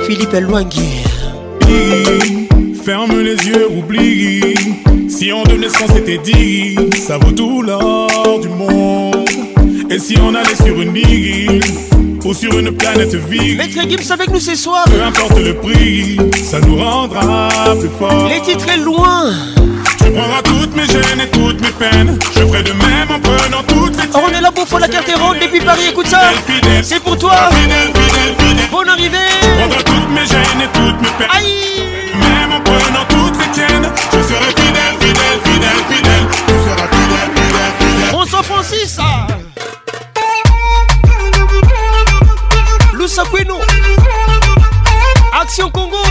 Philippe 0.08 0.36
Guy. 0.70 2.50
Ferme 2.84 3.20
les 3.22 3.36
yeux, 3.48 3.68
oublie 3.78 4.44
Si 5.08 5.32
on 5.32 5.44
donnait 5.44 5.70
sans 5.70 5.86
c'était 5.94 6.18
dit 6.18 6.76
Ça 7.00 7.20
vaut 7.20 7.32
tout 7.32 7.62
l'or 7.62 8.40
du 8.42 8.50
monde 8.50 9.24
Et 9.92 10.00
si 10.00 10.16
on 10.20 10.34
allait 10.34 10.56
sur 10.56 10.82
une 10.82 10.96
île 10.96 11.62
Ou 12.26 12.34
sur 12.34 12.58
une 12.58 12.72
planète 12.76 13.14
vide 13.14 13.60
Maître 13.60 13.88
Gibbs 13.88 14.12
avec 14.12 14.32
nous 14.32 14.40
ce 14.40 14.56
soir 14.56 14.84
Peu 14.86 15.04
importe 15.04 15.38
le 15.40 15.54
prix 15.54 16.18
Ça 16.44 16.60
nous 16.62 16.78
rendra 16.78 17.50
plus 17.80 17.90
fort 18.00 18.28
Les 18.30 18.42
titres 18.42 18.66
est 18.74 18.78
loin 18.78 19.32
Prendra 20.14 20.42
toutes 20.44 20.76
mes 20.76 20.86
gênes 20.92 21.22
et 21.24 21.28
toutes 21.28 21.62
mes 21.62 21.72
peines. 21.72 22.20
Je 22.36 22.42
ferai 22.46 22.64
de 22.64 22.74
même 22.74 23.08
en 23.12 23.20
prenant 23.20 23.64
toutes 23.66 23.96
les. 23.96 24.10
Oh, 24.14 24.20
on 24.30 24.34
est 24.36 24.42
là 24.42 24.52
pour 24.52 24.78
la 24.80 24.88
carte 24.90 25.10
ronde 25.18 25.38
depuis 25.42 25.62
Paris, 25.62 25.88
écoute 25.92 26.08
ça. 26.08 26.32
C'est 26.84 27.00
pour 27.02 27.18
toi. 27.18 27.50
Fidèle, 27.52 27.88
fidèle, 27.88 28.36
fidèle. 28.38 28.68
Bonne 28.72 28.90
arrivée. 28.90 29.18
Prendra 29.58 29.82
toutes 29.84 30.10
mes 30.10 30.26
gênes 30.26 30.62
et 30.64 30.78
toutes 30.78 31.02
mes 31.02 31.10
peines. 31.12 31.30
Aïe. 31.34 31.86
Même 32.14 32.52
en 32.52 32.60
prenant 32.60 33.06
toutes 33.08 33.40
les 33.42 33.50
tiennes. 33.52 33.90
Je 34.12 34.22
serai 34.22 34.50
fidèle, 34.50 34.96
fidèle, 35.00 35.40
fidèle, 35.46 35.86
fidèle. 35.90 36.28
Tu 36.30 36.54
seras 36.54 36.88
fidèle, 36.88 37.30
fidèle, 37.34 37.72
fidèle. 37.80 38.20
On 38.22 38.26
s'en 38.26 38.44
Francis, 38.44 38.88
ça. 38.88 39.28
Lusa 43.00 43.24
Action 45.42 45.70
Congo. 45.72 46.11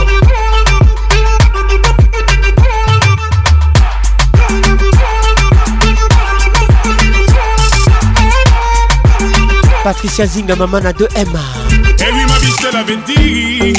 Patricia 9.83 10.27
Zinga, 10.29 10.57
maman 10.61 10.85
a 10.87 10.93
2 10.93 11.09
Emma. 11.17 11.41
Et 11.73 12.05
lui, 12.05 12.25
ma 12.29 12.39
biche, 12.39 12.57
te 12.57 12.69
avait 12.77 13.01
dit 13.09 13.73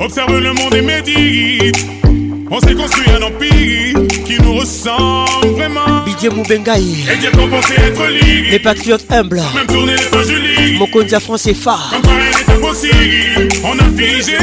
Observe 0.00 0.38
le 0.40 0.54
monde 0.54 0.74
et 0.74 0.80
médite. 0.80 1.84
On 2.50 2.60
s'est 2.60 2.74
construit 2.74 3.10
un 3.10 3.22
empire 3.22 3.94
qui 4.26 4.40
nous 4.42 4.54
ressemble 4.54 5.48
vraiment. 5.56 6.02
Didier 6.06 6.30
Moubengaï. 6.30 7.04
Et 7.12 7.16
Dieu 7.18 7.30
qu'on 7.32 7.48
pensait 7.48 7.74
être 7.74 8.06
libre. 8.06 8.48
Les 8.52 8.58
patriotes 8.58 9.04
humbles. 9.10 9.42
Même 9.54 9.66
tourner 9.66 9.96
les 9.96 10.04
pages 10.04 10.26
du 10.28 11.08
France, 11.08 11.22
français 11.22 11.54
phare. 11.54 11.90
Comme 11.92 12.02
quand 12.02 12.14
est 12.14 12.52
impossible. 12.52 13.64
On 13.64 13.78
a 13.78 13.90
figé 14.02 14.38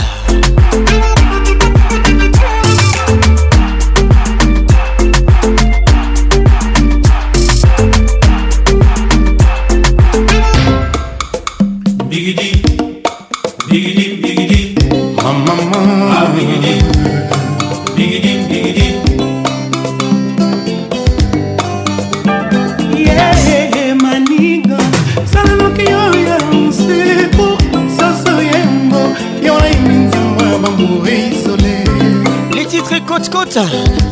kotikota 33.17 33.65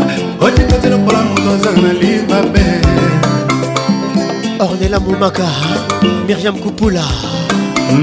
otikoti 0.46 0.88
lokola 0.94 1.22
moto 1.28 1.50
azanga 1.56 1.82
na 1.82 1.92
libabe 2.02 2.66
ornela 4.64 5.00
momaka 5.00 5.48
miriam 6.28 6.56
kupula 6.64 7.04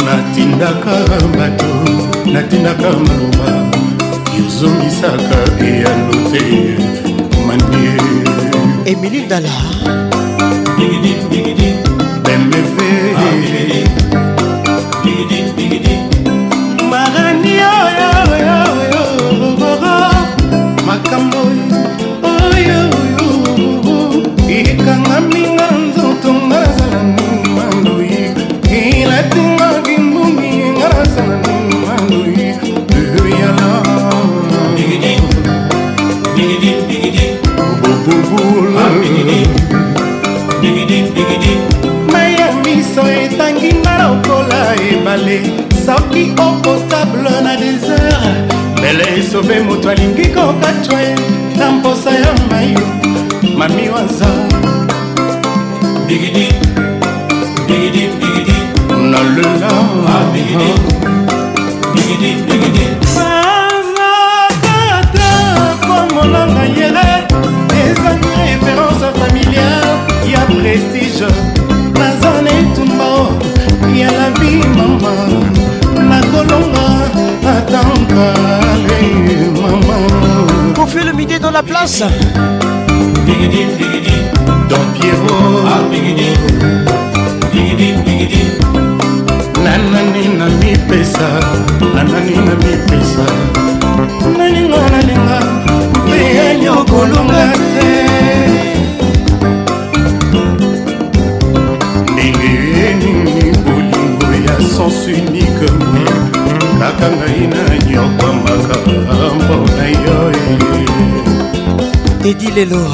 natindaka 0.05 0.93
bato 1.39 1.71
natindaka 2.33 2.89
maloba 3.07 3.49
yozongisaka 4.37 5.39
eyano 5.69 6.13
te 6.31 6.43
manie 7.47 7.97
emili 8.91 9.21
dala 9.29 9.57
bemeve 12.25 13.02
Amen. 13.33 13.82
lelo 112.55 112.87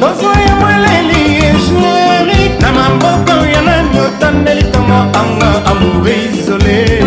tozwa 0.00 0.34
ya 0.48 0.54
mweleli 0.60 1.36
ejueri 1.36 2.50
na 2.60 2.72
maboko 2.72 3.46
ya 3.46 3.62
nani 3.62 4.00
otandeli 4.00 4.62
tongo 4.62 5.18
anga 5.18 5.66
amour 5.70 6.08
isole 6.08 7.04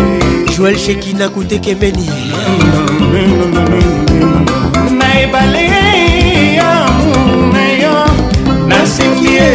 joel 0.56 0.78
shekina 0.78 1.28
kutekemeni 1.28 2.08
na 4.98 5.20
ebale 5.20 5.66
ya 6.54 6.86
muna 7.04 7.68
yo 7.82 8.04
nasengie 8.68 9.50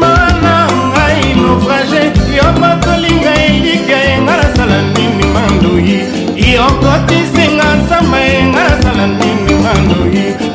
mana 0.00 0.68
ngai 0.92 1.34
naufrage 1.34 2.36
yo 2.36 2.46
bakolinga 2.60 3.34
elika 3.46 3.96
yenga 4.08 4.36
nasala 4.42 4.82
nini 4.82 5.24
mandoi 5.34 5.98
yokotisi 6.54 7.41
I 9.74 9.86
know 9.86 10.04
you 10.12 10.51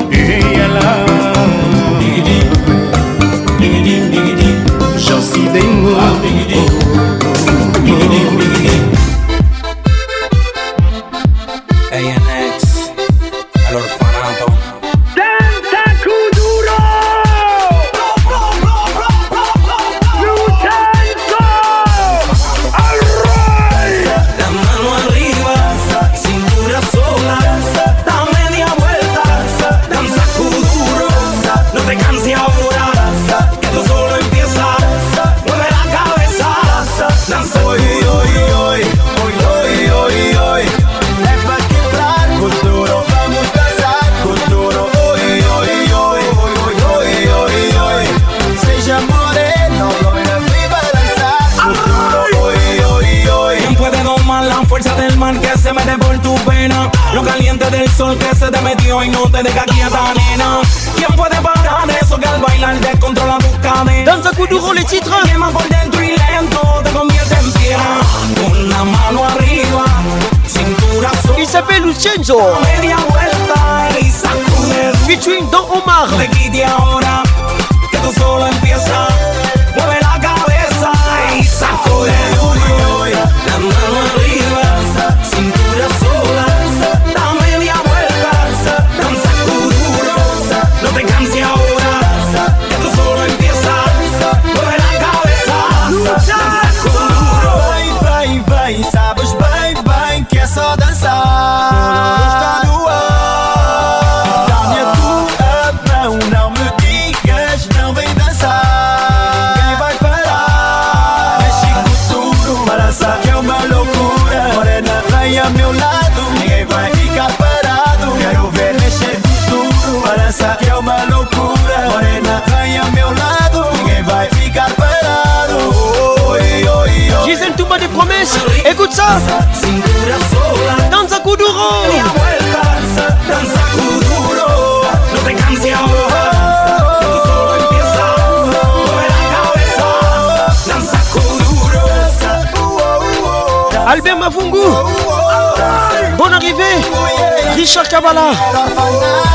啦。 148.12 149.27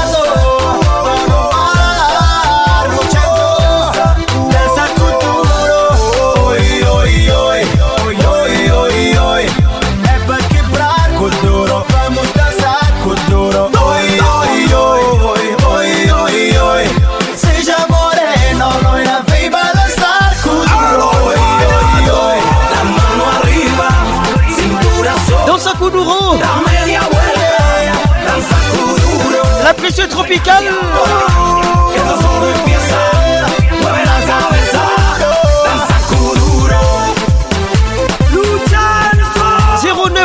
tropical. 30.14 30.62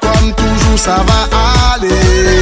Comme 0.00 0.32
toujours 0.34 0.78
ça 0.78 1.02
va 1.08 1.74
aller 1.74 2.39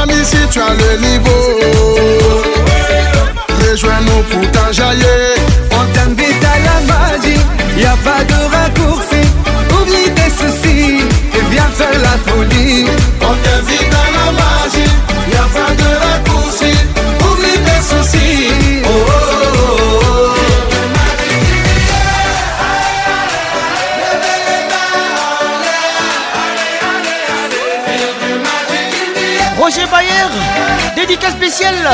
ami 0.00 0.24
si 0.24 0.36
tu 0.50 0.60
as 0.60 0.70
le 0.74 0.98
niveau 1.00 1.30
Rejoins-nous 3.70 4.22
pour 4.30 4.50
t'enjailler 4.52 5.34
On 5.72 5.94
t'invite 5.94 6.44
à 6.44 6.58
la 6.68 6.92
magie 6.92 7.40
Y'a 7.78 7.96
pas 8.04 8.22
de 8.24 8.38
raccourci 8.54 9.24
Oublie 9.70 10.10
tes 10.14 10.30
soucis 10.30 10.98
Et 11.34 11.42
viens 11.50 11.68
faire 11.76 11.98
la 12.02 12.16
folie 12.32 12.84
spécial 31.30 31.74
là. 31.82 31.90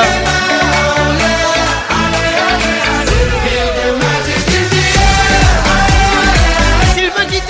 Sylvain 6.94 7.24
qui 7.30 7.42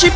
Kim 0.00 0.10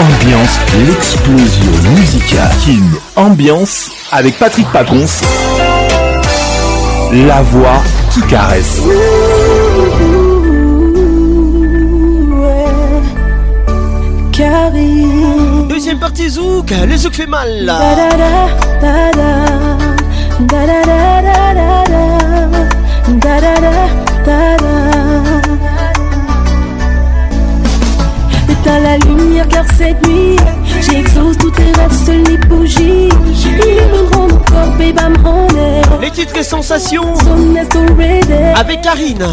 Ambiance, 0.00 0.58
l'explosion 0.86 1.72
musicale. 1.94 2.50
Kim 2.64 2.82
Ambiance 3.14 3.90
avec 4.10 4.38
Patrick 4.38 4.66
Pacons. 4.72 5.20
La 7.12 7.42
voix 7.42 7.76
qui 8.10 8.22
caresse. 8.22 8.80
Deuxième 15.68 15.98
partie 16.00 16.30
Zouk, 16.30 16.70
les 16.88 16.96
Zouk 16.96 17.12
fait 17.12 17.26
mal. 17.26 17.66
Là. 17.66 17.78
dans 28.64 28.82
la 28.82 28.96
lumière 28.98 29.46
car 29.48 29.64
cette 29.76 30.06
nuit 30.06 30.36
J'exauce 30.88 31.38
tous 31.38 31.50
tes 31.50 31.62
rêves, 31.64 32.26
les 32.28 32.36
bougies 32.38 33.08
corps, 34.12 35.48
Les 36.00 36.10
titres 36.10 36.36
et 36.38 36.42
sensations 36.42 37.12
Avec 38.56 38.80
Karina 38.82 39.26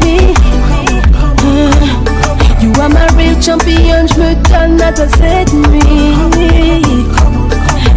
are 2.82 2.90
ma 2.90 3.06
real 3.17 3.40
champion, 3.41 4.08
je 4.08 4.17
me 4.19 4.33
donne 4.49 4.82
à 4.82 4.91
toi 4.93 5.08
cette 5.17 5.53
nuit. 5.53 6.82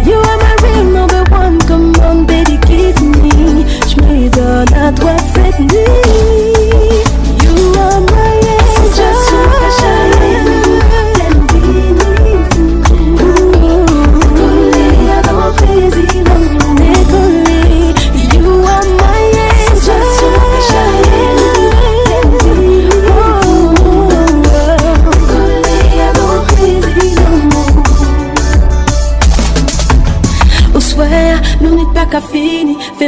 You 0.05 0.15
are 0.15 0.37
my 0.37 0.55
real 0.61 0.83
number 0.91 1.23
one, 1.31 1.59
come 1.67 1.95
on 2.01 2.25
baby, 2.25 2.57
kiss 2.67 2.99
me. 3.01 3.65
Je 3.87 4.01
me 4.01 4.29
donne 4.29 4.73
à 4.77 4.91
toi 4.91 5.15
cette 5.33 5.59
nuit. 5.59 6.52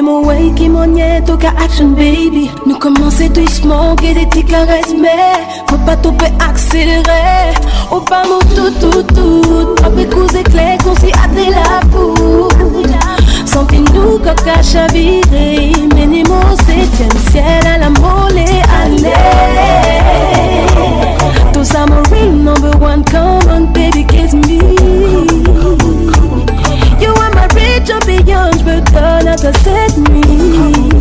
mon 0.06 0.22
way 0.28 0.52
qui 0.56 0.70
m'ognait 0.70 1.24
aucun 1.32 1.54
action 1.58 1.88
baby 1.88 2.50
Nous 2.68 2.78
commençons 2.78 3.28
doucement, 3.30 3.96
guet 3.96 4.14
des 4.14 4.28
petites 4.28 4.48
caresses 4.50 4.94
mais 4.98 5.34
Faut 5.68 5.80
pas 5.80 5.96
tomber 5.96 6.28
accéléré 6.48 7.52
Au 7.92 8.00
pas 8.00 8.22
mot, 8.24 8.40
tout 8.56 8.70
tout 8.80 9.02
tout 9.02 9.76
Après 9.84 10.06
coups 10.06 10.36
éclairs 10.36 10.78
qu'on 10.84 10.96
s'y 10.98 11.12
hâte 11.12 11.50
la 11.50 11.82
foudre 11.92 12.86
Sans 13.48 13.66
nous 13.94 14.20
coq 14.20 14.48
à 14.56 14.62
chavirer 14.62 15.72
mes 15.96 16.24
moi 16.24 16.40
au 16.54 16.58
septième 16.58 17.22
ciel 17.32 17.66
à 17.66 17.78
la 17.80 17.90
molle 17.90 18.46
allez 18.82 19.12
Tous 21.52 21.74
I'm 21.74 21.90
mon 21.90 22.04
real 22.14 22.32
number 22.32 22.72
one 22.80 23.04
Come 23.06 23.40
on 23.50 23.62
baby 23.74 24.06
kiss 24.06 24.34
me 24.34 24.60
You 27.02 27.12
are 27.12 27.32
my 27.34 27.48
rich 27.56 27.88
champion, 27.88 28.52
je 28.60 28.64
peux 28.64 28.95
To 29.38 29.54
set 29.54 29.98
me 29.98 30.95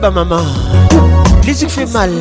Bah 0.00 0.12
maman. 0.12 0.42
Les 1.44 1.60
yeux 1.60 1.66
fait 1.68 1.86
mal. 1.92 2.12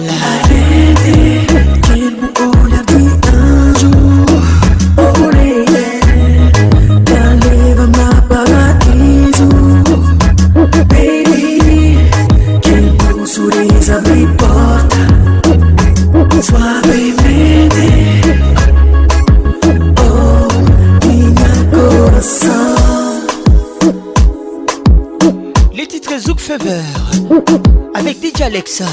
Alexa 28.48 28.85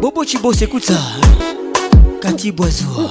Bobo 0.00 0.24
Chibo 0.24 0.50
s'écoute 0.54 0.84
ça 0.86 0.98
Cathy 2.22 2.50
Boiseau 2.50 3.10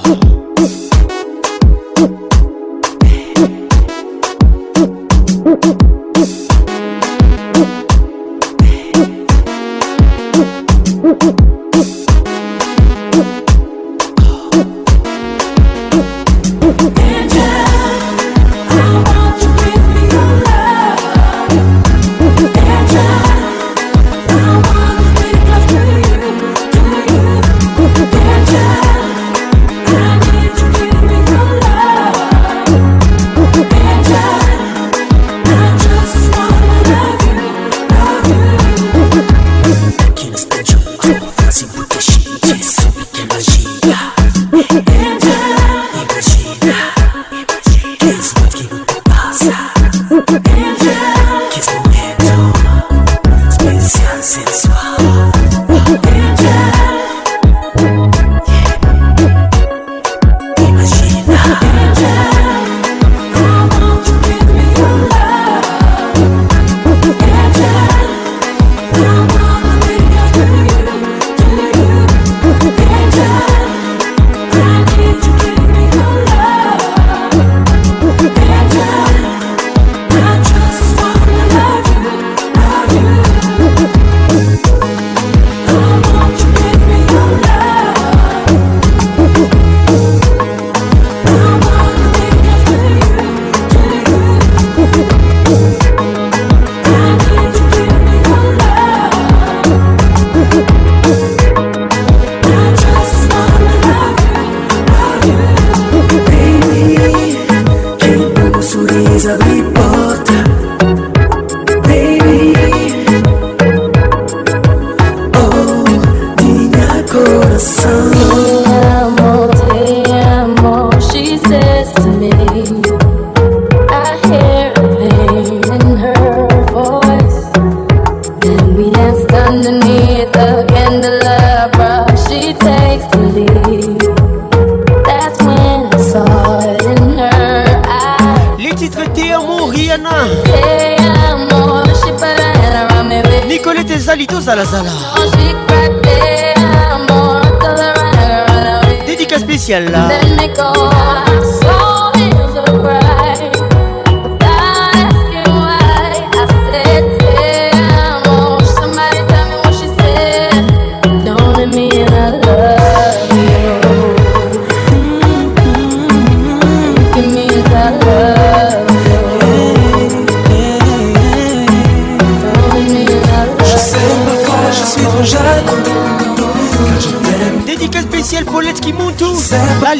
Colette 178.56 178.80
qui 178.80 178.90
monte 178.94 179.18
tout 179.18 179.36
La 179.82 179.94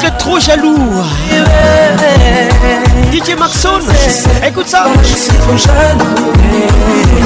Je 0.01 0.05
être 0.07 0.17
trop 0.17 0.39
jaloux. 0.39 0.77
DJ 3.11 3.35
Maxon, 3.39 3.79
écoute 4.47 4.67
ça. 4.67 4.85
Je 5.01 5.07
suis 5.07 5.33
trop 5.33 5.57
jaloux. 5.57 6.31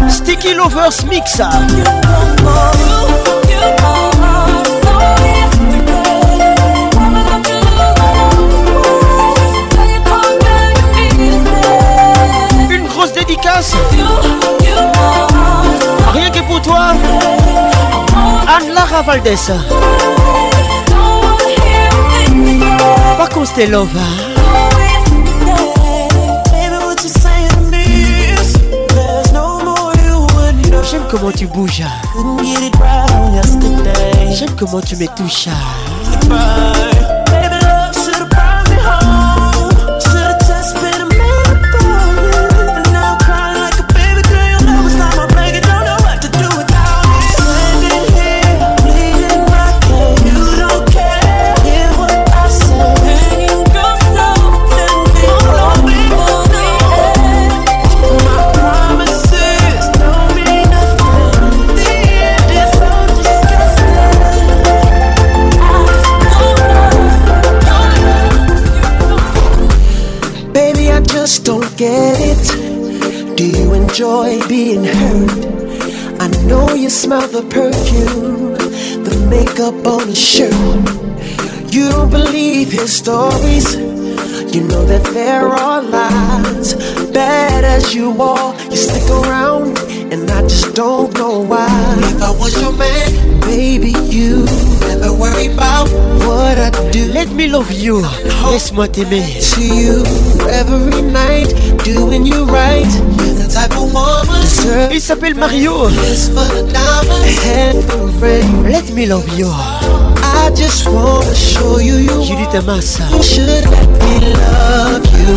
Sticky 0.09 0.55
Lovers 0.55 1.01
mixa. 1.07 1.49
Une 12.71 12.87
grosse 12.87 13.13
dédicace 13.13 13.73
Rien 16.13 16.31
que 16.31 16.41
pour 16.41 16.61
toi 16.61 16.79
Anne-Lara 18.59 19.03
Valdez 19.03 19.37
Pas 23.17 23.29
hein 23.29 24.34
comment 31.17 31.33
tu 31.33 31.47
bouges. 31.47 31.83
J'aime 34.33 34.55
comment 34.59 34.81
tu 34.81 34.97
me 34.97 35.07
touches. 35.17 35.49
smell 77.15 77.29
the 77.43 77.49
perfume, 77.49 78.55
the 79.05 79.15
makeup 79.31 79.75
on 79.87 80.09
his 80.09 80.19
shirt. 80.19 80.55
You 81.73 81.89
don't 81.91 82.11
believe 82.11 82.73
his 82.73 82.93
stories. 82.93 83.75
You 84.55 84.61
know 84.63 84.85
that 84.87 85.05
there 85.13 85.49
are 85.49 85.83
lies. 85.83 86.75
Bad 87.13 87.65
as 87.65 87.95
you 87.95 88.11
are, 88.21 88.53
you 88.71 88.77
stick 88.77 89.09
around, 89.11 89.79
and 90.13 90.29
I 90.31 90.41
just 90.43 90.75
don't 90.75 91.13
know 91.19 91.41
why. 91.41 91.69
If 92.11 92.23
I 92.23 92.31
was 92.33 92.61
your 92.61 92.73
man, 92.73 93.11
baby, 93.43 93.93
you 94.17 94.45
never 94.87 95.13
worry 95.13 95.47
about 95.55 95.87
what 96.27 96.59
I 96.59 96.69
do. 96.91 97.05
Let 97.13 97.29
me 97.31 97.47
love 97.49 97.71
you. 97.73 97.97
laisse 98.51 98.73
my 98.73 98.87
t'aimer. 98.89 99.25
To 99.55 99.63
you 99.83 99.97
every 100.63 101.03
night, 101.23 101.51
doing 101.85 102.27
you 102.27 102.45
right. 102.45 102.91
You're 103.19 103.39
the 103.43 103.49
type 103.57 103.75
of 103.81 103.89
woman. 103.95 104.44
Il 104.91 105.01
s'appelle 105.01 105.35
Mario. 105.35 105.89
Let 105.89 105.95
me 108.95 109.07
love 109.07 109.25
you. 109.37 109.49
I 109.49 110.51
just 110.55 110.87
wanna 110.89 111.35
show 111.35 111.79
you 111.81 111.97
you 111.99 112.23
Judith 112.25 112.55
Amassa 112.55 113.03
should 113.23 113.47
let 113.47 113.65
me 113.65 114.21
love 114.21 115.03
you 115.21 115.33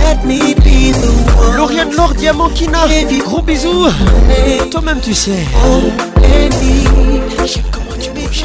Let 0.00 0.16
me 0.24 0.54
be 0.64 0.90
the 0.90 1.08
one 1.36 1.52
Lauriane 1.56 1.94
Lord 1.96 2.16
Diamant 2.18 2.50
Kina 2.54 2.86
Gros 3.24 3.42
bisous 3.42 3.92
Toi-même 4.70 5.00
tu 5.02 5.14
sais 5.14 5.46
oh, 5.54 5.58
J'aime 7.46 7.62
comment 7.70 7.98
tu 8.00 8.10
me 8.10 8.26
touches 8.26 8.44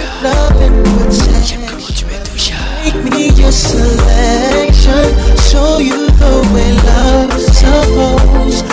J'aime 1.45 1.66
comment 1.68 1.94
tu 1.95 2.06
me 2.06 2.18
touches 2.30 2.53
Make 2.84 3.02
me 3.12 3.24
your 3.40 3.52
selection 3.52 5.06
Show 5.52 5.72
you 5.80 6.06
the 6.08 6.32
way 6.53 6.72
love 6.84 7.40
supposed 7.40 8.73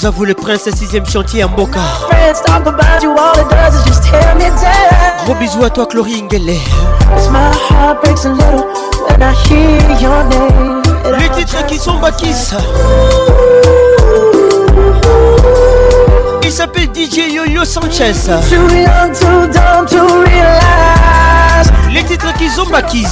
Vous 0.00 0.06
avons 0.06 0.24
le 0.24 0.32
prince 0.32 0.66
à 0.66 0.70
6ème 0.70 1.06
chantier 1.06 1.42
à 1.42 1.46
Mboka. 1.48 1.78
Gros 5.26 5.34
bisous 5.34 5.62
à 5.62 5.68
toi, 5.68 5.84
Chloé 5.84 6.22
Ngele. 6.22 6.56
Les 11.18 11.28
titres 11.28 11.66
qui 11.66 11.76
sont 11.78 11.98
Bakis. 11.98 12.54
Il 16.44 16.50
s'appelle 16.50 16.88
DJ 16.94 17.32
Yo-Yo 17.34 17.62
Sanchez. 17.66 18.14
Les 21.92 22.04
titres 22.04 22.32
qui 22.38 22.48
sont 22.48 22.66
Bakis. 22.72 23.06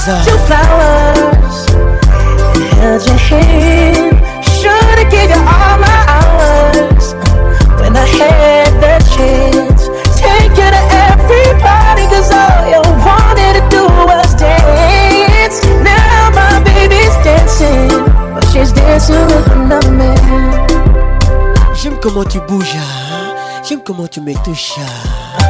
comment 22.11 22.25
tu 22.25 22.41
bouges, 22.41 22.75
hein? 22.75 23.35
j'aime 23.69 23.81
comment 23.85 24.07
tu 24.07 24.21
me 24.23 24.33
touches. 24.43 24.73
Hein? 24.79 25.45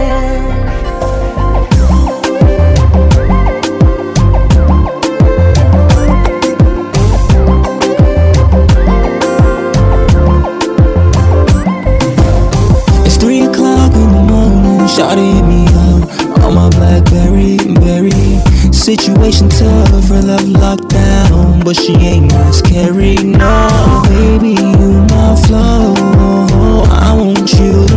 situation 19.33 19.49
tough, 19.49 20.09
her 20.09 20.23
love 20.23 20.49
locked 20.49 20.89
down, 20.89 21.61
but 21.65 21.77
she 21.77 21.93
ain't 21.95 22.33
much 22.33 22.55
scary. 22.57 23.15
no. 23.17 24.03
Baby, 24.09 24.51
you 24.51 25.03
my 25.11 25.35
flow, 25.47 25.95
oh, 25.95 26.87
I 26.91 27.15
want 27.15 27.53
you 27.55 27.88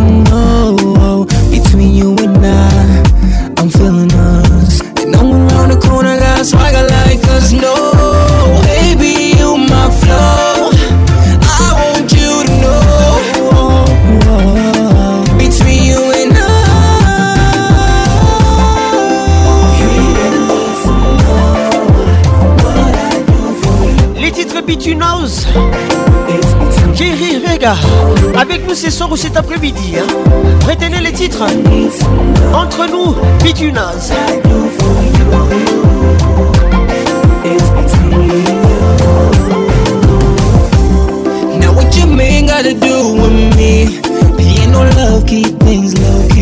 avec 28.40 28.68
nous 28.68 28.74
ce 28.74 28.90
soir 28.90 29.12
ou 29.12 29.16
cet 29.16 29.38
après-midi. 29.38 29.94
Hein. 29.98 30.08
Retenez 30.68 31.00
les 31.02 31.12
titres. 31.12 31.44
Entre 32.54 32.88
nous, 32.90 33.16
Bitunaz. 33.44 34.12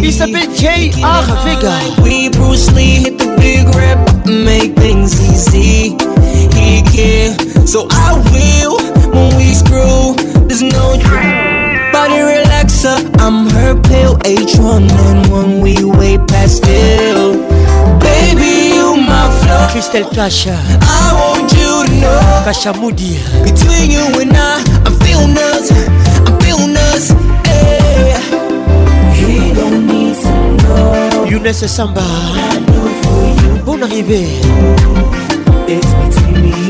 Il 0.01 0.13
s'appelle 0.13 0.47
J.R. 0.55 1.23
Vega. 1.45 1.71
We 2.03 2.29
Bruce 2.31 2.71
Lee 2.71 2.97
hit 3.03 3.17
the 3.17 3.35
big 3.39 3.67
rip, 3.75 3.99
make 4.25 4.73
things 4.75 5.13
easy. 5.29 5.95
He 6.57 6.81
can, 6.81 7.67
so 7.67 7.87
I 7.91 8.13
will. 8.33 8.77
When 9.13 9.35
we 9.37 9.53
screw, 9.55 10.13
there's 10.47 10.61
no 10.63 10.88
body 11.99 12.19
relaxer. 12.33 12.97
I'm 13.23 13.37
her 13.57 13.73
pale 13.89 14.15
H1 14.41 14.83
and 15.07 15.19
when 15.31 15.49
we 15.63 15.73
way 15.99 16.15
past 16.31 16.51
still. 16.61 17.23
Baby, 18.07 18.51
you 18.75 18.87
my 19.11 19.23
flow. 19.39 19.63
Crystal 19.73 20.05
Kasha. 20.17 20.57
I 21.03 21.07
want 21.21 21.47
you 21.61 21.71
to 21.87 21.91
know. 21.99 22.45
Kasha 22.47 22.71
Moody. 22.81 23.11
Between 23.49 23.87
you 23.97 24.05
and 24.21 24.31
I, 24.33 24.55
I'm 24.85 24.95
feeling 25.05 25.35
us. 25.49 25.65
I'm 26.27 26.35
feeling 26.45 26.75
us. 26.91 27.05
Hey. 27.49 28.15
You 29.19 29.53
don't 29.59 29.81
need 29.91 30.15
some 30.23 30.51
love. 30.65 31.27
Younes 31.31 31.61
Samba. 31.77 32.07
Bon 33.65 33.81
arrivée. 33.83 34.29
It's 35.67 35.91
between 35.99 36.41
me 36.43 36.68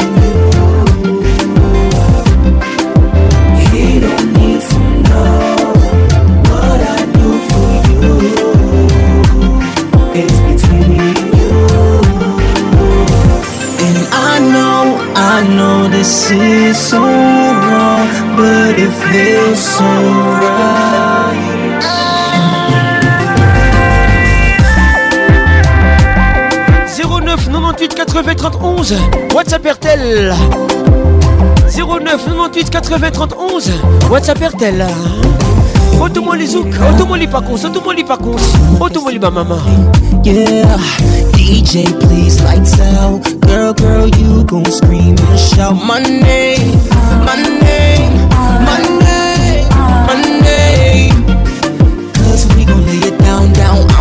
0-9-98-90-30-11 19.80 19.80
80 27.96 28.36
31 28.36 29.36
WhatsApp 29.36 29.66
Airtel 29.66 30.34
09 31.72 32.28
98 32.36 32.70
80 32.70 33.12
31 33.12 34.10
WhatsApp 34.12 34.42
Airtel 34.42 34.86
Auto-moi 36.02 36.36
les 36.38 36.46
zouk, 36.48 36.68
auto-moi 36.94 37.18
les 37.18 37.28
pacons, 37.28 37.66
auto-moi 37.66 37.94
les 37.94 38.04
pacons, 38.04 38.36
auto 38.80 39.10
les 39.10 39.18
DJ 41.34 41.84
please 42.00 42.42
lights 42.44 42.76
out 43.02 43.22
Girl, 43.48 43.74
girl, 43.76 44.10
you 44.20 44.44
gon' 44.44 44.66
scream 44.72 45.16
and 45.18 45.38
shout 45.40 45.74
my 45.86 46.00
name, 46.02 46.78
my 47.26 47.36
name, 47.44 48.30
my 48.66 48.99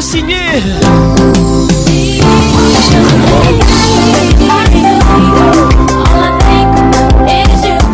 signé 0.00 0.36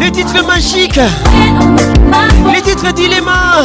Les 0.01 0.11
titres 0.11 0.45
magiques 0.47 1.01
Les 2.53 2.61
titres 2.61 2.93
dilemma 2.93 3.57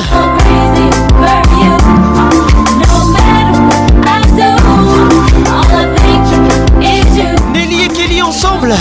Nelly 7.55 7.83
et 7.83 7.87
Kelly 7.89 8.21
ensemble 8.21 8.73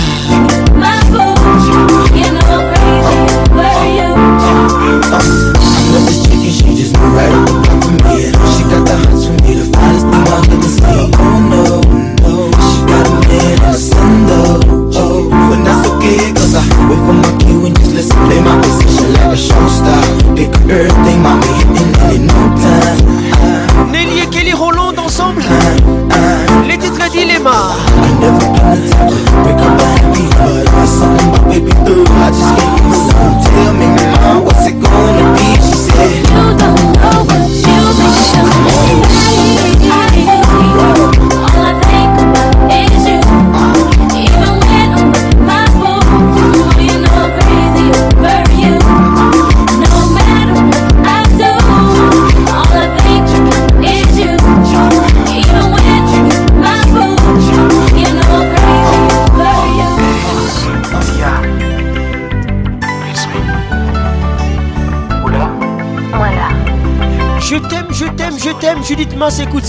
Earth, 20.71 20.93
they 21.03 21.17
my 21.17 21.35
mate. 21.39 21.88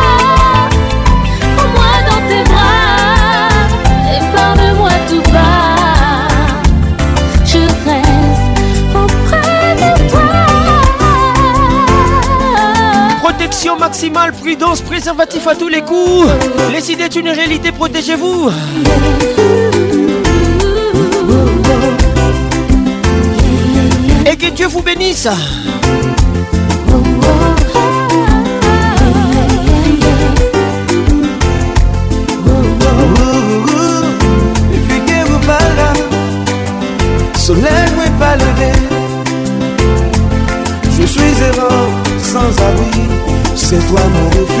Action 13.53 13.75
maximale, 13.77 14.31
prudence, 14.31 14.79
préservatif 14.79 15.45
à 15.45 15.55
tous 15.55 15.67
les 15.67 15.81
coups. 15.81 16.25
Laissez 16.71 16.95
d'être 16.95 17.17
une 17.17 17.27
réalité, 17.27 17.73
protégez-vous. 17.73 18.49
Et 24.25 24.37
que 24.37 24.49
Dieu 24.51 24.67
vous 24.67 24.81
bénisse. 24.81 25.27
c'est 43.71 43.87
toi 43.87 44.01
mon 44.09 44.25
refuge. 44.31 44.60